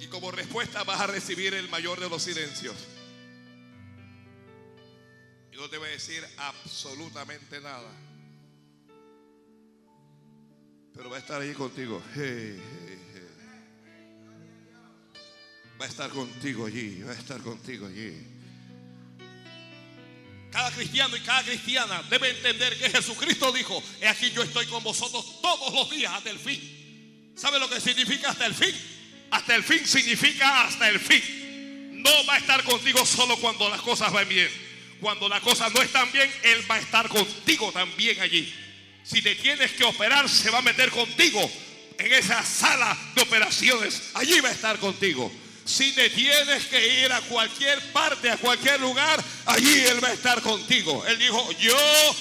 Y 0.00 0.06
como 0.06 0.30
respuesta 0.30 0.84
vas 0.84 1.00
a 1.00 1.08
recibir 1.08 1.54
el 1.54 1.68
mayor 1.68 1.98
de 1.98 2.08
los 2.08 2.22
silencios. 2.22 2.76
Y 5.52 5.56
no 5.56 5.68
te 5.68 5.78
va 5.78 5.86
a 5.86 5.90
decir 5.90 6.24
absolutamente 6.36 7.60
nada. 7.60 7.90
Pero 10.94 11.10
va 11.10 11.16
a 11.16 11.20
estar 11.20 11.40
ahí 11.40 11.52
contigo. 11.52 12.02
Hey, 12.14 12.60
hey, 12.60 12.98
hey. 13.14 13.28
Va 15.80 15.84
a 15.84 15.88
estar 15.88 16.10
contigo 16.10 16.66
allí. 16.66 17.02
Va 17.02 17.12
a 17.12 17.14
estar 17.14 17.40
contigo 17.40 17.86
allí. 17.86 18.37
Cada 20.50 20.70
cristiano 20.70 21.16
y 21.16 21.20
cada 21.20 21.42
cristiana 21.42 22.02
debe 22.08 22.30
entender 22.30 22.78
que 22.78 22.90
Jesucristo 22.90 23.52
dijo, 23.52 23.82
he 24.00 24.08
aquí 24.08 24.30
yo 24.30 24.42
estoy 24.42 24.66
con 24.66 24.82
vosotros 24.82 25.42
todos 25.42 25.74
los 25.74 25.90
días 25.90 26.12
hasta 26.14 26.30
el 26.30 26.38
fin. 26.38 27.32
¿Sabe 27.36 27.58
lo 27.58 27.68
que 27.68 27.80
significa 27.80 28.30
hasta 28.30 28.46
el 28.46 28.54
fin? 28.54 28.74
Hasta 29.30 29.54
el 29.54 29.62
fin 29.62 29.86
significa 29.86 30.64
hasta 30.64 30.88
el 30.88 30.98
fin. 30.98 32.02
No 32.02 32.10
va 32.26 32.34
a 32.34 32.38
estar 32.38 32.64
contigo 32.64 33.04
solo 33.04 33.36
cuando 33.36 33.68
las 33.68 33.82
cosas 33.82 34.12
van 34.12 34.28
bien. 34.28 34.48
Cuando 35.00 35.28
las 35.28 35.40
cosas 35.40 35.72
no 35.72 35.82
están 35.82 36.10
bien, 36.10 36.32
Él 36.42 36.68
va 36.68 36.76
a 36.76 36.80
estar 36.80 37.08
contigo 37.08 37.70
también 37.70 38.18
allí. 38.20 38.52
Si 39.04 39.22
te 39.22 39.34
tienes 39.36 39.72
que 39.72 39.84
operar, 39.84 40.28
se 40.28 40.50
va 40.50 40.58
a 40.58 40.62
meter 40.62 40.90
contigo 40.90 41.50
en 41.98 42.12
esa 42.12 42.42
sala 42.44 42.96
de 43.14 43.22
operaciones. 43.22 44.10
Allí 44.14 44.40
va 44.40 44.48
a 44.48 44.52
estar 44.52 44.78
contigo. 44.78 45.30
Si 45.68 45.92
te 45.92 46.08
tienes 46.08 46.64
que 46.64 47.04
ir 47.04 47.12
a 47.12 47.20
cualquier 47.20 47.92
parte, 47.92 48.30
a 48.30 48.38
cualquier 48.38 48.80
lugar, 48.80 49.22
allí 49.44 49.84
Él 49.84 50.02
va 50.02 50.08
a 50.08 50.14
estar 50.14 50.40
contigo. 50.40 51.04
Él 51.04 51.18
dijo, 51.18 51.52
yo 51.60 51.76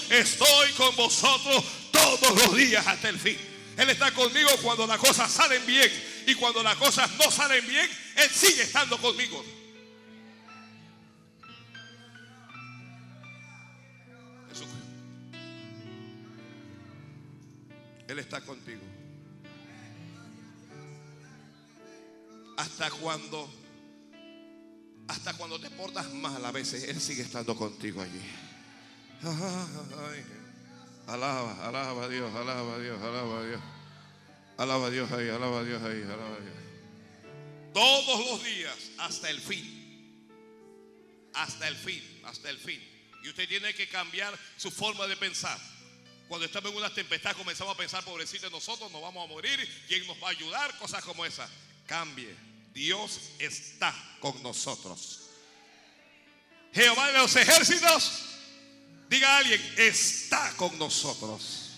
estoy 0.10 0.72
con 0.74 0.93
vosotros 0.98 1.64
todos 1.89 2.43
los 2.43 2.58
días 2.58 2.86
hasta 2.86 3.08
el 3.08 3.18
fin. 3.18 3.38
Él 3.78 3.89
está 3.89 4.12
conmigo 4.12 4.50
cuando 4.62 4.86
las 4.86 4.98
cosas 4.98 5.32
salen 5.32 5.66
bien 5.66 5.89
y 6.28 6.36
cuando 6.36 6.62
las 6.62 6.76
cosas 6.76 7.10
no 7.18 7.32
salen 7.32 7.66
bien, 7.66 7.89
Él 8.18 8.30
sigue 8.30 8.64
estando 8.64 8.98
conmigo. 8.98 9.41
Él 18.10 18.20
está 18.20 18.41
contigo. 18.41 18.82
Hasta 22.58 22.89
cuando, 22.89 23.49
hasta 25.08 25.34
cuando 25.36 25.60
te 25.60 25.70
portas 25.70 26.12
mal 26.12 26.43
a 26.43 26.51
veces, 26.51 26.84
Él 26.86 26.99
sigue 26.99 27.22
estando 27.22 27.55
contigo 27.55 28.01
allí. 28.01 28.22
Alaba, 31.08 31.66
alaba 31.66 32.03
a 32.03 32.10
Dios, 32.10 32.34
alaba 32.36 32.76
a 32.76 32.80
Dios, 32.80 33.01
alaba 33.01 33.39
a 33.39 33.45
Dios. 33.45 33.62
Alaba 34.58 34.88
a 34.88 34.89
Dios 34.89 35.12
ahí, 35.12 35.30
alaba 35.30 35.60
a 35.60 35.64
Dios 35.64 35.82
ahí, 35.84 36.01
alaba 36.01 36.36
a 36.36 36.39
Dios. 36.39 36.55
Todos 37.74 38.26
los 38.26 38.43
días 38.43 38.76
hasta 38.97 39.30
el 39.30 39.39
fin. 39.39 39.76
Hasta 41.36 41.68
el 41.68 41.76
fin, 41.76 42.22
hasta 42.26 42.49
el 42.49 42.58
fin. 42.58 42.84
Y 43.24 43.30
usted 43.30 43.47
tiene 43.47 43.74
que 43.76 43.88
cambiar 43.88 44.38
su 44.58 44.72
forma 44.72 45.05
de 45.05 45.16
pensar. 45.16 45.60
Cuando 46.28 46.45
estamos 46.45 46.72
en 46.72 46.78
una 46.78 46.91
tempestad 46.91 47.36
comenzamos 47.36 47.76
a 47.76 47.78
pensar, 47.78 48.03
pobrecito 48.03 48.49
nosotros, 48.49 48.91
nos 48.91 49.01
vamos 49.01 49.24
a 49.24 49.28
morir, 49.28 49.86
¿quién 49.88 50.05
nos 50.08 50.22
va 50.22 50.30
a 50.30 50.32
ayudar? 50.32 50.76
Cosas 50.80 51.03
como 51.03 51.24
esas. 51.24 51.49
Cambie. 51.86 52.47
Dios 52.78 53.32
está 53.40 53.92
con 54.20 54.44
nosotros. 54.44 55.32
Jehová 56.72 57.08
de 57.08 57.14
los 57.18 57.36
ejércitos, 57.36 58.22
diga 59.10 59.28
a 59.34 59.38
alguien, 59.40 59.60
está 59.78 60.54
con 60.58 60.78
nosotros. 60.78 61.72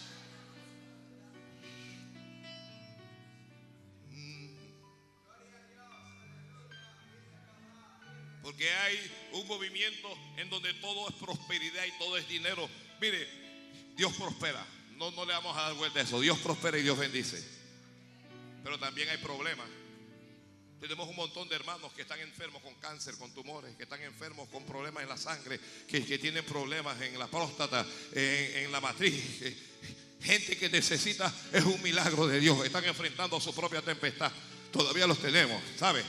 Porque 8.44 8.70
hay 8.70 9.30
un 9.32 9.48
movimiento 9.48 10.10
en 10.36 10.50
donde 10.50 10.74
todo 10.76 11.08
es 11.08 11.16
prosperidad 11.16 11.86
y 11.86 11.98
todo 11.98 12.18
es 12.18 12.28
dinero. 12.28 12.70
Mire, 13.00 13.26
Dios 13.96 14.12
prospera. 14.16 14.68
No, 14.98 15.12
no 15.12 15.24
le 15.24 15.32
vamos 15.32 15.56
a 15.56 15.62
dar 15.62 15.74
vuelta 15.76 16.00
a 16.00 16.04
eso. 16.04 16.20
Dios 16.20 16.38
prospera 16.40 16.78
y 16.78 16.84
Dios 16.84 16.98
bendice. 16.98 17.42
Pero 18.66 18.78
también 18.78 19.08
hay 19.08 19.18
problemas. 19.20 19.79
Tenemos 20.80 21.10
un 21.10 21.16
montón 21.18 21.50
de 21.50 21.56
hermanos 21.56 21.92
que 21.94 22.04
están 22.04 22.20
enfermos 22.22 22.62
con 22.62 22.74
cáncer, 22.76 23.16
con 23.18 23.34
tumores, 23.34 23.76
que 23.76 23.84
están 23.84 24.02
enfermos 24.02 24.48
con 24.48 24.66
problemas 24.66 25.04
en 25.04 25.10
la 25.10 25.18
sangre, 25.18 25.60
que, 25.86 26.06
que 26.06 26.18
tienen 26.18 26.46
problemas 26.46 27.00
en 27.02 27.20
la 27.20 27.28
próstata, 27.28 27.86
en, 28.14 28.72
la 28.72 28.80
matriz. 28.80 29.44
Gente 30.22 30.58
que 30.58 30.70
necesita, 30.70 31.34
es 31.52 31.66
un 31.66 31.82
milagro 31.82 32.28
de 32.28 32.40
Dios. 32.40 32.66
Están 32.66 32.86
enfrentando 32.86 33.40
su 33.42 33.54
propia 33.54 33.82
tempestad. 33.82 34.32
Todavía 34.72 35.06
los 35.06 35.20
tenemos, 35.20 35.62
¿sabe? 35.78 36.04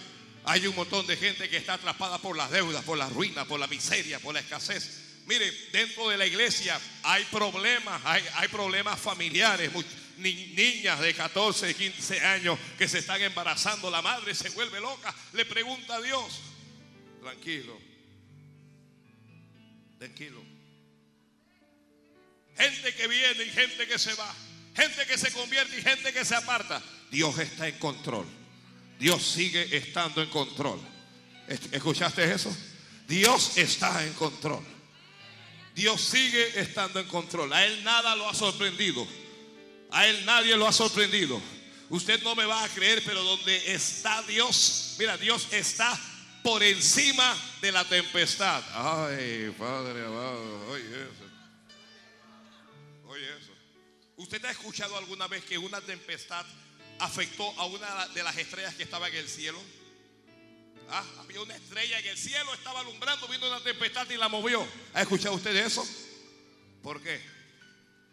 Hay 0.44 0.66
un 0.66 0.74
montón 0.74 1.06
de 1.06 1.16
gente 1.16 1.48
que 1.48 1.58
está 1.58 1.74
atrapada 1.74 2.18
por 2.18 2.36
las 2.36 2.50
deudas, 2.50 2.84
por 2.84 2.98
la 2.98 3.08
ruina, 3.08 3.44
por 3.44 3.60
la 3.60 3.66
miseria, 3.66 4.18
por 4.18 4.34
la 4.34 4.40
escasez. 4.40 5.00
Mire, 5.26 5.50
dentro 5.72 6.08
de 6.08 6.16
la 6.16 6.26
iglesia 6.26 6.80
hay 7.02 7.24
problemas, 7.26 8.00
hay, 8.04 8.24
hay 8.34 8.48
problemas 8.48 8.98
familiares. 8.98 9.70
Niñas 10.20 11.00
de 11.00 11.14
14, 11.14 11.74
15 11.74 12.20
años 12.20 12.58
que 12.78 12.86
se 12.88 12.98
están 12.98 13.20
embarazando, 13.22 13.90
la 13.90 14.02
madre 14.02 14.34
se 14.34 14.50
vuelve 14.50 14.80
loca, 14.80 15.14
le 15.32 15.44
pregunta 15.44 15.96
a 15.96 16.00
Dios. 16.00 16.40
Tranquilo, 17.20 17.78
tranquilo. 19.98 20.42
Gente 22.56 22.94
que 22.94 23.06
viene 23.08 23.44
y 23.44 23.50
gente 23.50 23.86
que 23.86 23.98
se 23.98 24.14
va. 24.14 24.34
Gente 24.74 25.06
que 25.06 25.16
se 25.18 25.32
convierte 25.32 25.78
y 25.78 25.82
gente 25.82 26.12
que 26.12 26.24
se 26.24 26.34
aparta. 26.34 26.82
Dios 27.10 27.38
está 27.38 27.68
en 27.68 27.78
control. 27.78 28.26
Dios 28.98 29.22
sigue 29.22 29.76
estando 29.76 30.22
en 30.22 30.28
control. 30.28 30.78
¿Est- 31.48 31.72
¿Escuchaste 31.74 32.30
eso? 32.32 32.54
Dios 33.08 33.56
está 33.56 34.04
en 34.06 34.12
control. 34.12 34.62
Dios 35.74 36.00
sigue 36.00 36.60
estando 36.60 37.00
en 37.00 37.06
control. 37.06 37.52
A 37.52 37.64
Él 37.64 37.82
nada 37.82 38.14
lo 38.14 38.28
ha 38.28 38.34
sorprendido. 38.34 39.06
A 39.92 40.06
Él 40.06 40.24
nadie 40.24 40.56
lo 40.56 40.66
ha 40.66 40.72
sorprendido. 40.72 41.40
Usted 41.88 42.22
no 42.22 42.36
me 42.36 42.44
va 42.44 42.62
a 42.62 42.68
creer, 42.68 43.02
pero 43.04 43.22
donde 43.22 43.72
está 43.72 44.22
Dios, 44.22 44.94
mira, 44.98 45.16
Dios 45.16 45.48
está 45.50 45.98
por 46.42 46.62
encima 46.62 47.36
de 47.60 47.72
la 47.72 47.84
tempestad. 47.84 48.62
Ay, 48.72 49.52
Padre 49.58 50.06
amado, 50.06 50.68
oye 50.68 50.84
eso. 50.84 51.24
Oye 53.06 53.26
eso. 53.26 53.52
¿Usted 54.16 54.44
ha 54.44 54.50
escuchado 54.52 54.96
alguna 54.96 55.26
vez 55.26 55.44
que 55.44 55.58
una 55.58 55.80
tempestad 55.80 56.46
afectó 57.00 57.50
a 57.58 57.64
una 57.64 58.06
de 58.08 58.22
las 58.22 58.36
estrellas 58.36 58.74
que 58.76 58.84
estaba 58.84 59.08
en 59.08 59.16
el 59.16 59.28
cielo? 59.28 59.60
Ah, 60.90 61.04
había 61.18 61.40
una 61.40 61.56
estrella 61.56 61.98
en 61.98 62.06
el 62.06 62.18
cielo, 62.18 62.54
estaba 62.54 62.80
alumbrando, 62.80 63.26
vino 63.28 63.48
una 63.48 63.62
tempestad 63.62 64.08
y 64.10 64.16
la 64.16 64.28
movió. 64.28 64.66
¿Ha 64.94 65.02
escuchado 65.02 65.34
usted 65.34 65.54
eso? 65.56 65.84
¿Por 66.82 67.02
qué? 67.02 67.39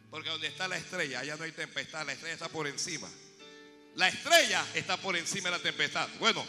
Porque 0.09 0.29
donde 0.29 0.47
está 0.47 0.67
la 0.67 0.77
estrella, 0.77 1.19
allá 1.19 1.35
no 1.35 1.43
hay 1.43 1.51
tempestad, 1.51 2.05
la 2.05 2.13
estrella 2.13 2.33
está 2.33 2.47
por 2.49 2.65
encima. 2.67 3.09
La 3.95 4.07
estrella 4.07 4.65
está 4.73 4.95
por 4.97 5.17
encima 5.17 5.49
de 5.49 5.57
la 5.57 5.63
tempestad. 5.63 6.07
Bueno, 6.19 6.45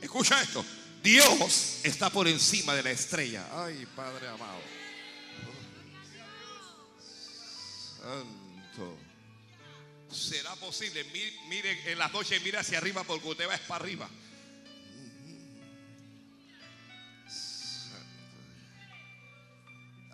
escucha 0.00 0.40
esto. 0.40 0.64
Dios 1.02 1.80
está 1.82 2.10
por 2.10 2.28
encima 2.28 2.74
de 2.74 2.82
la 2.84 2.90
estrella. 2.92 3.46
Ay, 3.52 3.86
Padre 3.96 4.28
amado. 4.28 4.60
Santo. 8.00 8.96
¿Será 10.10 10.54
posible? 10.56 11.04
Mi- 11.04 11.48
Mire, 11.48 11.90
en 11.92 11.98
las 11.98 12.12
noches 12.12 12.40
mire 12.42 12.58
hacia 12.58 12.78
arriba 12.78 13.02
porque 13.04 13.28
usted 13.28 13.48
va 13.48 13.56
para 13.66 13.84
arriba. 13.84 14.08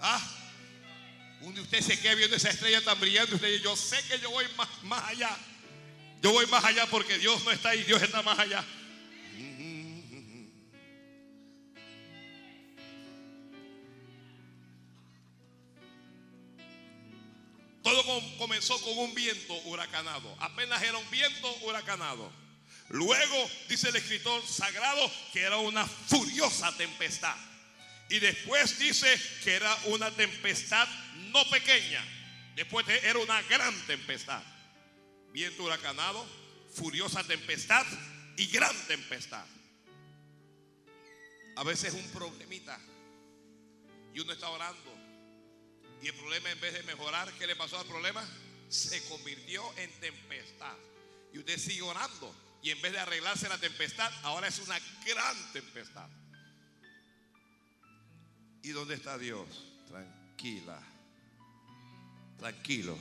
Ah, 0.00 0.20
un 1.40 1.54
de 1.54 1.60
usted 1.60 1.80
se 1.80 1.98
queda 2.00 2.14
viendo 2.14 2.36
esa 2.36 2.50
estrella 2.50 2.82
tan 2.82 2.98
brillante. 3.00 3.34
Usted 3.34 3.48
dice, 3.52 3.62
yo 3.64 3.76
sé 3.76 4.02
que 4.08 4.18
yo 4.20 4.30
voy 4.30 4.44
más, 4.56 4.68
más 4.84 5.04
allá. 5.04 5.36
Yo 6.20 6.32
voy 6.32 6.46
más 6.46 6.64
allá 6.64 6.86
porque 6.86 7.18
Dios 7.18 7.44
no 7.44 7.50
está 7.52 7.70
ahí, 7.70 7.84
Dios 7.84 8.02
está 8.02 8.22
más 8.22 8.38
allá. 8.38 8.64
Todo 17.82 18.04
com- 18.04 18.38
comenzó 18.38 18.78
con 18.82 18.98
un 18.98 19.14
viento 19.14 19.54
huracanado. 19.64 20.34
Apenas 20.40 20.82
era 20.82 20.98
un 20.98 21.10
viento 21.10 21.54
huracanado. 21.62 22.30
Luego 22.90 23.50
dice 23.68 23.88
el 23.90 23.96
escritor 23.96 24.46
sagrado 24.46 25.10
que 25.32 25.40
era 25.42 25.58
una 25.58 25.86
furiosa 25.86 26.74
tempestad. 26.76 27.34
Y 28.10 28.18
después 28.20 28.78
dice 28.78 29.20
que 29.44 29.54
era 29.54 29.74
una 29.86 30.10
tempestad 30.10 30.88
no 31.32 31.48
pequeña. 31.50 32.02
Después 32.54 32.86
de- 32.86 32.98
era 33.06 33.18
una 33.18 33.42
gran 33.42 33.74
tempestad. 33.86 34.42
Viento 35.32 35.62
huracanado, 35.64 36.26
furiosa 36.74 37.22
tempestad 37.24 37.86
y 38.36 38.46
gran 38.46 38.74
tempestad. 38.86 39.44
A 41.56 41.64
veces 41.64 41.92
un 41.92 42.08
problemita. 42.10 42.78
Y 44.14 44.20
uno 44.20 44.32
está 44.32 44.48
orando. 44.48 44.96
Y 46.02 46.08
el 46.08 46.14
problema 46.14 46.50
en 46.50 46.60
vez 46.60 46.72
de 46.74 46.82
mejorar, 46.84 47.30
¿qué 47.34 47.46
le 47.46 47.56
pasó 47.56 47.78
al 47.78 47.86
problema? 47.86 48.24
Se 48.68 49.02
convirtió 49.08 49.76
en 49.76 49.90
tempestad. 50.00 50.76
Y 51.34 51.38
usted 51.38 51.58
sigue 51.58 51.82
orando. 51.82 52.34
Y 52.62 52.70
en 52.70 52.80
vez 52.80 52.92
de 52.92 52.98
arreglarse 53.00 53.48
la 53.48 53.58
tempestad, 53.58 54.10
ahora 54.22 54.48
es 54.48 54.58
una 54.60 54.78
gran 55.04 55.52
tempestad. 55.52 56.08
¿Y 58.62 58.70
dónde 58.70 58.94
está 58.94 59.16
Dios? 59.18 59.46
Tranquila. 59.88 60.80
Tranquilo. 62.38 62.98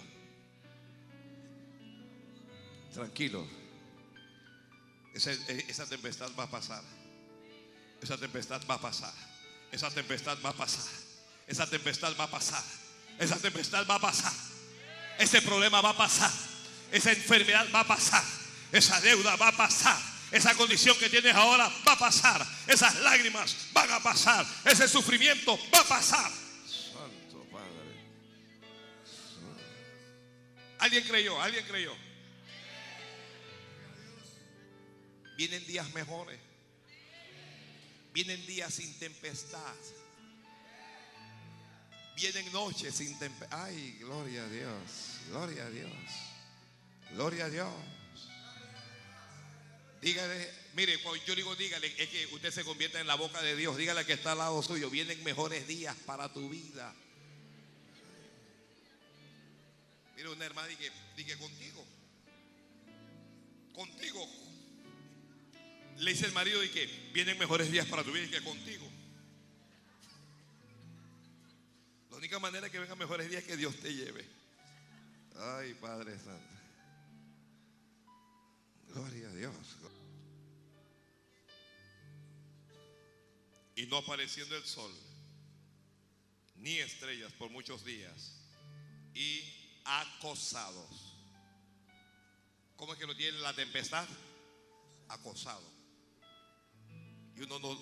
Tranquilo. 2.93 3.47
Esa, 5.13 5.31
esa 5.31 5.85
tempestad 5.85 6.31
va 6.37 6.43
a 6.43 6.49
pasar. 6.49 6.83
Esa 8.01 8.17
tempestad 8.17 8.61
va 8.69 8.75
a 8.75 8.81
pasar. 8.81 9.13
Esa 9.71 9.89
tempestad 9.89 10.37
va 10.43 10.49
a 10.49 10.53
pasar. 10.53 10.85
Esa 11.47 11.65
tempestad 11.67 12.15
va 12.17 12.25
a 12.25 12.31
pasar. 12.31 12.63
Esa 13.19 13.37
tempestad 13.37 13.87
va 13.89 13.95
a 13.95 13.99
pasar. 13.99 14.33
Ese 15.17 15.41
problema 15.41 15.81
va 15.81 15.89
a 15.89 15.97
pasar. 15.97 16.31
Esa 16.91 17.11
enfermedad 17.11 17.67
va 17.73 17.81
a 17.81 17.87
pasar. 17.87 18.23
Esa 18.71 19.01
deuda 19.01 19.35
va 19.35 19.49
a 19.49 19.57
pasar. 19.57 20.16
Esa 20.31 20.53
condición 20.55 20.97
que 20.97 21.09
tienes 21.09 21.33
ahora 21.35 21.71
va 21.87 21.93
a 21.93 21.99
pasar. 21.99 22.45
Esas 22.67 22.95
lágrimas 22.97 23.55
van 23.71 23.91
a 23.91 24.01
pasar. 24.01 24.45
Ese 24.65 24.87
sufrimiento 24.87 25.57
va 25.73 25.79
a 25.79 25.83
pasar. 25.85 26.29
Santo 26.65 27.47
Padre. 27.51 27.95
¿Alguien 30.79 31.03
creyó? 31.05 31.41
¿Alguien 31.41 31.65
creyó? 31.65 31.95
Vienen 35.37 35.65
días 35.65 35.93
mejores. 35.93 36.39
Vienen 38.11 38.45
días 38.47 38.73
sin 38.73 38.97
tempestad. 38.99 39.75
Vienen 42.15 42.51
noches 42.51 42.95
sin 42.95 43.17
tempestad. 43.17 43.63
Ay, 43.63 43.97
gloria 43.99 44.43
a 44.43 44.49
Dios. 44.49 45.19
Gloria 45.29 45.65
a 45.65 45.69
Dios. 45.69 45.91
Gloria 47.11 47.45
a 47.45 47.49
Dios. 47.49 47.71
Dígale, 50.01 50.53
mire, 50.73 50.99
yo 51.25 51.35
digo 51.35 51.55
dígale, 51.55 51.87
es 51.97 52.09
que 52.09 52.27
usted 52.27 52.51
se 52.51 52.63
convierte 52.63 52.99
en 52.99 53.07
la 53.07 53.15
boca 53.15 53.41
de 53.41 53.55
Dios. 53.55 53.77
Dígale 53.77 54.05
que 54.05 54.13
está 54.13 54.33
al 54.33 54.37
lado 54.37 54.61
suyo. 54.61 54.89
Vienen 54.89 55.23
mejores 55.23 55.67
días 55.67 55.95
para 56.05 56.31
tu 56.31 56.49
vida. 56.49 56.93
Mire, 60.15 60.29
una 60.29 60.45
hermana 60.45 60.67
dice, 60.67 60.91
dice 61.15 61.37
contigo. 61.37 61.85
Contigo. 63.73 64.27
Le 65.97 66.11
dice 66.11 66.25
el 66.27 66.33
marido 66.33 66.63
y 66.63 66.69
que 66.69 66.85
vienen 67.13 67.37
mejores 67.39 67.71
días 67.71 67.87
para 67.87 68.03
tu 68.03 68.11
vida 68.11 68.25
y 68.25 68.29
que 68.29 68.43
contigo. 68.43 68.87
La 72.11 72.17
única 72.17 72.39
manera 72.39 72.69
que 72.69 72.79
vengan 72.79 72.97
mejores 72.97 73.29
días 73.29 73.41
es 73.41 73.47
que 73.47 73.57
Dios 73.57 73.75
te 73.77 73.93
lleve. 73.93 74.25
Ay, 75.35 75.75
Padre 75.75 76.17
Santo. 76.17 76.56
Gloria 78.97 79.27
a 79.27 79.31
Dios. 79.31 79.53
Y 83.75 83.85
no 83.85 83.97
apareciendo 83.97 84.57
el 84.57 84.63
sol, 84.63 84.91
ni 86.55 86.79
estrellas 86.79 87.31
por 87.33 87.51
muchos 87.51 87.85
días, 87.85 88.33
y 89.13 89.43
acosados. 89.85 91.13
¿Cómo 92.75 92.93
es 92.93 92.99
que 92.99 93.05
lo 93.05 93.15
tiene 93.15 93.37
la 93.37 93.53
tempestad? 93.53 94.07
Acosado. 95.09 95.61
Y 97.35 97.41
uno 97.41 97.59
no, 97.59 97.75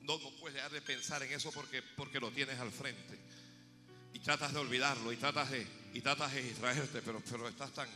no, 0.00 0.18
no 0.18 0.30
puede 0.40 0.56
dejar 0.56 0.72
de 0.72 0.82
pensar 0.82 1.22
en 1.22 1.32
eso 1.34 1.52
porque, 1.52 1.82
porque 1.82 2.18
lo 2.18 2.32
tienes 2.32 2.58
al 2.58 2.72
frente. 2.72 3.16
Y 4.12 4.18
tratas 4.18 4.52
de 4.52 4.58
olvidarlo 4.58 5.12
y 5.12 5.16
tratas 5.18 5.52
de, 5.52 5.64
y 5.94 6.00
tratas 6.00 6.34
de 6.34 6.42
distraerte, 6.42 7.00
pero, 7.02 7.22
pero 7.30 7.48
estás, 7.48 7.72
tan, 7.72 7.88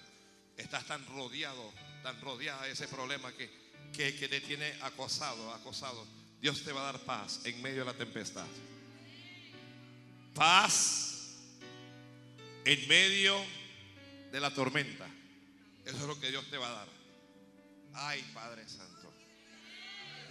estás 0.56 0.86
tan 0.86 1.04
rodeado, 1.06 1.72
tan 2.02 2.20
rodeada 2.20 2.64
de 2.64 2.72
ese 2.72 2.88
problema 2.88 3.32
que, 3.32 3.50
que, 3.92 4.16
que 4.16 4.28
te 4.28 4.40
tiene 4.40 4.72
acosado, 4.82 5.52
acosado. 5.52 6.06
Dios 6.40 6.62
te 6.64 6.72
va 6.72 6.80
a 6.80 6.92
dar 6.92 7.00
paz 7.00 7.40
en 7.44 7.60
medio 7.62 7.80
de 7.80 7.92
la 7.92 7.94
tempestad. 7.94 8.46
Paz 10.34 11.36
en 12.64 12.88
medio 12.88 13.40
de 14.30 14.40
la 14.40 14.52
tormenta. 14.52 15.06
Eso 15.84 15.96
es 15.96 16.02
lo 16.02 16.18
que 16.18 16.30
Dios 16.30 16.44
te 16.50 16.58
va 16.58 16.68
a 16.68 16.72
dar. 16.72 16.88
Ay, 17.94 18.24
Padre 18.32 18.68
Santo. 18.68 19.12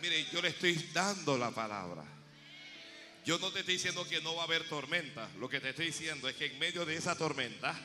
Mire, 0.01 0.25
yo 0.31 0.41
le 0.41 0.49
estoy 0.49 0.73
dando 0.93 1.37
la 1.37 1.51
palabra. 1.51 2.03
Yo 3.23 3.37
no 3.37 3.51
te 3.51 3.59
estoy 3.59 3.75
diciendo 3.75 4.07
que 4.07 4.19
no 4.21 4.35
va 4.35 4.41
a 4.41 4.45
haber 4.45 4.67
tormenta. 4.67 5.29
Lo 5.39 5.47
que 5.47 5.59
te 5.59 5.69
estoy 5.69 5.87
diciendo 5.87 6.27
es 6.27 6.35
que 6.35 6.47
en 6.47 6.57
medio 6.57 6.85
de 6.85 6.95
esa 6.95 7.15
tormenta, 7.15 7.79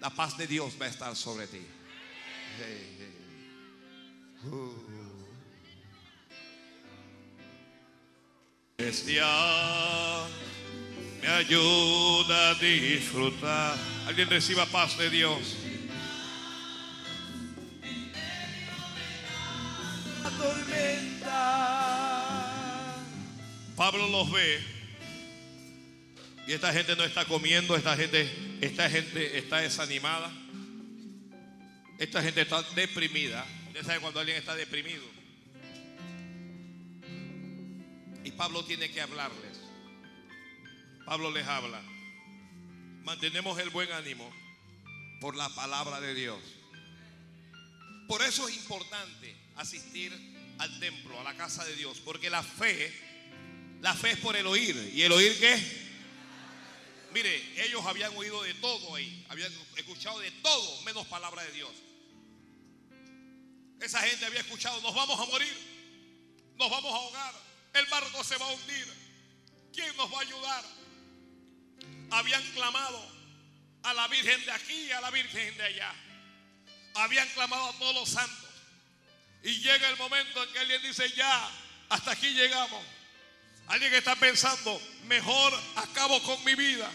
la 0.00 0.10
paz 0.10 0.36
de 0.36 0.46
Dios 0.46 0.74
va 0.80 0.86
a 0.86 0.90
estar 0.90 1.16
sobre 1.16 1.46
ti. 1.46 1.66
Hey, 2.58 2.90
me 11.22 11.28
ayuda 11.28 12.50
a 12.50 12.54
disfrutar. 12.54 13.76
Alguien 14.06 14.28
reciba 14.28 14.66
paz 14.66 14.96
de 14.98 15.10
Dios. 15.10 15.56
Pablo 23.76 24.08
los 24.08 24.30
ve 24.30 24.60
y 26.46 26.52
esta 26.52 26.72
gente 26.72 26.96
no 26.96 27.04
está 27.04 27.24
comiendo, 27.24 27.76
esta 27.76 27.96
gente, 27.96 28.28
esta 28.60 28.90
gente 28.90 29.38
está 29.38 29.58
desanimada, 29.58 30.30
esta 32.00 32.22
gente 32.22 32.40
está 32.40 32.62
deprimida. 32.74 33.46
Usted 33.68 33.84
sabe 33.84 34.00
cuando 34.00 34.20
alguien 34.20 34.38
está 34.38 34.56
deprimido. 34.56 35.04
Y 38.24 38.30
Pablo 38.32 38.64
tiene 38.64 38.90
que 38.90 39.02
hablarles. 39.02 39.60
Pablo 41.04 41.30
les 41.30 41.46
habla. 41.46 41.82
Mantenemos 43.04 43.58
el 43.58 43.68
buen 43.68 43.92
ánimo 43.92 44.32
por 45.20 45.36
la 45.36 45.50
palabra 45.50 46.00
de 46.00 46.14
Dios. 46.14 46.40
Por 48.08 48.22
eso 48.22 48.48
es 48.48 48.56
importante 48.56 49.36
asistir 49.56 50.10
al 50.56 50.80
templo, 50.80 51.20
a 51.20 51.22
la 51.22 51.36
casa 51.36 51.66
de 51.66 51.76
Dios, 51.76 52.00
porque 52.02 52.30
la 52.30 52.42
fe, 52.42 52.94
la 53.82 53.92
fe 53.92 54.12
es 54.12 54.18
por 54.20 54.36
el 54.36 54.46
oír. 54.46 54.90
¿Y 54.94 55.02
el 55.02 55.12
oír 55.12 55.38
qué? 55.38 55.90
Mire, 57.12 57.62
ellos 57.62 57.84
habían 57.84 58.16
oído 58.16 58.42
de 58.42 58.54
todo 58.54 58.94
ahí, 58.94 59.26
habían 59.28 59.52
escuchado 59.76 60.18
de 60.20 60.30
todo 60.30 60.80
menos 60.82 61.06
palabra 61.06 61.42
de 61.42 61.52
Dios. 61.52 61.70
Esa 63.80 64.00
gente 64.00 64.26
había 64.26 64.40
escuchado, 64.40 64.80
nos 64.82 64.94
vamos 64.94 65.18
a 65.18 65.24
morir, 65.24 66.52
nos 66.56 66.70
vamos 66.70 66.92
a 66.92 66.96
ahogar, 66.96 67.34
el 67.74 67.86
barco 67.86 68.22
se 68.22 68.36
va 68.36 68.46
a 68.46 68.52
hundir, 68.52 68.86
¿quién 69.72 69.96
nos 69.96 70.12
va 70.12 70.18
a 70.18 70.20
ayudar? 70.20 70.64
Habían 72.10 72.42
clamado 72.52 73.20
a 73.82 73.94
la 73.94 74.08
Virgen 74.08 74.44
de 74.44 74.52
aquí 74.52 74.74
y 74.74 74.90
a 74.92 75.00
la 75.00 75.10
Virgen 75.10 75.56
de 75.56 75.64
allá. 75.64 75.94
Habían 76.94 77.28
clamado 77.30 77.70
a 77.70 77.72
todos 77.78 77.94
los 77.94 78.08
santos. 78.08 78.50
Y 79.42 79.60
llega 79.60 79.88
el 79.88 79.96
momento 79.96 80.42
en 80.42 80.52
que 80.52 80.58
alguien 80.58 80.82
dice, 80.82 81.10
ya, 81.12 81.50
hasta 81.88 82.10
aquí 82.10 82.28
llegamos. 82.34 82.84
Alguien 83.68 83.94
está 83.94 84.16
pensando, 84.16 84.80
mejor 85.04 85.58
acabo 85.76 86.22
con 86.24 86.44
mi 86.44 86.54
vida. 86.54 86.90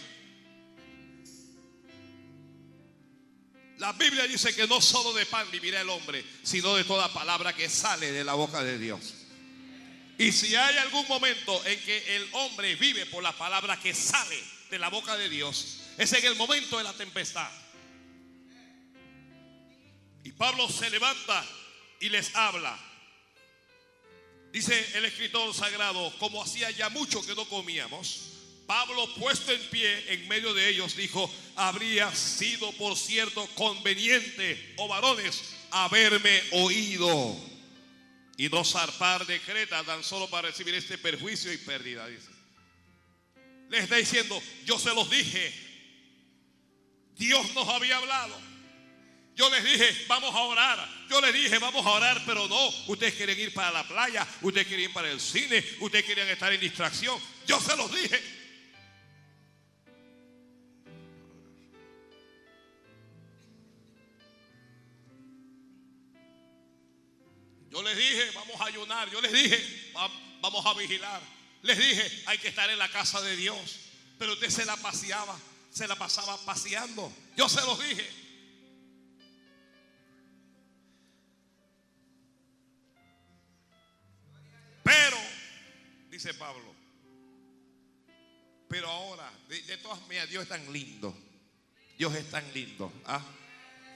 La 3.78 3.92
Biblia 3.92 4.26
dice 4.26 4.54
que 4.54 4.66
no 4.66 4.80
solo 4.80 5.12
de 5.12 5.26
pan 5.26 5.50
vivirá 5.50 5.82
el 5.82 5.90
hombre, 5.90 6.24
sino 6.42 6.74
de 6.74 6.84
toda 6.84 7.12
palabra 7.12 7.52
que 7.54 7.68
sale 7.68 8.10
de 8.10 8.24
la 8.24 8.34
boca 8.34 8.62
de 8.62 8.78
Dios. 8.78 9.14
Y 10.18 10.32
si 10.32 10.54
hay 10.56 10.76
algún 10.78 11.06
momento 11.08 11.62
en 11.66 11.78
que 11.80 12.16
el 12.16 12.28
hombre 12.32 12.74
vive 12.76 13.04
por 13.06 13.22
la 13.22 13.32
palabra 13.32 13.78
que 13.78 13.92
sale 13.92 14.42
de 14.70 14.78
la 14.78 14.88
boca 14.88 15.16
de 15.16 15.28
Dios, 15.28 15.80
es 15.98 16.12
en 16.14 16.24
el 16.24 16.36
momento 16.36 16.78
de 16.78 16.84
la 16.84 16.94
tempestad. 16.94 17.50
Y 20.24 20.32
Pablo 20.32 20.68
se 20.70 20.88
levanta 20.88 21.44
y 22.00 22.08
les 22.08 22.34
habla. 22.34 22.78
Dice 24.52 24.96
el 24.96 25.04
escritor 25.04 25.52
sagrado, 25.54 26.16
como 26.18 26.42
hacía 26.42 26.70
ya 26.70 26.88
mucho 26.88 27.24
que 27.24 27.34
no 27.34 27.46
comíamos, 27.46 28.35
Pablo 28.66 29.08
puesto 29.14 29.52
en 29.52 29.60
pie 29.68 30.12
en 30.12 30.26
medio 30.26 30.52
de 30.52 30.68
ellos 30.68 30.96
dijo, 30.96 31.32
habría 31.54 32.12
sido 32.14 32.72
por 32.72 32.96
cierto 32.96 33.46
conveniente, 33.54 34.74
oh 34.76 34.88
varones, 34.88 35.54
haberme 35.70 36.42
oído 36.52 37.36
y 38.36 38.48
no 38.48 38.64
zarpar 38.64 39.24
de 39.26 39.40
Creta 39.40 39.84
tan 39.84 40.02
solo 40.02 40.28
para 40.28 40.48
recibir 40.48 40.74
este 40.74 40.98
perjuicio 40.98 41.52
y 41.52 41.58
pérdida, 41.58 42.06
dice. 42.08 42.28
Le 43.68 43.78
está 43.78 43.96
diciendo, 43.96 44.40
yo 44.64 44.78
se 44.78 44.94
los 44.94 45.08
dije, 45.10 45.52
Dios 47.16 47.54
nos 47.54 47.68
había 47.68 47.96
hablado. 47.96 48.36
Yo 49.36 49.50
les 49.50 49.62
dije, 49.64 50.04
vamos 50.08 50.34
a 50.34 50.40
orar. 50.40 50.88
Yo 51.10 51.20
les 51.20 51.32
dije, 51.34 51.58
vamos 51.58 51.84
a 51.84 51.90
orar, 51.90 52.22
pero 52.24 52.48
no. 52.48 52.68
Ustedes 52.86 53.14
quieren 53.14 53.38
ir 53.38 53.52
para 53.52 53.70
la 53.70 53.86
playa, 53.86 54.26
ustedes 54.40 54.66
quieren 54.66 54.88
ir 54.88 54.92
para 54.92 55.10
el 55.10 55.20
cine, 55.20 55.64
ustedes 55.80 56.04
quieren 56.04 56.26
estar 56.28 56.52
en 56.52 56.60
distracción. 56.60 57.20
Yo 57.46 57.60
se 57.60 57.76
los 57.76 57.94
dije. 57.94 58.35
Yo 67.70 67.82
les 67.82 67.96
dije, 67.96 68.30
vamos 68.34 68.60
a 68.60 68.66
ayunar. 68.66 69.10
Yo 69.10 69.20
les 69.20 69.32
dije, 69.32 69.92
va- 69.94 70.10
vamos 70.40 70.64
a 70.64 70.74
vigilar. 70.74 71.20
Les 71.62 71.76
dije, 71.78 72.22
hay 72.26 72.38
que 72.38 72.48
estar 72.48 72.68
en 72.70 72.78
la 72.78 72.88
casa 72.90 73.20
de 73.20 73.36
Dios. 73.36 73.80
Pero 74.18 74.32
usted 74.34 74.48
se 74.50 74.64
la 74.64 74.76
paseaba, 74.76 75.38
se 75.70 75.86
la 75.86 75.96
pasaba 75.96 76.36
paseando. 76.44 77.12
Yo 77.36 77.48
se 77.48 77.60
los 77.62 77.78
dije. 77.80 78.08
Pero, 84.82 85.16
dice 86.10 86.32
Pablo, 86.34 86.74
pero 88.68 88.88
ahora, 88.88 89.30
de, 89.48 89.62
de 89.62 89.76
todas 89.78 90.00
maneras, 90.02 90.28
Dios 90.28 90.42
es 90.44 90.48
tan 90.48 90.72
lindo. 90.72 91.16
Dios 91.98 92.14
es 92.14 92.30
tan 92.30 92.44
lindo. 92.52 92.92
¿ah? 93.06 93.22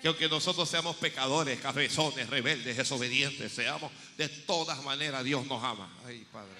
Que 0.01 0.09
aunque 0.09 0.29
nosotros 0.29 0.69
seamos 0.69 0.97
pecadores, 0.97 1.61
cabezones, 1.61 2.29
rebeldes, 2.31 2.77
desobedientes, 2.77 3.53
seamos, 3.53 3.93
de 4.17 4.29
todas 4.29 4.83
maneras 4.83 5.23
Dios 5.25 5.47
nos 5.47 5.63
ama. 5.63 5.93
Ay, 6.07 6.27
Padre. 6.33 6.55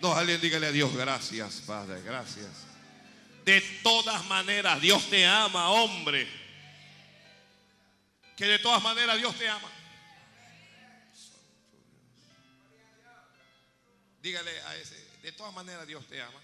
No, 0.00 0.12
alguien 0.12 0.40
dígale 0.40 0.66
a 0.66 0.72
Dios, 0.72 0.92
gracias, 0.94 1.62
Padre, 1.66 2.02
gracias. 2.02 2.50
De 3.44 3.60
todas 3.82 4.24
maneras 4.26 4.80
Dios 4.80 5.08
te 5.08 5.24
ama, 5.24 5.70
hombre. 5.70 6.26
Que 8.36 8.46
de 8.46 8.58
todas 8.58 8.82
maneras 8.82 9.16
Dios 9.18 9.36
te 9.36 9.48
ama. 9.48 9.70
Dígale 14.20 14.60
a 14.62 14.76
ese, 14.76 14.96
de 15.22 15.32
todas 15.32 15.54
maneras 15.54 15.86
Dios 15.86 16.04
te 16.08 16.20
ama. 16.20 16.40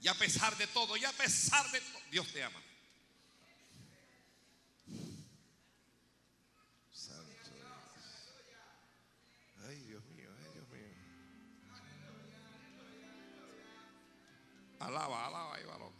Y 0.00 0.08
a 0.08 0.14
pesar 0.14 0.56
de 0.56 0.66
todo, 0.68 0.96
y 0.96 1.04
a 1.04 1.12
pesar 1.12 1.70
de 1.72 1.80
todo, 1.80 2.02
Dios 2.10 2.32
te 2.32 2.42
ama. 2.42 2.60
Alaba, 14.86 15.26
alaba 15.26 15.56
ahí, 15.56 15.64
varón. 15.64 15.92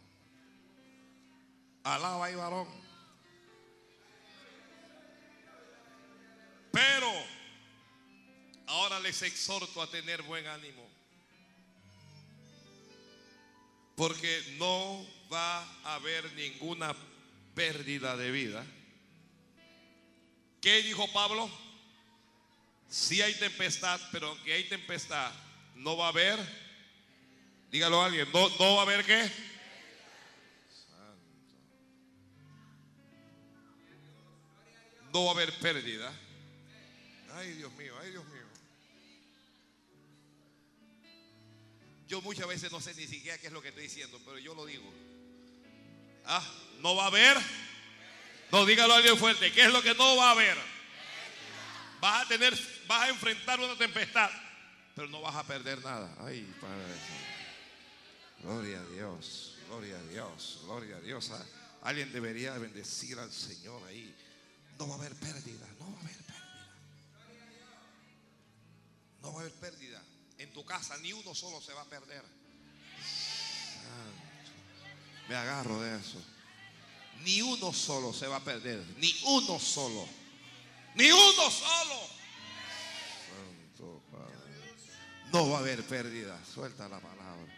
Alaba 1.83 2.25
ahí, 2.25 2.35
varón. 2.35 2.67
Pero 6.71 7.11
ahora 8.67 9.01
les 9.01 9.21
exhorto 9.23 9.81
a 9.81 9.91
tener 9.91 10.21
buen 10.21 10.47
ánimo. 10.47 10.87
Porque 13.97 14.55
no 14.57 15.05
va 15.29 15.63
a 15.83 15.95
haber 15.95 16.31
ninguna 16.33 16.95
pérdida 17.55 18.15
de 18.15 18.31
vida. 18.31 18.65
¿Qué 20.61 20.81
dijo 20.81 21.11
Pablo? 21.11 21.49
Si 22.87 23.21
hay 23.21 23.33
tempestad, 23.33 23.99
pero 24.13 24.29
aunque 24.29 24.53
hay 24.53 24.63
tempestad, 24.69 25.33
no 25.75 25.97
va 25.97 26.05
a 26.05 26.09
haber. 26.09 26.66
Dígalo 27.71 28.01
a 28.01 28.05
alguien, 28.05 28.31
no, 28.31 28.49
no 28.49 28.75
va 28.75 28.79
a 28.79 28.83
haber 28.83 29.05
qué. 29.05 29.23
Santo. 29.23 31.21
No 35.13 35.25
va 35.25 35.31
a 35.31 35.33
haber 35.33 35.53
pérdida. 35.59 36.11
Ay, 37.35 37.53
Dios 37.53 37.71
mío, 37.73 37.93
ay, 38.01 38.11
Dios 38.11 38.25
mío. 38.25 38.37
Yo 42.07 42.21
muchas 42.21 42.47
veces 42.47 42.71
no 42.71 42.79
sé 42.79 42.93
ni 42.95 43.05
siquiera 43.05 43.37
qué 43.37 43.47
es 43.47 43.53
lo 43.53 43.61
que 43.61 43.67
estoy 43.67 43.83
diciendo, 43.83 44.19
pero 44.25 44.39
yo 44.39 44.55
lo 44.55 44.65
digo. 44.65 44.89
Ah, 46.25 46.43
no 46.79 46.95
va 46.95 47.03
a 47.03 47.07
haber. 47.07 47.37
No, 48.51 48.65
dígalo 48.65 48.93
a 48.93 48.97
alguien 48.97 49.17
fuerte. 49.17 49.51
¿Qué 49.51 49.63
es 49.63 49.73
lo 49.73 49.81
que 49.81 49.93
no 49.93 50.15
va 50.15 50.29
a 50.29 50.31
haber? 50.31 50.57
Vas 51.99 52.25
a 52.25 52.27
tener, 52.29 52.57
vas 52.87 53.03
a 53.03 53.09
enfrentar 53.09 53.59
una 53.59 53.75
tempestad, 53.75 54.29
pero 54.95 55.09
no 55.09 55.21
vas 55.21 55.35
a 55.35 55.45
perder 55.45 55.83
nada. 55.83 56.15
Ay, 56.21 56.47
Padre. 56.61 57.26
Gloria 58.47 58.79
a 58.79 58.85
Dios, 58.85 59.57
gloria 59.67 59.97
a 59.97 60.03
Dios, 60.03 60.59
gloria 60.63 60.95
a 60.95 61.01
Dios. 61.01 61.31
Ah, 61.31 61.45
Alguien 61.81 62.13
debería 62.13 62.57
bendecir 62.57 63.19
al 63.19 63.29
Señor 63.29 63.83
ahí. 63.89 64.15
No 64.79 64.87
va 64.87 64.95
a 64.95 64.97
haber 64.99 65.13
pérdida, 65.15 65.67
no 65.77 65.91
va 65.91 65.97
a 65.97 65.99
haber 65.99 66.15
pérdida. 66.15 66.47
No 69.21 69.33
va 69.33 69.39
a 69.39 69.41
haber 69.41 69.53
pérdida. 69.53 70.01
En 70.37 70.53
tu 70.53 70.63
casa 70.63 70.95
ni 70.99 71.11
uno 71.11 71.35
solo 71.35 71.59
se 71.59 71.73
va 71.73 71.81
a 71.81 71.85
perder. 71.89 72.23
Santo. 73.83 74.31
Me 75.27 75.35
agarro 75.35 75.81
de 75.81 75.99
eso. 75.99 76.23
Ni 77.25 77.41
uno 77.41 77.73
solo 77.73 78.13
se 78.13 78.27
va 78.27 78.37
a 78.37 78.43
perder. 78.45 78.81
Ni 78.97 79.13
uno 79.25 79.59
solo. 79.59 80.07
Ni 80.95 81.11
uno 81.11 81.51
solo. 81.51 81.99
Santo 83.27 84.01
Padre. 84.09 84.77
No 85.33 85.49
va 85.49 85.57
a 85.57 85.59
haber 85.59 85.85
pérdida. 85.85 86.39
Suelta 86.45 86.87
la 86.87 87.01
palabra. 87.01 87.56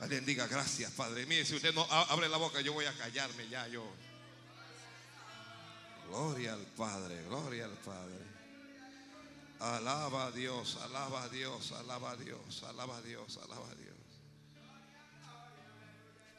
Alguien 0.00 0.24
diga 0.26 0.46
gracias, 0.46 0.92
Padre. 0.92 1.24
Mire, 1.26 1.44
si 1.44 1.54
usted 1.54 1.74
no 1.74 1.82
abre 1.90 2.28
la 2.28 2.36
boca, 2.36 2.60
yo 2.60 2.72
voy 2.72 2.84
a 2.84 2.92
callarme 2.92 3.48
ya. 3.48 3.66
Yo. 3.68 3.84
Gloria 6.08 6.52
al 6.52 6.66
Padre, 6.66 7.22
gloria 7.24 7.64
al 7.64 7.76
Padre. 7.78 8.26
Alaba 9.58 10.26
a 10.26 10.30
Dios, 10.32 10.76
alaba 10.82 11.22
a 11.22 11.28
Dios, 11.28 11.72
alaba 11.72 12.10
a 12.10 12.16
Dios, 12.16 12.62
alaba 12.62 12.96
a 12.98 13.02
Dios, 13.02 13.38
alaba 13.38 13.70
a 13.70 13.74
Dios. 13.74 13.96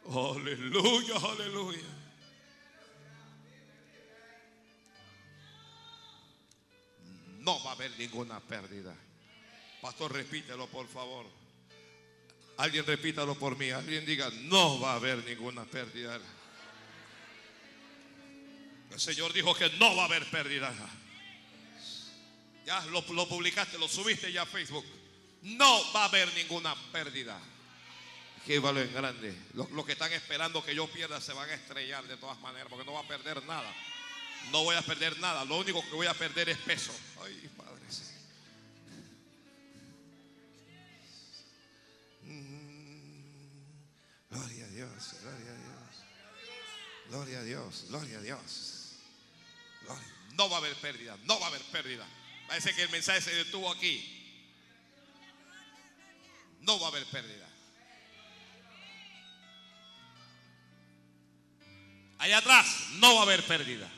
Aleluya, 0.09 1.15
aleluya. 1.15 2.07
No 7.39 7.63
va 7.63 7.71
a 7.71 7.73
haber 7.73 7.91
ninguna 7.97 8.39
pérdida. 8.39 8.95
Pastor, 9.81 10.13
repítelo 10.13 10.67
por 10.67 10.87
favor. 10.87 11.25
Alguien 12.57 12.85
repítalo 12.85 13.35
por 13.35 13.57
mí. 13.57 13.69
Alguien 13.69 14.05
diga, 14.05 14.29
no 14.43 14.79
va 14.79 14.93
a 14.93 14.95
haber 14.95 15.23
ninguna 15.23 15.65
pérdida. 15.65 16.19
El 18.91 18.99
Señor 18.99 19.31
dijo 19.31 19.53
que 19.53 19.69
no 19.71 19.95
va 19.95 20.03
a 20.03 20.05
haber 20.05 20.25
pérdida. 20.29 20.73
Ya 22.65 22.83
lo, 22.87 23.01
lo 23.13 23.29
publicaste, 23.29 23.77
lo 23.77 23.87
subiste 23.87 24.31
ya 24.31 24.41
a 24.41 24.45
Facebook. 24.45 24.85
No 25.43 25.93
va 25.93 26.03
a 26.03 26.05
haber 26.05 26.33
ninguna 26.33 26.75
pérdida. 26.91 27.39
Que 28.45 28.59
vale 28.59 28.83
en 28.83 28.93
grande. 28.93 29.37
Los, 29.53 29.69
los 29.71 29.85
que 29.85 29.91
están 29.91 30.11
esperando 30.13 30.63
que 30.63 30.73
yo 30.73 30.87
pierda 30.87 31.21
se 31.21 31.33
van 31.33 31.49
a 31.49 31.53
estrellar 31.53 32.07
de 32.07 32.17
todas 32.17 32.39
maneras 32.39 32.67
porque 32.69 32.85
no 32.85 32.93
va 32.93 33.01
a 33.01 33.07
perder 33.07 33.43
nada. 33.45 33.71
No 34.51 34.63
voy 34.63 34.75
a 34.75 34.81
perder 34.81 35.19
nada. 35.19 35.45
Lo 35.45 35.57
único 35.57 35.81
que 35.83 35.95
voy 35.95 36.07
a 36.07 36.13
perder 36.13 36.49
es 36.49 36.57
peso. 36.57 36.93
Ay, 37.23 37.49
Padre. 37.55 37.76
Gloria 44.37 44.65
a 44.65 44.69
Dios, 44.69 45.15
gloria 45.23 45.51
a 45.51 45.55
Dios. 45.55 46.05
Gloria 47.09 47.39
a 47.39 47.43
Dios, 47.43 47.85
gloria 47.89 48.17
a 48.19 48.21
Dios. 48.21 48.93
No 50.33 50.47
va 50.47 50.57
a 50.57 50.59
haber 50.59 50.75
pérdida, 50.75 51.17
no 51.23 51.39
va 51.39 51.47
a 51.47 51.49
haber 51.49 51.63
pérdida. 51.71 52.05
Parece 52.47 52.75
que 52.75 52.83
el 52.83 52.89
mensaje 52.89 53.21
se 53.21 53.33
detuvo 53.33 53.71
aquí. 53.71 54.13
No 56.61 56.79
va 56.79 56.85
a 56.85 56.89
haber 56.89 57.05
pérdida. 57.07 57.49
Allá 62.19 62.37
atrás 62.37 62.89
no 62.97 63.15
va 63.15 63.21
a 63.21 63.23
haber 63.23 63.43
pérdida. 63.43 63.89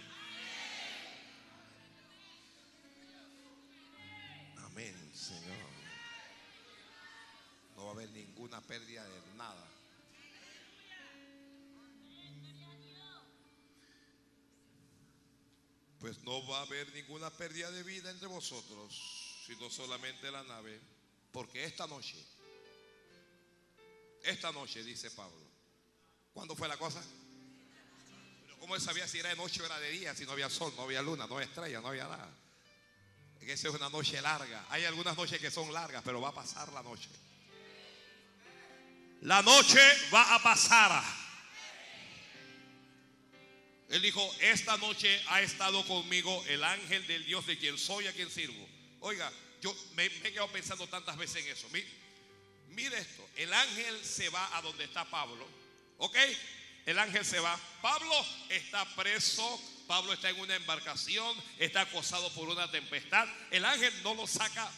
Amén, 4.66 5.12
Señor. 5.14 5.70
No 7.76 7.84
va 7.84 7.90
a 7.90 7.94
haber 7.94 8.10
ninguna 8.12 8.62
pérdida 8.62 9.04
de 9.04 9.19
Pues 16.00 16.20
no 16.24 16.46
va 16.48 16.60
a 16.60 16.62
haber 16.62 16.92
ninguna 16.94 17.30
pérdida 17.30 17.70
de 17.72 17.84
vida 17.84 18.10
entre 18.10 18.28
vosotros, 18.28 19.44
sino 19.46 19.70
solamente 19.70 20.32
la 20.32 20.44
nave, 20.44 20.80
porque 21.32 21.66
esta 21.66 21.88
noche, 21.88 22.16
esta 24.24 24.52
noche, 24.52 24.84
dice 24.84 25.12
Pablo, 25.12 25.46
¿cuándo 26.34 26.56
fue 26.56 26.68
la 26.68 26.78
cosa? 26.78 27.04
¿cómo 28.60 28.76
él 28.76 28.82
sabía 28.82 29.08
si 29.08 29.18
era 29.18 29.30
de 29.30 29.36
noche 29.36 29.62
o 29.62 29.66
era 29.66 29.80
de 29.80 29.90
día, 29.90 30.14
si 30.14 30.26
no 30.26 30.34
había 30.34 30.50
sol, 30.50 30.72
no 30.76 30.84
había 30.84 31.02
luna, 31.02 31.26
no 31.28 31.36
había 31.36 31.48
estrella, 31.48 31.82
no 31.82 31.88
había 31.88 32.08
nada? 32.08 32.30
Esa 33.42 33.70
es 33.70 33.74
una 33.74 33.90
noche 33.90 34.22
larga. 34.22 34.66
Hay 34.70 34.86
algunas 34.86 35.18
noches 35.18 35.40
que 35.40 35.50
son 35.50 35.74
largas, 35.74 36.04
pero 36.06 36.22
va 36.22 36.30
a 36.30 36.34
pasar 36.34 36.72
la 36.72 36.84
noche. 36.84 37.10
La 39.22 39.42
noche 39.42 39.82
va 40.14 40.36
a 40.36 40.44
pasar. 40.44 41.19
Él 43.90 44.02
dijo, 44.02 44.36
esta 44.42 44.78
noche 44.78 45.22
ha 45.28 45.42
estado 45.42 45.84
conmigo 45.88 46.44
el 46.48 46.64
ángel 46.64 47.06
del 47.08 47.26
Dios 47.26 47.46
de 47.48 47.58
quien 47.58 47.78
soy, 47.78 48.06
a 48.08 48.14
quien 48.14 48.30
sirvo. 48.30 48.68
Oiga, 49.00 49.32
yo 49.62 49.76
me, 49.96 50.08
me 50.10 50.30
he 50.30 50.32
quedado 50.32 50.52
pensando 50.52 50.88
tantas 50.88 51.18
veces 51.18 51.44
en 51.46 51.52
eso. 51.52 51.68
Mi- 51.70 51.84
Mire 52.70 52.98
esto, 53.00 53.28
el 53.36 53.52
ángel 53.52 54.06
se 54.06 54.30
va 54.30 54.56
a 54.56 54.62
donde 54.62 54.84
está 54.84 55.04
Pablo. 55.06 55.46
¿Ok? 55.98 56.16
El 56.86 57.00
ángel 57.00 57.26
se 57.26 57.40
va. 57.40 57.60
Pablo 57.82 58.26
está 58.50 58.86
preso. 58.96 59.60
Pablo 59.88 60.14
está 60.14 60.30
en 60.30 60.40
una 60.40 60.56
embarcación. 60.56 61.36
Está 61.58 61.82
acosado 61.82 62.32
por 62.36 62.48
una 62.48 62.70
tempestad. 62.72 63.28
El 63.50 63.66
ángel 63.66 63.92
no 64.04 64.14
lo 64.14 64.28
saca. 64.28 64.72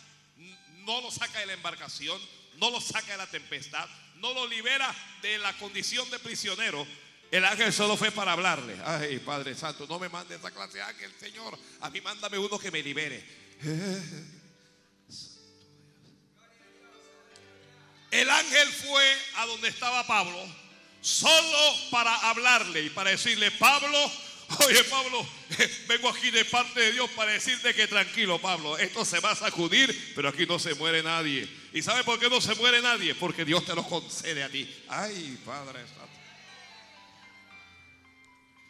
No 0.86 1.02
lo 1.02 1.12
saca 1.12 1.40
de 1.40 1.48
la 1.48 1.54
embarcación. 1.54 2.20
No 2.56 2.72
lo 2.72 2.80
saca 2.80 3.12
de 3.12 3.18
la 3.18 3.28
tempestad. 3.30 3.88
No 4.16 4.34
lo 4.34 4.48
libera 4.48 4.96
de 5.22 5.38
la 5.38 5.56
condición 5.58 6.10
de 6.10 6.18
prisionero. 6.20 6.88
El 7.32 7.46
ángel 7.46 7.72
solo 7.72 7.96
fue 7.96 8.12
para 8.12 8.34
hablarle. 8.34 8.78
Ay, 8.86 9.18
Padre 9.20 9.56
Santo, 9.56 9.88
no 9.88 9.98
me 9.98 10.10
mande 10.10 10.36
esa 10.36 10.52
clase 10.52 10.80
de 10.80 10.84
ángel, 10.84 11.12
Señor. 11.18 11.58
A 11.80 11.90
mí 11.90 12.02
mándame 12.02 12.38
uno 12.38 12.60
que 12.60 12.70
me 12.70 12.84
libere. 12.84 13.24
El 18.12 18.30
ángel 18.30 18.68
fue 18.68 19.18
a 19.38 19.46
donde 19.46 19.70
estaba 19.70 20.06
Pablo 20.06 20.46
solo 21.00 21.76
para 21.90 22.14
hablarle 22.30 22.84
y 22.84 22.90
para 22.90 23.12
decirle, 23.12 23.50
Pablo, 23.52 24.12
oye 24.68 24.84
Pablo, 24.84 25.26
vengo 25.88 26.10
aquí 26.10 26.32
de 26.32 26.44
parte 26.44 26.82
de 26.82 26.92
Dios 26.92 27.10
para 27.12 27.32
decirte 27.32 27.74
que 27.74 27.88
tranquilo 27.88 28.40
Pablo, 28.40 28.78
esto 28.78 29.06
se 29.06 29.22
va 29.22 29.32
a 29.32 29.36
sacudir, 29.36 30.14
pero 30.14 30.28
aquí 30.28 30.46
no 30.46 30.60
se 30.60 30.76
muere 30.76 31.02
nadie. 31.02 31.50
¿Y 31.72 31.82
sabe 31.82 32.04
por 32.04 32.20
qué 32.20 32.30
no 32.30 32.42
se 32.42 32.54
muere 32.56 32.82
nadie? 32.82 33.16
Porque 33.16 33.46
Dios 33.46 33.66
te 33.66 33.74
lo 33.74 33.84
concede 33.88 34.44
a 34.44 34.50
ti. 34.50 34.70
Ay, 34.90 35.40
Padre 35.46 35.80
Santo. 35.88 36.01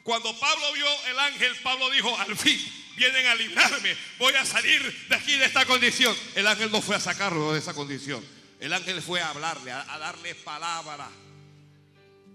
Cuando 0.03 0.37
Pablo 0.39 0.73
vio 0.73 0.87
el 1.09 1.19
ángel, 1.19 1.55
Pablo 1.63 1.89
dijo, 1.89 2.17
al 2.17 2.35
fin 2.35 2.59
vienen 2.95 3.25
a 3.27 3.35
librarme, 3.35 3.95
voy 4.19 4.33
a 4.35 4.45
salir 4.45 5.07
de 5.09 5.15
aquí 5.15 5.37
de 5.37 5.45
esta 5.45 5.65
condición. 5.65 6.15
El 6.35 6.47
ángel 6.47 6.71
no 6.71 6.81
fue 6.81 6.95
a 6.95 6.99
sacarlo 6.99 7.53
de 7.53 7.59
esa 7.59 7.73
condición. 7.73 8.23
El 8.59 8.73
ángel 8.73 9.01
fue 9.01 9.21
a 9.21 9.29
hablarle, 9.29 9.71
a, 9.71 9.91
a 9.91 9.97
darle 9.97 10.35
palabra, 10.35 11.09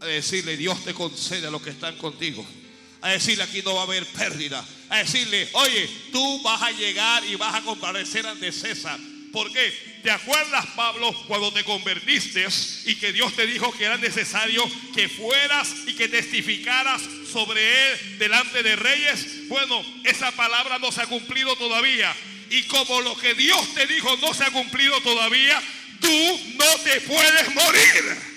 a 0.01 0.07
decirle, 0.07 0.57
Dios 0.57 0.85
te 0.85 0.93
concede 0.93 1.47
a 1.47 1.51
los 1.51 1.63
que 1.63 1.71
están 1.71 1.97
contigo. 1.99 2.45
A 3.01 3.11
decirle, 3.11 3.45
aquí 3.45 3.63
no 3.63 3.75
va 3.75 3.83
a 3.83 3.85
haber 3.85 4.05
pérdida. 4.07 4.67
A 4.89 4.99
decirle, 4.99 5.49
oye, 5.53 5.89
tú 6.11 6.43
vas 6.43 6.63
a 6.63 6.71
llegar 6.73 7.25
y 7.25 7.37
vas 7.37 7.55
a 7.55 7.63
comparecer 7.63 8.27
ante 8.27 8.51
César. 8.51 8.99
¿Por 9.33 9.53
qué? 9.53 9.73
¿Te 10.03 10.11
acuerdas, 10.11 10.65
Pablo, 10.77 11.13
cuando 11.27 11.53
te 11.53 11.65
convertiste 11.65 12.47
y 12.85 12.95
que 12.95 13.13
Dios 13.13 13.35
te 13.35 13.47
dijo 13.47 13.73
que 13.73 13.85
era 13.85 13.97
necesario 13.97 14.63
que 14.95 15.09
fueras 15.09 15.75
y 15.87 15.95
que 15.95 16.09
testificaras 16.09 17.03
sobre 17.33 17.93
él 17.93 18.19
delante 18.19 18.63
de 18.63 18.77
reyes? 18.77 19.49
Bueno, 19.49 19.85
esa 20.05 20.33
palabra 20.33 20.79
no 20.79 20.93
se 20.93 21.03
ha 21.03 21.07
cumplido 21.07 21.57
todavía. 21.57 22.15
Y 22.51 22.63
como 22.65 23.01
lo 23.01 23.17
que 23.17 23.35
Dios 23.35 23.75
te 23.75 23.87
dijo 23.87 24.17
no 24.19 24.33
se 24.33 24.45
ha 24.45 24.51
cumplido 24.51 25.01
todavía, 25.01 25.61
tú 26.01 26.41
no 26.57 26.79
te 26.85 27.01
puedes 27.01 27.55
morir. 27.55 28.36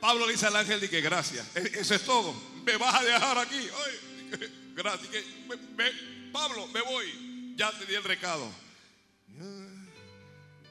Pablo 0.00 0.26
le 0.26 0.32
dice 0.32 0.46
al 0.46 0.56
ángel 0.56 0.80
de 0.80 0.88
que 0.90 1.00
gracias. 1.00 1.46
E- 1.56 1.72
Eso 1.80 1.94
es 1.94 2.02
todo. 2.04 2.34
Me 2.64 2.76
vas 2.76 2.94
a 2.94 3.04
dejar 3.04 3.38
aquí. 3.38 3.56
Ay, 3.58 4.38
gracias. 4.74 5.08
Que 5.10 5.24
me- 5.76 6.30
Pablo, 6.32 6.66
me 6.68 6.80
voy. 6.82 7.54
Ya 7.56 7.70
te 7.72 7.86
di 7.86 7.94
el 7.94 8.04
recado. 8.04 8.50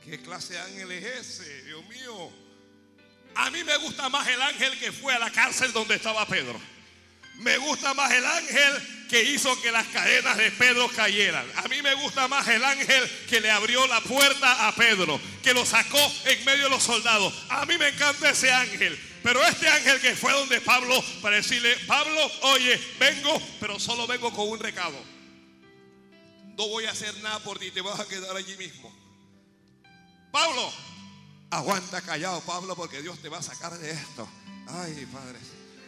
¿Qué 0.03 0.21
clase 0.21 0.53
de 0.53 0.59
ángel 0.59 0.91
es 0.91 1.03
ese? 1.05 1.63
Dios 1.65 1.86
mío. 1.88 2.32
A 3.36 3.49
mí 3.51 3.63
me 3.63 3.75
gusta 3.78 4.07
más 4.09 4.25
el 4.28 4.41
ángel 4.41 4.78
que 4.80 4.91
fue 4.91 5.13
a 5.13 5.19
la 5.19 5.30
cárcel 5.32 5.71
donde 5.73 5.95
estaba 5.95 6.25
Pedro. 6.25 6.59
Me 7.36 7.57
gusta 7.57 7.93
más 7.93 8.11
el 8.11 8.25
ángel 8.25 9.05
que 9.09 9.21
hizo 9.23 9.61
que 9.61 9.71
las 9.71 9.86
cadenas 9.88 10.38
de 10.38 10.49
Pedro 10.51 10.88
cayeran. 10.89 11.45
A 11.57 11.67
mí 11.67 11.82
me 11.82 11.93
gusta 11.95 12.28
más 12.28 12.47
el 12.47 12.63
ángel 12.63 13.03
que 13.30 13.41
le 13.41 13.51
abrió 13.51 13.86
la 13.88 14.01
puerta 14.01 14.67
a 14.67 14.73
Pedro, 14.75 15.19
que 15.43 15.53
lo 15.53 15.65
sacó 15.65 15.99
en 16.25 16.45
medio 16.45 16.63
de 16.63 16.69
los 16.71 16.84
soldados. 16.84 17.34
A 17.49 17.65
mí 17.65 17.78
me 17.78 17.89
encanta 17.89 18.30
ese 18.32 18.51
ángel. 18.51 18.97
Pero 19.28 19.45
este 19.45 19.67
ángel 19.67 19.99
que 19.99 20.15
fue 20.15 20.32
donde 20.32 20.61
Pablo 20.61 21.03
para 21.21 21.36
decirle, 21.36 21.75
Pablo, 21.86 22.32
oye, 22.43 22.80
vengo, 22.97 23.41
pero 23.59 23.78
solo 23.78 24.07
vengo 24.07 24.32
con 24.32 24.47
un 24.47 24.57
recado. 24.57 24.97
No 26.55 26.69
voy 26.69 26.86
a 26.86 26.91
hacer 26.91 27.13
nada 27.17 27.38
por 27.39 27.59
ti, 27.59 27.69
te 27.71 27.82
vas 27.82 27.99
a 27.99 28.07
quedar 28.07 28.34
allí 28.38 28.55
mismo. 28.55 28.89
Pablo, 30.32 30.71
aguanta 31.49 31.99
callado, 31.99 32.39
Pablo, 32.39 32.73
porque 32.73 33.01
Dios 33.01 33.21
te 33.21 33.28
va 33.28 33.39
a 33.39 33.43
sacar 33.43 33.78
de 33.78 33.91
esto. 33.91 34.30
Ay, 34.65 35.05
Padre. 35.11 35.39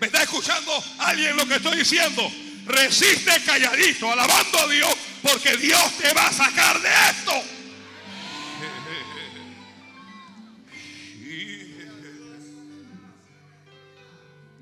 ¿Me 0.01 0.07
está 0.07 0.23
escuchando 0.23 0.73
alguien 0.97 1.37
lo 1.37 1.47
que 1.47 1.55
estoy 1.55 1.77
diciendo? 1.77 2.29
Resiste 2.65 3.41
calladito, 3.45 4.11
alabando 4.11 4.59
a 4.59 4.67
Dios, 4.67 4.93
porque 5.23 5.55
Dios 5.55 5.97
te 5.97 6.11
va 6.11 6.27
a 6.27 6.33
sacar 6.33 6.81
de 6.81 6.89
esto. 6.89 7.59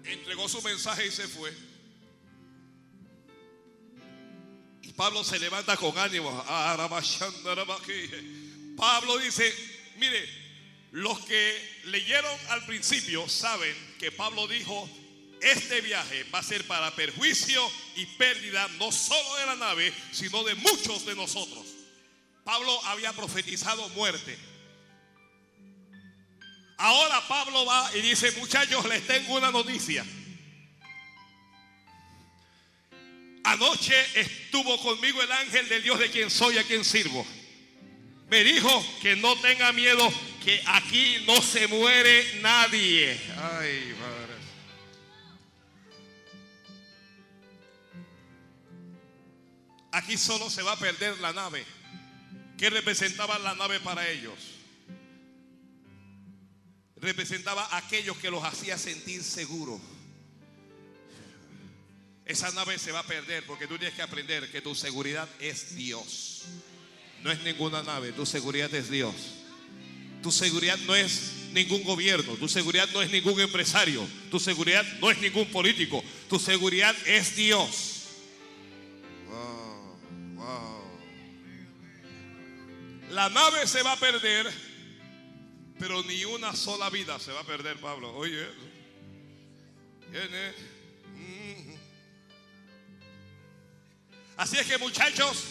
entregó 0.08 0.48
su 0.48 0.62
mensaje 0.62 1.08
y 1.08 1.12
se 1.12 1.28
fue. 1.28 1.54
Y 4.82 4.94
Pablo 4.94 5.24
se 5.24 5.40
levanta 5.40 5.76
con 5.78 5.98
ánimo. 5.98 6.44
Pablo 8.78 9.18
dice, 9.18 9.54
mire, 9.98 10.28
los 10.92 11.20
que 11.26 11.82
leyeron 11.86 12.38
al 12.50 12.66
principio 12.66 13.28
saben 13.28 13.76
que 14.00 14.12
Pablo 14.12 14.48
dijo, 14.48 14.90
este 15.42 15.82
viaje 15.82 16.24
va 16.34 16.40
a 16.40 16.44
ser 16.44 16.66
para 16.66 16.96
perjuicio 16.96 17.62
y 17.96 18.06
pérdida 18.06 18.68
no 18.80 18.92
solo 18.92 19.36
de 19.36 19.46
la 19.46 19.56
nave, 19.56 19.94
sino 20.12 20.44
de 20.44 20.56
muchos 20.56 21.06
de 21.06 21.16
nosotros. 21.16 21.66
Pablo 22.44 22.84
había 22.86 23.14
profetizado 23.14 23.90
muerte. 23.90 24.38
Ahora 26.78 27.28
Pablo 27.28 27.66
va 27.66 27.90
y 27.96 28.02
dice, 28.02 28.32
muchachos, 28.34 28.86
les 28.86 29.06
tengo 29.08 29.36
una 29.36 29.52
noticia. 29.52 30.06
Anoche 33.44 33.96
estuvo 34.20 34.78
conmigo 34.82 35.22
el 35.24 35.32
ángel 35.32 35.68
del 35.70 35.82
Dios 35.82 35.98
de 35.98 36.12
quien 36.12 36.30
soy, 36.30 36.58
a 36.58 36.64
quien 36.64 36.84
sirvo. 36.86 37.26
Me 38.30 38.44
dijo 38.44 38.86
que 39.02 39.16
no 39.16 39.36
tenga 39.38 39.72
miedo, 39.72 40.08
que 40.44 40.62
aquí 40.66 41.24
no 41.26 41.42
se 41.42 41.68
muere 41.68 42.42
nadie. 42.42 43.20
Ay, 43.38 43.96
madre. 44.00 44.34
Aquí 49.94 50.18
solo 50.18 50.50
se 50.50 50.62
va 50.62 50.74
a 50.74 50.78
perder 50.78 51.18
la 51.20 51.34
nave. 51.34 51.66
¿Qué 52.58 52.70
representaba 52.70 53.40
la 53.40 53.56
nave 53.56 53.80
para 53.80 54.08
ellos? 54.10 54.57
Representaba 57.02 57.66
a 57.66 57.78
aquellos 57.78 58.18
que 58.18 58.32
los 58.32 58.44
hacía 58.44 58.78
sentir 58.78 59.24
seguros. 59.24 59.80
Esa 62.26 62.52
nave 62.52 62.78
se 62.78 62.92
va 62.92 63.00
a 63.00 63.04
perder 63.04 63.46
porque 63.46 63.68
tú 63.68 63.78
tienes 63.78 63.96
que 63.96 64.02
aprender 64.02 64.52
que 64.52 64.62
tu 64.62 64.76
seguridad 64.76 65.30
es 65.40 65.76
Dios. 65.76 66.44
No 67.24 67.32
es 67.32 67.42
ninguna 67.44 67.84
nave, 67.84 68.12
tu 68.12 68.26
seguridad 68.26 68.74
es 68.74 68.90
Dios. 68.90 69.16
Tu 70.22 70.32
seguridad 70.32 70.78
no 70.80 70.96
es 70.96 71.32
ningún 71.54 71.84
gobierno, 71.84 72.34
tu 72.34 72.50
seguridad 72.50 72.90
no 72.92 73.02
es 73.02 73.10
ningún 73.12 73.40
empresario, 73.40 74.06
tu 74.30 74.40
seguridad 74.40 74.86
no 75.00 75.10
es 75.10 75.20
ningún 75.20 75.46
político, 75.52 76.04
tu 76.28 76.38
seguridad 76.38 76.96
es 77.06 77.36
Dios. 77.36 77.94
La 83.10 83.30
nave 83.30 83.66
se 83.68 83.82
va 83.84 83.94
a 83.94 84.00
perder, 84.00 84.52
pero 85.80 86.04
ni 86.04 86.26
una 86.26 86.56
sola 86.56 86.90
vida 86.90 87.20
se 87.20 87.32
va 87.32 87.42
a 87.42 87.44
perder, 87.44 87.80
Pablo. 87.80 88.16
Oye. 88.16 88.48
Mm. 91.16 91.76
Así 94.38 94.58
es 94.58 94.68
que 94.68 94.78
muchachos, 94.78 95.44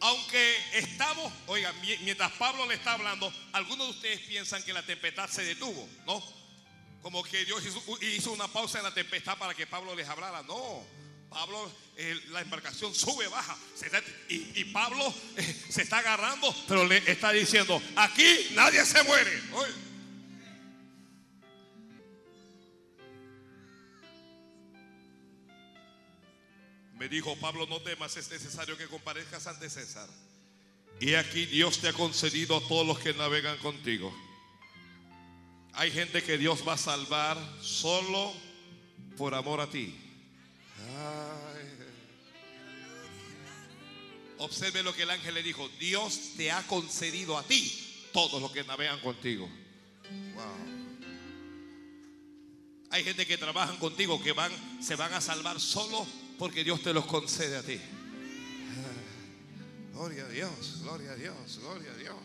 aunque 0.00 0.56
estamos, 0.74 1.32
oigan, 1.46 1.74
mientras 1.80 2.32
Pablo 2.32 2.66
le 2.66 2.74
está 2.74 2.94
hablando, 2.94 3.32
algunos 3.52 3.88
de 3.88 3.92
ustedes 3.92 4.20
piensan 4.20 4.62
que 4.64 4.72
la 4.72 4.84
tempestad 4.84 5.28
se 5.28 5.44
detuvo, 5.44 5.88
¿no? 6.06 6.22
Como 7.02 7.22
que 7.24 7.44
Dios 7.44 7.62
hizo, 8.00 8.32
una 8.32 8.48
pausa 8.48 8.78
en 8.78 8.84
la 8.84 8.94
tempestad 8.94 9.36
para 9.38 9.54
que 9.54 9.66
Pablo 9.66 9.94
les 9.94 10.08
hablara. 10.08 10.42
No, 10.42 10.84
Pablo, 11.32 11.72
eh, 11.96 12.20
la 12.28 12.42
embarcación 12.42 12.94
sube, 12.94 13.26
baja, 13.28 13.56
y, 14.28 14.64
Pablo 14.66 15.14
eh, 15.36 15.62
se 15.68 15.82
está 15.82 15.98
agarrando, 15.98 16.54
pero 16.68 16.84
le 16.84 16.98
está 17.10 17.32
diciendo, 17.32 17.82
aquí 17.96 18.50
nadie 18.54 18.84
se 18.84 19.02
muere. 19.04 19.42
Me 26.98 27.08
dijo 27.08 27.34
Pablo, 27.36 27.66
no 27.66 27.80
temas, 27.80 28.16
es 28.16 28.30
necesario 28.30 28.76
que 28.76 28.86
comparezcas 28.86 29.46
ante 29.46 29.68
César. 29.68 30.08
Y 31.00 31.14
aquí 31.14 31.46
Dios 31.46 31.78
te 31.78 31.88
ha 31.88 31.92
concedido 31.92 32.58
a 32.58 32.68
todos 32.68 32.86
los 32.86 32.98
que 33.00 33.14
navegan 33.14 33.58
contigo. 33.58 34.14
Hay 35.72 35.90
gente 35.90 36.22
que 36.22 36.38
Dios 36.38 36.62
va 36.66 36.74
a 36.74 36.78
salvar 36.78 37.38
solo 37.60 38.32
por 39.16 39.34
amor 39.34 39.60
a 39.60 39.68
ti. 39.68 40.01
Observe 44.42 44.82
lo 44.82 44.92
que 44.92 45.02
el 45.02 45.10
ángel 45.10 45.34
le 45.34 45.42
dijo. 45.42 45.68
Dios 45.78 46.32
te 46.36 46.50
ha 46.50 46.66
concedido 46.66 47.38
a 47.38 47.44
ti 47.44 48.08
todos 48.12 48.42
los 48.42 48.50
que 48.50 48.64
navegan 48.64 48.98
contigo. 49.00 49.48
Hay 52.90 53.04
gente 53.04 53.24
que 53.24 53.38
trabajan 53.38 53.76
contigo 53.76 54.20
que 54.22 54.32
van, 54.32 54.52
se 54.82 54.96
van 54.96 55.14
a 55.14 55.20
salvar 55.20 55.60
solo 55.60 56.06
porque 56.38 56.64
Dios 56.64 56.82
te 56.82 56.92
los 56.92 57.06
concede 57.06 57.56
a 57.56 57.62
ti. 57.62 57.80
Gloria 59.92 60.24
a 60.24 60.28
Dios, 60.28 60.80
gloria 60.82 61.12
a 61.12 61.14
Dios, 61.14 61.58
gloria 61.60 61.92
a 61.92 61.96
Dios. 61.96 62.16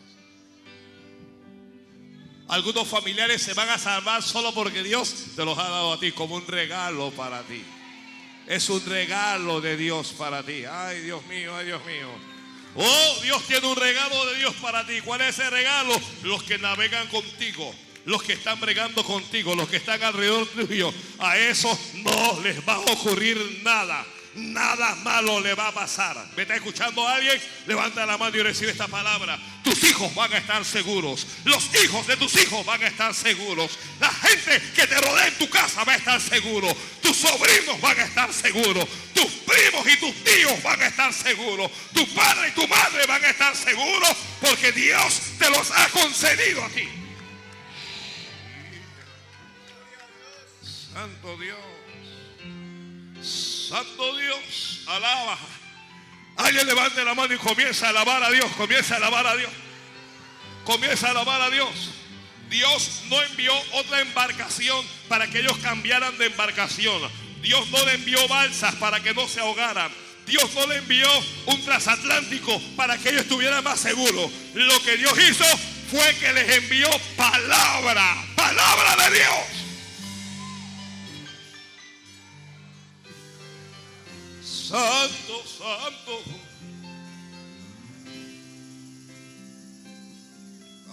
Algunos 2.48 2.88
familiares 2.88 3.42
se 3.42 3.54
van 3.54 3.68
a 3.68 3.78
salvar 3.78 4.22
solo 4.22 4.52
porque 4.52 4.82
Dios 4.82 5.14
te 5.36 5.44
los 5.44 5.56
ha 5.56 5.68
dado 5.68 5.92
a 5.92 6.00
ti 6.00 6.10
como 6.10 6.34
un 6.34 6.46
regalo 6.46 7.12
para 7.12 7.42
ti. 7.44 7.62
Es 8.48 8.68
un 8.70 8.84
regalo 8.84 9.60
de 9.60 9.76
Dios 9.76 10.14
para 10.16 10.42
ti. 10.42 10.64
Ay, 10.64 11.00
Dios 11.02 11.24
mío, 11.26 11.54
ay, 11.54 11.66
Dios 11.66 11.84
mío. 11.84 12.08
Oh, 12.74 13.20
Dios 13.22 13.42
tiene 13.46 13.66
un 13.66 13.76
regalo 13.76 14.26
de 14.26 14.38
Dios 14.38 14.54
para 14.56 14.86
ti. 14.86 15.00
¿Cuál 15.04 15.20
es 15.20 15.38
ese 15.38 15.50
regalo? 15.50 15.94
Los 16.22 16.42
que 16.42 16.58
navegan 16.58 17.06
contigo 17.08 17.74
los 18.08 18.22
que 18.22 18.32
están 18.32 18.58
bregando 18.58 19.04
contigo, 19.04 19.54
los 19.54 19.68
que 19.68 19.76
están 19.76 20.02
alrededor 20.02 20.46
tuyo, 20.46 20.92
a 21.18 21.36
esos 21.36 21.78
no 21.96 22.40
les 22.40 22.66
va 22.66 22.74
a 22.74 22.78
ocurrir 22.78 23.60
nada. 23.62 24.06
Nada 24.38 24.94
malo 24.96 25.40
le 25.40 25.54
va 25.54 25.68
a 25.68 25.72
pasar. 25.72 26.16
¿Me 26.36 26.42
está 26.42 26.54
escuchando 26.54 27.06
alguien? 27.06 27.40
Levanta 27.66 28.06
la 28.06 28.16
mano 28.16 28.36
y 28.36 28.42
recibe 28.42 28.70
esta 28.70 28.86
palabra. 28.86 29.36
Tus 29.64 29.82
hijos 29.82 30.14
van 30.14 30.32
a 30.32 30.38
estar 30.38 30.64
seguros. 30.64 31.26
Los 31.44 31.74
hijos 31.82 32.06
de 32.06 32.16
tus 32.16 32.36
hijos 32.36 32.64
van 32.64 32.82
a 32.82 32.86
estar 32.86 33.12
seguros. 33.14 33.76
La 33.98 34.10
gente 34.10 34.62
que 34.74 34.86
te 34.86 35.00
rodea 35.00 35.26
en 35.26 35.38
tu 35.38 35.50
casa 35.50 35.82
va 35.82 35.94
a 35.94 35.96
estar 35.96 36.20
seguro. 36.20 36.68
Tus 37.02 37.16
sobrinos 37.16 37.80
van 37.80 37.98
a 37.98 38.04
estar 38.04 38.32
seguros. 38.32 38.86
Tus 39.12 39.26
primos 39.26 39.88
y 39.88 39.96
tus 39.96 40.14
tíos 40.22 40.62
van 40.62 40.80
a 40.82 40.86
estar 40.86 41.12
seguros. 41.12 41.70
Tu 41.92 42.06
padre 42.14 42.48
y 42.48 42.52
tu 42.52 42.68
madre 42.68 43.06
van 43.06 43.24
a 43.24 43.30
estar 43.30 43.56
seguros 43.56 44.16
porque 44.40 44.70
Dios 44.70 45.20
te 45.38 45.50
los 45.50 45.70
ha 45.72 45.88
concedido 45.88 46.64
a 46.64 46.68
ti. 46.68 46.88
Santo 50.92 51.36
Dios. 51.38 51.67
Santo 53.68 54.16
Dios. 54.16 54.80
Alaba. 54.86 55.38
Alguien 56.36 56.66
levante 56.66 57.04
la 57.04 57.14
mano 57.14 57.34
y 57.34 57.38
comienza 57.38 57.86
a 57.86 57.90
alabar 57.90 58.22
a 58.22 58.30
Dios. 58.30 58.46
Comienza 58.56 58.94
a 58.94 58.96
alabar 58.96 59.26
a 59.26 59.36
Dios. 59.36 59.50
Comienza 60.64 61.08
a 61.08 61.10
alabar 61.10 61.42
a 61.42 61.50
Dios. 61.50 61.68
Dios 62.48 63.02
no 63.10 63.22
envió 63.22 63.52
otra 63.72 64.00
embarcación 64.00 64.86
para 65.08 65.28
que 65.28 65.40
ellos 65.40 65.58
cambiaran 65.58 66.16
de 66.16 66.26
embarcación. 66.26 67.02
Dios 67.42 67.68
no 67.70 67.84
le 67.84 67.94
envió 67.94 68.26
balsas 68.28 68.74
para 68.76 69.02
que 69.02 69.12
no 69.12 69.28
se 69.28 69.40
ahogaran. 69.40 69.92
Dios 70.26 70.50
no 70.54 70.66
le 70.66 70.76
envió 70.76 71.08
un 71.46 71.62
transatlántico 71.64 72.60
para 72.76 72.96
que 72.96 73.10
ellos 73.10 73.22
estuvieran 73.22 73.64
más 73.64 73.80
seguros. 73.80 74.30
Lo 74.54 74.82
que 74.82 74.96
Dios 74.96 75.12
hizo 75.18 75.44
fue 75.90 76.14
que 76.16 76.32
les 76.32 76.56
envió 76.56 76.88
palabra, 77.16 78.16
palabra 78.34 79.10
de 79.10 79.18
Dios. 79.18 79.57
Santo, 84.68 85.44
santo. 85.46 86.22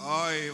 Ay, 0.00 0.50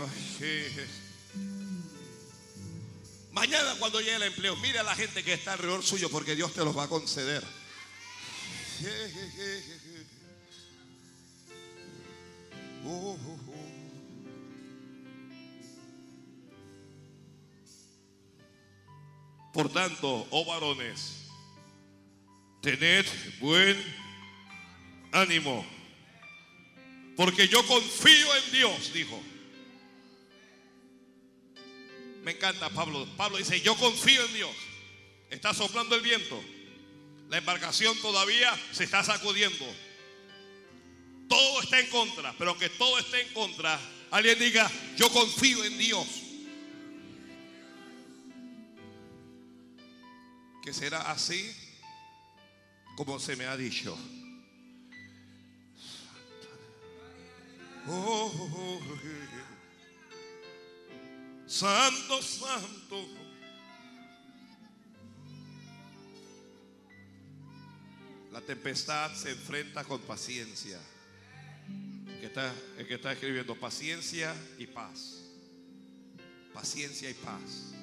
Mañana 3.32 3.74
cuando 3.78 4.00
llegue 4.00 4.16
el 4.16 4.22
empleo, 4.24 4.56
mire 4.56 4.80
a 4.80 4.82
la 4.82 4.94
gente 4.94 5.22
que 5.22 5.34
está 5.34 5.52
alrededor 5.52 5.82
suyo 5.82 6.10
porque 6.10 6.34
Dios 6.34 6.52
te 6.52 6.64
los 6.64 6.76
va 6.76 6.84
a 6.84 6.88
conceder. 6.88 7.44
Por 19.52 19.72
tanto, 19.72 20.26
oh 20.30 20.44
varones, 20.44 21.21
tened 22.62 23.04
buen 23.40 23.76
ánimo. 25.10 25.66
Porque 27.16 27.46
yo 27.48 27.66
confío 27.66 28.36
en 28.36 28.52
Dios, 28.52 28.92
dijo. 28.94 29.20
Me 32.22 32.32
encanta 32.32 32.70
Pablo. 32.70 33.06
Pablo 33.16 33.36
dice, 33.36 33.60
yo 33.60 33.74
confío 33.76 34.24
en 34.24 34.32
Dios. 34.32 34.56
Está 35.28 35.52
soplando 35.52 35.96
el 35.96 36.02
viento. 36.02 36.42
La 37.28 37.38
embarcación 37.38 37.98
todavía 38.00 38.56
se 38.70 38.84
está 38.84 39.02
sacudiendo. 39.02 39.66
Todo 41.28 41.62
está 41.62 41.80
en 41.80 41.88
contra. 41.88 42.32
Pero 42.38 42.56
que 42.56 42.70
todo 42.70 42.98
esté 42.98 43.22
en 43.22 43.32
contra, 43.34 43.78
alguien 44.10 44.38
diga, 44.38 44.70
yo 44.96 45.10
confío 45.10 45.64
en 45.64 45.76
Dios. 45.78 46.06
Que 50.62 50.72
será 50.72 51.10
así 51.10 51.61
como 52.96 53.18
se 53.18 53.36
me 53.36 53.46
ha 53.46 53.56
dicho. 53.56 53.96
Oh. 57.88 58.80
Santo, 61.46 62.22
santo. 62.22 63.06
La 68.32 68.40
tempestad 68.40 69.14
se 69.14 69.32
enfrenta 69.32 69.84
con 69.84 70.00
paciencia. 70.00 70.78
Que 72.20 72.26
está, 72.26 72.54
el 72.78 72.86
que 72.86 72.94
está 72.94 73.12
escribiendo 73.12 73.54
paciencia 73.54 74.34
y 74.58 74.66
paz. 74.66 75.24
Paciencia 76.54 77.10
y 77.10 77.14
paz. 77.14 77.74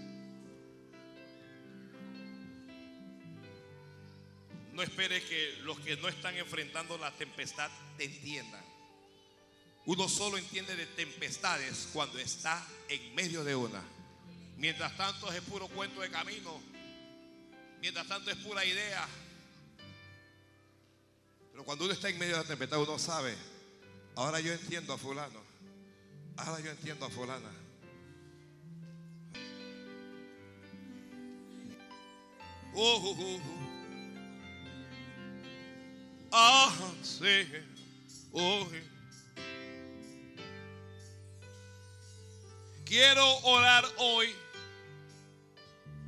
No 4.80 4.86
espere 4.86 5.22
que 5.22 5.58
los 5.64 5.78
que 5.82 5.98
no 5.98 6.08
están 6.08 6.38
enfrentando 6.38 6.98
la 6.98 7.12
tempestad 7.12 7.70
te 7.98 8.06
entiendan. 8.06 8.64
Uno 9.86 10.08
solo 10.08 10.38
entiende 10.38 10.74
de 10.74 10.86
tempestades 10.86 11.90
cuando 11.92 12.18
está 12.18 12.66
en 12.88 13.14
medio 13.14 13.44
de 13.44 13.58
una. 13.58 13.84
Mientras 14.56 14.96
tanto 14.96 15.30
es 15.34 15.42
puro 15.42 15.68
cuento 15.68 16.00
de 16.00 16.10
camino. 16.10 16.62
Mientras 17.82 18.08
tanto 18.08 18.32
es 18.32 18.38
pura 18.38 18.64
idea. 18.64 19.06
Pero 21.52 21.66
cuando 21.66 21.84
uno 21.84 21.94
está 21.94 22.08
en 22.08 22.18
medio 22.18 22.38
de 22.38 22.44
la 22.44 22.48
tempestad 22.48 22.82
uno 22.82 22.98
sabe, 22.98 23.36
ahora 24.16 24.40
yo 24.40 24.54
entiendo 24.54 24.94
a 24.94 24.98
fulano. 24.98 25.42
Ahora 26.38 26.62
yo 26.62 26.72
entiendo 26.72 27.06
a 27.06 27.10
fulana. 27.10 27.52
Oh, 32.74 33.40
Ah, 36.32 36.72
sí. 37.04 37.46
Oh. 38.32 38.68
Quiero 42.86 43.38
orar 43.40 43.86
hoy 43.98 44.34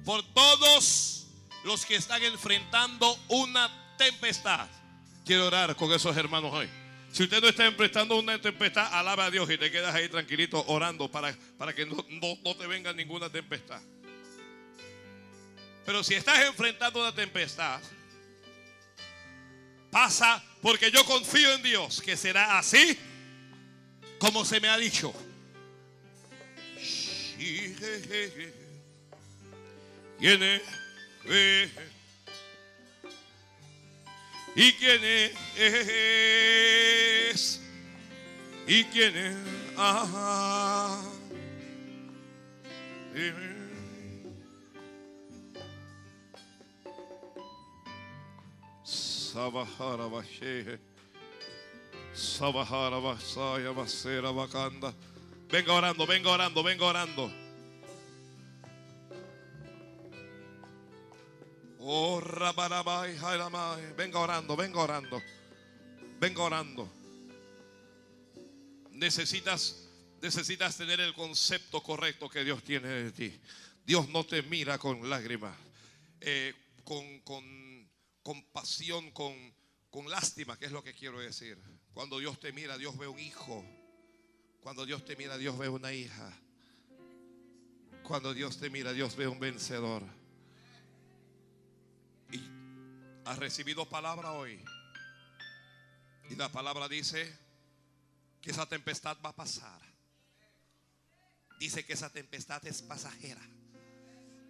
por 0.04 0.24
todos 0.34 1.28
los 1.64 1.86
que 1.86 1.96
están 1.96 2.24
enfrentando 2.24 3.18
una 3.30 3.96
tempestad. 3.98 4.68
Quiero 5.26 5.48
orar 5.48 5.76
con 5.76 5.92
esos 5.94 6.16
hermanos 6.18 6.52
hoy. 6.54 6.70
Si 7.12 7.24
usted 7.24 7.42
no 7.42 7.50
está 7.50 7.66
enfrentando 7.66 8.18
una 8.18 8.40
tempestad, 8.42 8.92
alaba 8.94 9.26
a 9.26 9.32
Dios 9.32 9.50
y 9.52 9.58
te 9.58 9.70
quedas 9.70 9.94
ahí 9.94 10.08
tranquilito 10.10 10.64
orando 10.68 11.12
para, 11.12 11.36
para 11.58 11.74
que 11.74 11.86
no, 11.86 11.98
no- 12.10 12.38
no 12.44 12.56
te 12.56 12.66
venga 12.68 12.94
ninguna 12.94 13.30
tempestad. 13.30 13.82
Pero 15.86 16.04
si 16.04 16.14
estás 16.16 16.46
enfrentando 16.46 17.00
una 17.02 17.14
tempestad, 17.14 17.82
pasa 19.92 20.44
porque 20.62 20.90
yo 20.90 21.06
confío 21.06 21.54
en 21.54 21.62
Dios 21.62 22.02
que 22.02 22.18
será 22.18 22.58
así 22.58 22.98
como 24.18 24.46
se 24.46 24.60
me 24.60 24.70
ha 24.70 24.78
dicho. 24.78 25.14
¿Y 27.38 27.74
quién 34.74 35.04
es? 35.04 35.32
¿Y 38.68 38.84
quién 38.86 39.18
es? 39.18 39.36
Ajá. 39.78 41.02
Sabahara 49.32 50.10
Bashe. 50.10 50.78
Sabahara 52.14 53.00
Basaya 53.00 53.74
Basera 53.74 54.34
Bakanda. 54.34 54.94
Venga 55.50 55.72
orando, 55.72 56.06
venga 56.06 56.30
orando, 56.30 56.64
venga 56.64 56.86
orando. 56.86 57.32
Oh, 61.80 62.20
rabarabai, 62.20 63.18
jairamai. 63.18 63.94
Venga 63.96 64.20
orando, 64.20 64.56
venga 64.58 64.80
orando. 64.80 65.22
Venga 66.20 66.42
orando. 66.42 66.90
Necesitas, 68.92 69.88
necesitas 70.22 70.76
tener 70.76 71.00
el 71.00 71.14
concepto 71.14 71.82
correcto 71.82 72.28
que 72.28 72.44
Dios 72.44 72.62
tiene 72.64 72.90
de 72.90 73.12
ti. 73.14 73.40
Dios 73.86 74.10
no 74.10 74.26
te 74.26 74.44
mira 74.44 74.78
con 74.78 75.10
lágrimas, 75.10 75.56
eh, 76.20 76.54
con, 76.84 77.20
con 77.22 77.71
compasión, 78.24 79.12
con, 79.12 79.34
con 79.90 80.10
lástima, 80.10 80.58
que 80.58 80.66
es 80.66 80.72
lo 80.72 80.84
que 80.84 80.94
quiero 80.94 81.20
decir. 81.20 81.58
Cuando 81.94 82.20
Dios 82.20 82.40
te 82.40 82.54
mira, 82.54 82.78
Dios 82.78 82.98
ve 82.98 83.08
un 83.08 83.20
hijo. 83.20 83.66
Cuando 84.62 84.86
Dios 84.86 85.04
te 85.06 85.16
mira, 85.16 85.38
Dios 85.38 85.58
ve 85.58 85.70
una 85.70 85.92
hija. 85.92 86.32
Cuando 88.04 88.34
Dios 88.34 88.60
te 88.60 88.70
mira, 88.70 88.94
Dios 88.94 89.16
ve 89.16 89.28
un 89.28 89.40
vencedor. 89.40 90.04
Y 92.32 92.42
has 93.26 93.38
recibido 93.38 93.88
palabra 93.88 94.34
hoy. 94.34 94.64
Y 96.30 96.36
la 96.36 96.50
palabra 96.50 96.88
dice 96.88 97.38
que 98.42 98.52
esa 98.52 98.66
tempestad 98.66 99.18
va 99.24 99.30
a 99.30 99.36
pasar. 99.36 99.82
Dice 101.60 101.86
que 101.86 101.94
esa 101.94 102.10
tempestad 102.10 102.66
es 102.66 102.82
pasajera. 102.82 103.42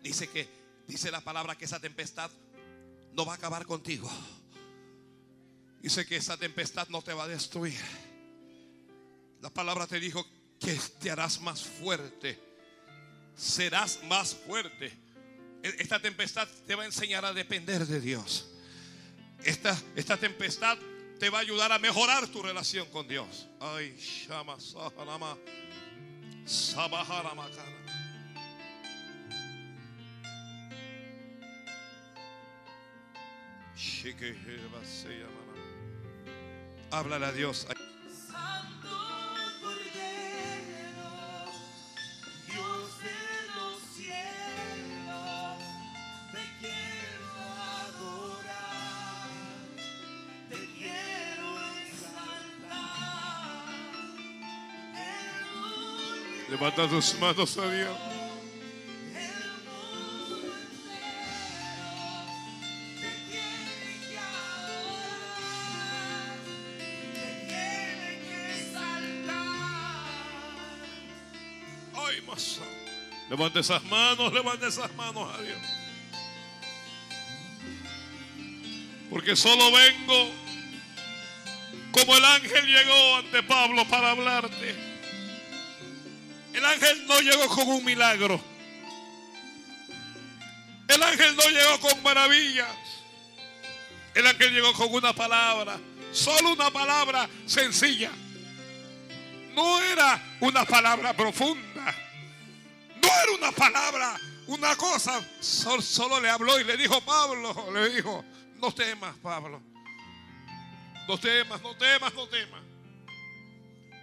Dice 0.01 0.29
que 0.29 0.47
dice 0.87 1.11
la 1.11 1.21
palabra 1.21 1.57
que 1.57 1.65
esa 1.65 1.79
tempestad 1.79 2.31
no 3.13 3.25
va 3.25 3.33
a 3.33 3.35
acabar 3.35 3.65
contigo. 3.65 4.09
Dice 5.81 6.05
que 6.05 6.15
esa 6.17 6.37
tempestad 6.37 6.87
no 6.89 7.01
te 7.01 7.13
va 7.13 7.23
a 7.23 7.27
destruir. 7.27 7.79
La 9.41 9.49
palabra 9.49 9.87
te 9.87 9.99
dijo 9.99 10.25
que 10.59 10.77
te 10.99 11.09
harás 11.09 11.41
más 11.41 11.63
fuerte. 11.63 12.39
Serás 13.35 13.99
más 14.03 14.35
fuerte. 14.35 14.87
E- 15.63 15.75
Esta 15.79 15.99
tempestad 15.99 16.47
te 16.67 16.75
va 16.75 16.83
a 16.83 16.85
enseñar 16.85 17.25
a 17.25 17.33
depender 17.33 17.85
de 17.87 17.99
Dios. 17.99 18.47
Esta, 19.43 19.75
esta 19.95 20.17
tempestad 20.17 20.77
te 21.19 21.29
va 21.31 21.39
a 21.39 21.41
ayudar 21.41 21.71
a 21.71 21.79
mejorar 21.79 22.27
tu 22.27 22.43
relación 22.43 22.87
con 22.91 23.07
Dios. 23.07 23.47
Ay, 23.59 23.95
Shama 23.97 24.59
Saharama. 24.59 25.37
Sabahara 26.45 27.33
exaltar. 51.81 52.77
El 54.93 55.45
mundo 55.55 56.45
Levanta 56.49 56.87
tus 56.87 57.19
manos 57.19 57.57
a 57.57 57.71
Dios. 57.71 58.10
Levanta 73.41 73.59
esas 73.59 73.83
manos, 73.85 74.31
levanta 74.33 74.67
esas 74.67 74.93
manos 74.93 75.27
a 75.33 75.41
Dios. 75.41 75.57
Porque 79.09 79.35
solo 79.35 79.71
vengo 79.71 80.29
como 81.91 82.17
el 82.17 82.23
ángel 82.23 82.67
llegó 82.67 83.15
ante 83.15 83.41
Pablo 83.41 83.83
para 83.87 84.11
hablarte. 84.11 84.75
El 86.53 86.63
ángel 86.63 87.07
no 87.07 87.19
llegó 87.21 87.47
con 87.47 87.67
un 87.67 87.83
milagro. 87.83 88.39
El 90.87 91.01
ángel 91.01 91.35
no 91.35 91.49
llegó 91.49 91.79
con 91.79 92.03
maravillas. 92.03 92.77
El 94.13 94.27
ángel 94.27 94.53
llegó 94.53 94.71
con 94.73 94.93
una 94.93 95.13
palabra. 95.13 95.79
Solo 96.11 96.51
una 96.51 96.69
palabra 96.69 97.27
sencilla. 97.47 98.11
No 99.55 99.81
era 99.81 100.37
una 100.41 100.63
palabra 100.63 101.13
profunda. 101.13 101.70
Una 103.37 103.51
palabra, 103.51 104.19
una 104.47 104.75
cosa. 104.75 105.25
Sol- 105.39 105.83
Solo 105.83 106.19
le 106.19 106.29
habló 106.29 106.59
y 106.59 106.63
le 106.63 106.77
dijo, 106.77 107.01
Pablo, 107.01 107.71
le 107.73 107.89
dijo, 107.89 108.23
no 108.55 108.73
temas, 108.73 109.15
Pablo. 109.17 109.61
No 111.07 111.17
temas, 111.19 111.61
no 111.61 111.75
temas, 111.75 112.13
no 112.13 112.27
temas. 112.27 112.61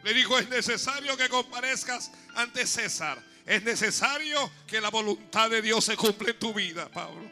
Le 0.04 0.14
dijo, 0.14 0.38
es 0.38 0.48
necesario 0.48 1.16
que 1.16 1.28
comparezcas 1.28 2.10
ante 2.34 2.66
César. 2.66 3.22
Es 3.46 3.62
necesario 3.62 4.50
que 4.66 4.80
la 4.80 4.90
voluntad 4.90 5.48
de 5.50 5.62
Dios 5.62 5.84
se 5.84 5.96
cumpla 5.96 6.30
en 6.30 6.38
tu 6.38 6.52
vida, 6.52 6.88
Pablo. 6.88 7.30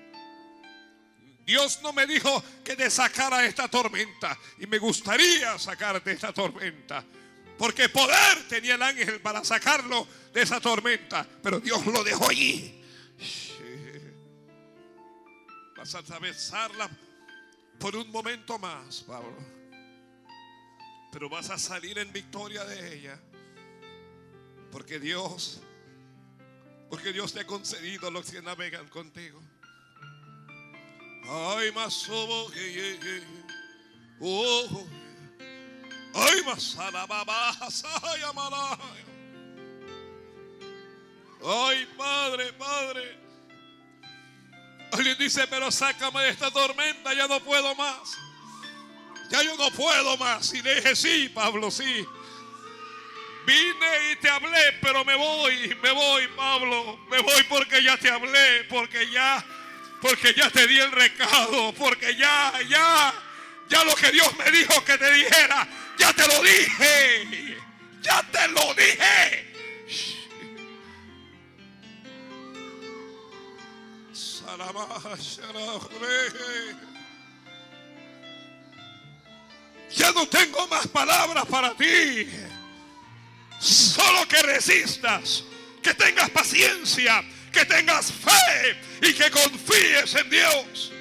Dios 1.45 1.81
no 1.83 1.93
me 1.93 2.07
dijo 2.07 2.43
que 2.65 2.75
te 2.75 2.91
sacara 2.91 3.45
esta 3.45 3.69
tormenta. 3.69 4.37
Y 4.59 4.67
me 4.67 4.79
gustaría 4.79 5.59
sacarte 5.59 6.13
esta 6.13 6.33
tormenta. 6.33 7.05
Porque 7.59 7.89
poder 7.89 8.47
tenía 8.49 8.75
el 8.75 8.83
ángel 8.83 9.21
para 9.21 9.43
sacarlo 9.45 10.07
de 10.33 10.43
esa 10.43 10.61
tormenta. 10.61 11.27
Pero 11.43 11.61
Dios 11.61 11.85
lo 11.87 12.05
dejó 12.05 12.29
allí. 12.29 12.83
Vas 15.77 15.95
a 15.95 15.99
atravesarla 15.99 16.91
por 17.79 17.97
un 17.97 18.11
momento 18.11 18.59
más, 18.59 19.03
Pablo. 19.03 19.37
Pero 21.13 21.29
vas 21.29 21.49
a 21.51 21.59
salir 21.59 21.99
en 21.99 22.13
victoria 22.13 22.65
de 22.65 22.95
ella. 22.95 23.21
Porque 24.71 24.99
Dios, 24.99 25.61
porque 26.91 27.13
Dios 27.13 27.33
te 27.33 27.41
ha 27.41 27.47
concedido 27.47 28.11
los 28.11 28.31
que 28.31 28.43
navegan 28.43 28.89
contigo. 28.89 29.41
Ay, 31.29 31.73
más 31.73 32.07
que. 32.53 33.23
Oh, 34.21 34.87
ay. 36.17 36.43
Ay, 41.45 41.87
Padre, 41.97 42.53
Padre. 42.55 43.19
Alguien 44.93 45.19
dice, 45.19 45.47
pero 45.49 45.71
sácame 45.71 46.23
de 46.23 46.31
esta 46.31 46.51
tormenta, 46.51 47.13
ya 47.13 47.29
no 47.29 47.41
puedo 47.41 47.75
más. 47.75 48.17
Ya 49.29 49.43
yo 49.43 49.57
no 49.57 49.71
puedo 49.71 50.17
más. 50.17 50.55
Y 50.55 50.63
le 50.63 50.77
dije, 50.77 50.97
sí, 50.97 51.31
Pablo, 51.35 51.71
sí. 51.71 52.07
Vine 53.47 54.13
y 54.13 54.17
te 54.17 54.29
hablé, 54.29 54.73
pero 54.81 55.05
me 55.05 55.15
voy, 55.15 55.77
me 55.83 55.91
voy, 55.93 56.27
Pablo. 56.29 56.99
Me 57.11 57.21
voy 57.21 57.43
porque 57.49 57.83
ya 57.83 57.97
te 57.97 58.11
hablé, 58.11 58.65
porque 58.65 59.09
ya, 59.11 59.45
porque 60.01 60.35
ya 60.35 60.51
te 60.51 60.67
di 60.67 60.79
el 60.79 60.91
recado, 60.91 61.73
porque 61.75 62.17
ya, 62.17 62.53
ya, 62.69 63.15
ya 63.69 63.85
lo 63.85 63.95
que 63.95 64.11
Dios 64.13 64.37
me 64.37 64.51
dijo 64.51 64.85
que 64.85 64.99
te 64.99 65.13
dijera, 65.13 65.67
ya 65.99 66.13
te 66.13 66.27
lo 66.29 66.43
dije. 66.43 67.57
Ya 68.07 68.23
te 68.31 68.49
lo 68.49 68.75
dije. 68.75 69.53
Ya 79.91 80.13
no 80.13 80.29
tengo 80.29 80.67
más 80.69 80.87
palabras 80.87 81.47
para 81.47 81.75
ti. 81.75 82.29
Solo 83.59 84.29
que 84.29 84.41
resistas, 84.43 85.43
que 85.83 85.95
tengas 85.95 86.31
paciencia, 86.31 87.25
que 87.53 87.65
tengas 87.65 88.13
fe 88.13 88.79
y 89.03 89.13
que 89.15 89.31
confíes 89.31 90.15
en 90.15 90.31
Dios. 90.31 90.93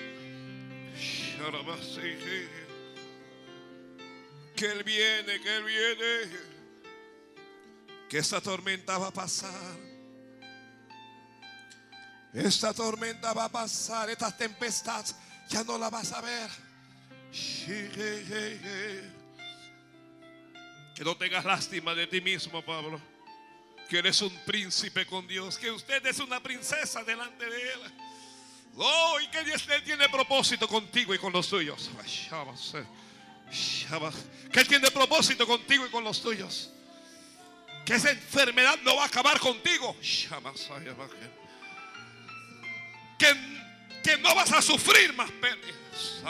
Que 4.55 4.65
Él 4.67 4.83
viene, 4.83 5.39
que 5.41 5.55
Él 5.55 5.63
viene. 5.63 6.39
Que 8.09 8.19
esta 8.19 8.39
tormenta 8.41 8.97
va 8.97 9.07
a 9.07 9.11
pasar. 9.11 9.51
Esta 12.33 12.73
tormenta 12.73 13.33
va 13.33 13.45
a 13.45 13.49
pasar, 13.49 14.09
estas 14.09 14.37
tempestades 14.37 15.15
ya 15.47 15.63
no 15.63 15.77
la 15.77 15.89
vas 15.89 16.11
a 16.11 16.21
ver. 16.21 16.49
Que 20.95 21.03
no 21.03 21.15
tengas 21.17 21.45
lástima 21.45 21.93
de 21.95 22.07
ti 22.07 22.21
mismo, 22.21 22.63
Pablo. 22.63 23.01
Que 23.89 23.99
eres 23.99 24.21
un 24.21 24.35
príncipe 24.45 25.05
con 25.05 25.27
Dios. 25.27 25.57
Que 25.57 25.71
usted 25.71 26.05
es 26.05 26.19
una 26.19 26.41
princesa 26.41 27.03
delante 27.03 27.45
de 27.45 27.61
Él. 27.73 27.79
Oh, 28.77 29.17
y 29.21 29.27
que 29.27 29.43
Dios 29.43 29.65
tiene 29.83 30.09
propósito 30.09 30.67
contigo 30.67 31.13
y 31.13 31.17
con 31.17 31.31
los 31.31 31.47
tuyos. 31.47 31.89
Que 34.51 34.59
Él 34.61 34.67
tiene 34.67 34.89
propósito 34.91 35.45
contigo 35.45 35.85
y 35.85 35.89
con 35.89 36.03
los 36.03 36.21
tuyos. 36.21 36.71
Que 37.85 37.95
esa 37.95 38.09
enfermedad 38.11 38.77
no 38.83 38.95
va 38.95 39.03
a 39.03 39.05
acabar 39.07 39.39
contigo. 39.39 39.95
Que, 43.17 43.33
que 44.03 44.17
no 44.17 44.33
vas 44.33 44.51
a 44.51 44.61
sufrir 44.61 45.13
más 45.13 45.29
pérdidas. 45.31 46.21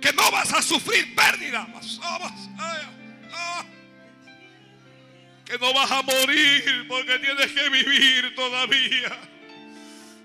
Que 0.00 0.12
no 0.12 0.30
vas 0.30 0.52
a 0.52 0.62
sufrir 0.62 1.14
pérdidas. 1.14 1.68
Que 5.44 5.58
no 5.58 5.74
vas 5.74 5.90
a 5.90 6.02
morir 6.02 6.86
porque 6.88 7.18
tienes 7.18 7.52
que 7.52 7.68
vivir 7.68 8.34
todavía. 8.34 9.18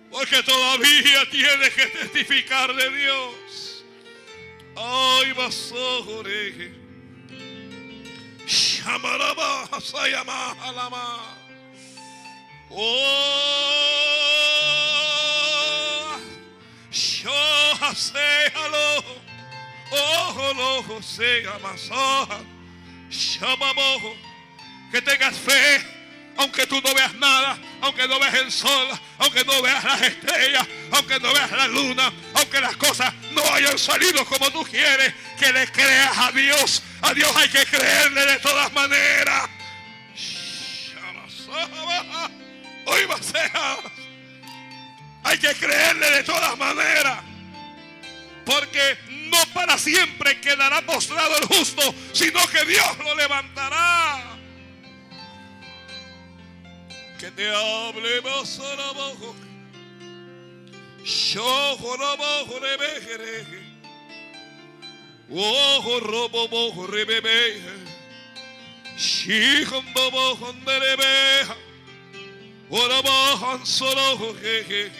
Porque 0.09 0.41
todavía 0.43 1.29
tienes 1.29 1.69
que 1.71 1.87
testificar 1.87 2.73
de 2.73 2.89
Dios. 2.97 3.74
Ay, 4.75 5.31
a 5.31 5.51
Shamaraba, 8.45 9.67
Sayama, 9.79 10.55
Alama. 10.61 11.19
Oh, 12.69 13.35
sé, 17.95 18.51
hello. 18.53 19.03
Oh, 19.91 20.53
lo 20.55 21.01
sé, 21.01 21.47
amasa. 21.47 22.43
Shamamojo. 23.09 24.13
Que 24.91 25.01
tengas 25.01 25.37
fe, 25.37 25.81
aunque 26.37 26.67
tú 26.67 26.81
no 26.81 26.93
veas 26.93 27.13
nada, 27.15 27.57
aunque 27.81 28.07
no 28.07 28.19
veas 28.19 28.33
el 28.35 28.51
sol, 28.51 28.87
aunque 29.19 29.43
no 29.45 29.61
veas 29.61 29.83
las 29.83 30.01
estrellas, 30.01 30.67
aunque 30.91 31.19
no 31.19 31.33
veas 31.33 31.51
la 31.51 31.67
luna, 31.67 32.11
aunque 32.33 32.59
las 32.59 32.75
cosas 32.77 33.13
no 33.31 33.43
hayan 33.53 33.77
salido 33.77 34.25
como 34.25 34.51
tú 34.51 34.63
quieres, 34.63 35.13
que 35.39 35.51
le 35.53 35.67
creas 35.71 36.17
a 36.17 36.31
Dios. 36.31 36.83
A 37.01 37.13
Dios 37.13 37.31
hay 37.35 37.49
que 37.49 37.65
creerle 37.65 38.25
de 38.25 38.39
todas 38.39 38.71
maneras. 38.73 39.49
Hoy 42.85 43.05
va 43.05 43.15
a 43.15 43.23
ser. 43.23 43.51
Hay 45.23 45.37
que 45.37 45.55
creerle 45.55 46.11
de 46.11 46.23
todas 46.23 46.57
maneras. 46.57 47.19
Porque 48.45 48.97
no 49.31 49.37
para 49.53 49.77
siempre 49.77 50.39
quedará 50.39 50.81
postrado 50.81 51.37
el 51.37 51.45
justo, 51.45 51.95
sino 52.13 52.45
que 52.47 52.63
Dios 52.65 52.97
lo 53.03 53.15
levantará. 53.15 54.34
Que 57.19 57.31
te 57.31 57.49
hable 57.49 58.21
más 58.21 58.59
abajo. 58.59 59.35
Yo 61.03 61.77
abajo 62.13 62.59
de 62.59 62.77
bejere. 62.77 63.65
Ojo 65.29 65.99
robo 66.01 66.47
bojo 66.47 66.87
rebebe. 66.87 67.61
Shihon 68.97 69.85
bobo 69.93 70.33
honderebeja. 70.35 71.55
Ora 72.69 73.01
bajan 73.01 73.65
solo 73.65 74.35
jeje. 74.41 74.91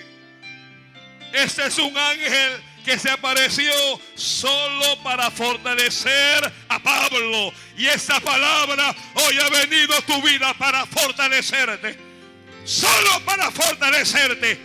Este 1.33 1.67
es 1.67 1.77
un 1.77 1.97
ángel 1.97 2.61
que 2.86 2.99
se 2.99 3.10
apareció 3.10 3.74
solo 4.14 5.02
para 5.03 5.32
fortalecer 5.32 6.53
a 6.70 6.80
Pablo. 6.80 7.52
Y 7.76 7.88
esta 7.88 8.20
palabra 8.20 8.95
hoy 9.16 9.40
ha 9.40 9.49
venido 9.49 9.95
a 9.95 10.02
tu 10.02 10.22
vida 10.22 10.53
para 10.53 10.86
fortalecerte. 10.86 11.98
Solo 12.64 13.20
para 13.26 13.49
fortalecerte. 13.49 14.60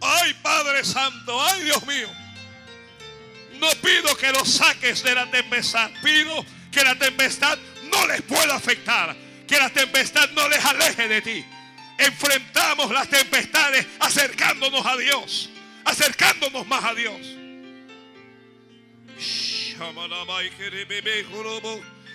Ay 0.00 0.34
Padre 0.42 0.84
Santo, 0.84 1.40
ay 1.40 1.62
Dios 1.62 1.86
mío. 1.86 2.08
No 3.60 3.70
pido 3.80 4.16
que 4.16 4.32
los 4.32 4.48
saques 4.48 5.04
de 5.04 5.14
la 5.14 5.30
tempestad. 5.30 5.90
Pido 6.02 6.44
que 6.72 6.82
la 6.82 6.96
tempestad 6.96 7.56
no 7.90 8.06
les 8.08 8.22
pueda 8.22 8.56
afectar. 8.56 9.25
Que 9.46 9.58
la 9.58 9.70
tempestad 9.70 10.28
no 10.30 10.48
les 10.48 10.64
aleje 10.64 11.08
de 11.08 11.22
ti. 11.22 11.44
Enfrentamos 11.98 12.90
las 12.90 13.08
tempestades 13.08 13.86
acercándonos 14.00 14.84
a 14.84 14.96
Dios. 14.96 15.50
Acercándonos 15.84 16.66
más 16.66 16.84
a 16.84 16.94
Dios. 16.94 17.20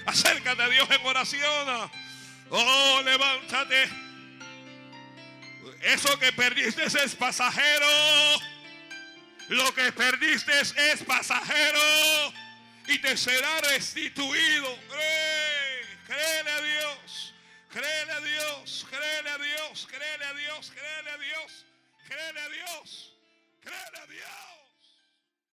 Acércate 0.06 0.62
a 0.64 0.70
Dios 0.70 0.90
en 0.90 1.06
oración. 1.06 1.91
Oh, 2.49 3.02
levántate. 3.06 3.90
Eso 5.82 6.20
que 6.20 6.32
perdiste 6.34 6.84
es 6.84 7.16
pasajero. 7.16 7.88
Lo 9.49 9.74
que 9.74 9.91
perdiste 9.91 10.52
es 10.62 11.03
pasajero 11.06 11.80
y 12.88 12.99
te 12.99 13.18
será 13.18 13.62
restituido. 13.62 14.78
Cree, 14.90 15.61
créele 16.12 16.52
a 16.52 16.62
Dios, 16.62 17.34
créele 17.70 18.12
a 18.12 18.20
Dios, 18.20 18.86
créele 18.90 19.30
a 19.30 19.38
Dios, 19.38 19.88
créele 19.88 20.26
a 20.26 20.34
Dios, 20.34 20.72
créele 20.72 21.10
a 21.10 21.18
Dios, 21.18 21.66
créele 22.06 22.40
a 22.42 22.50
Dios, 22.50 23.14
créele 23.62 23.98
a 23.98 24.08
Dios. 24.08 24.51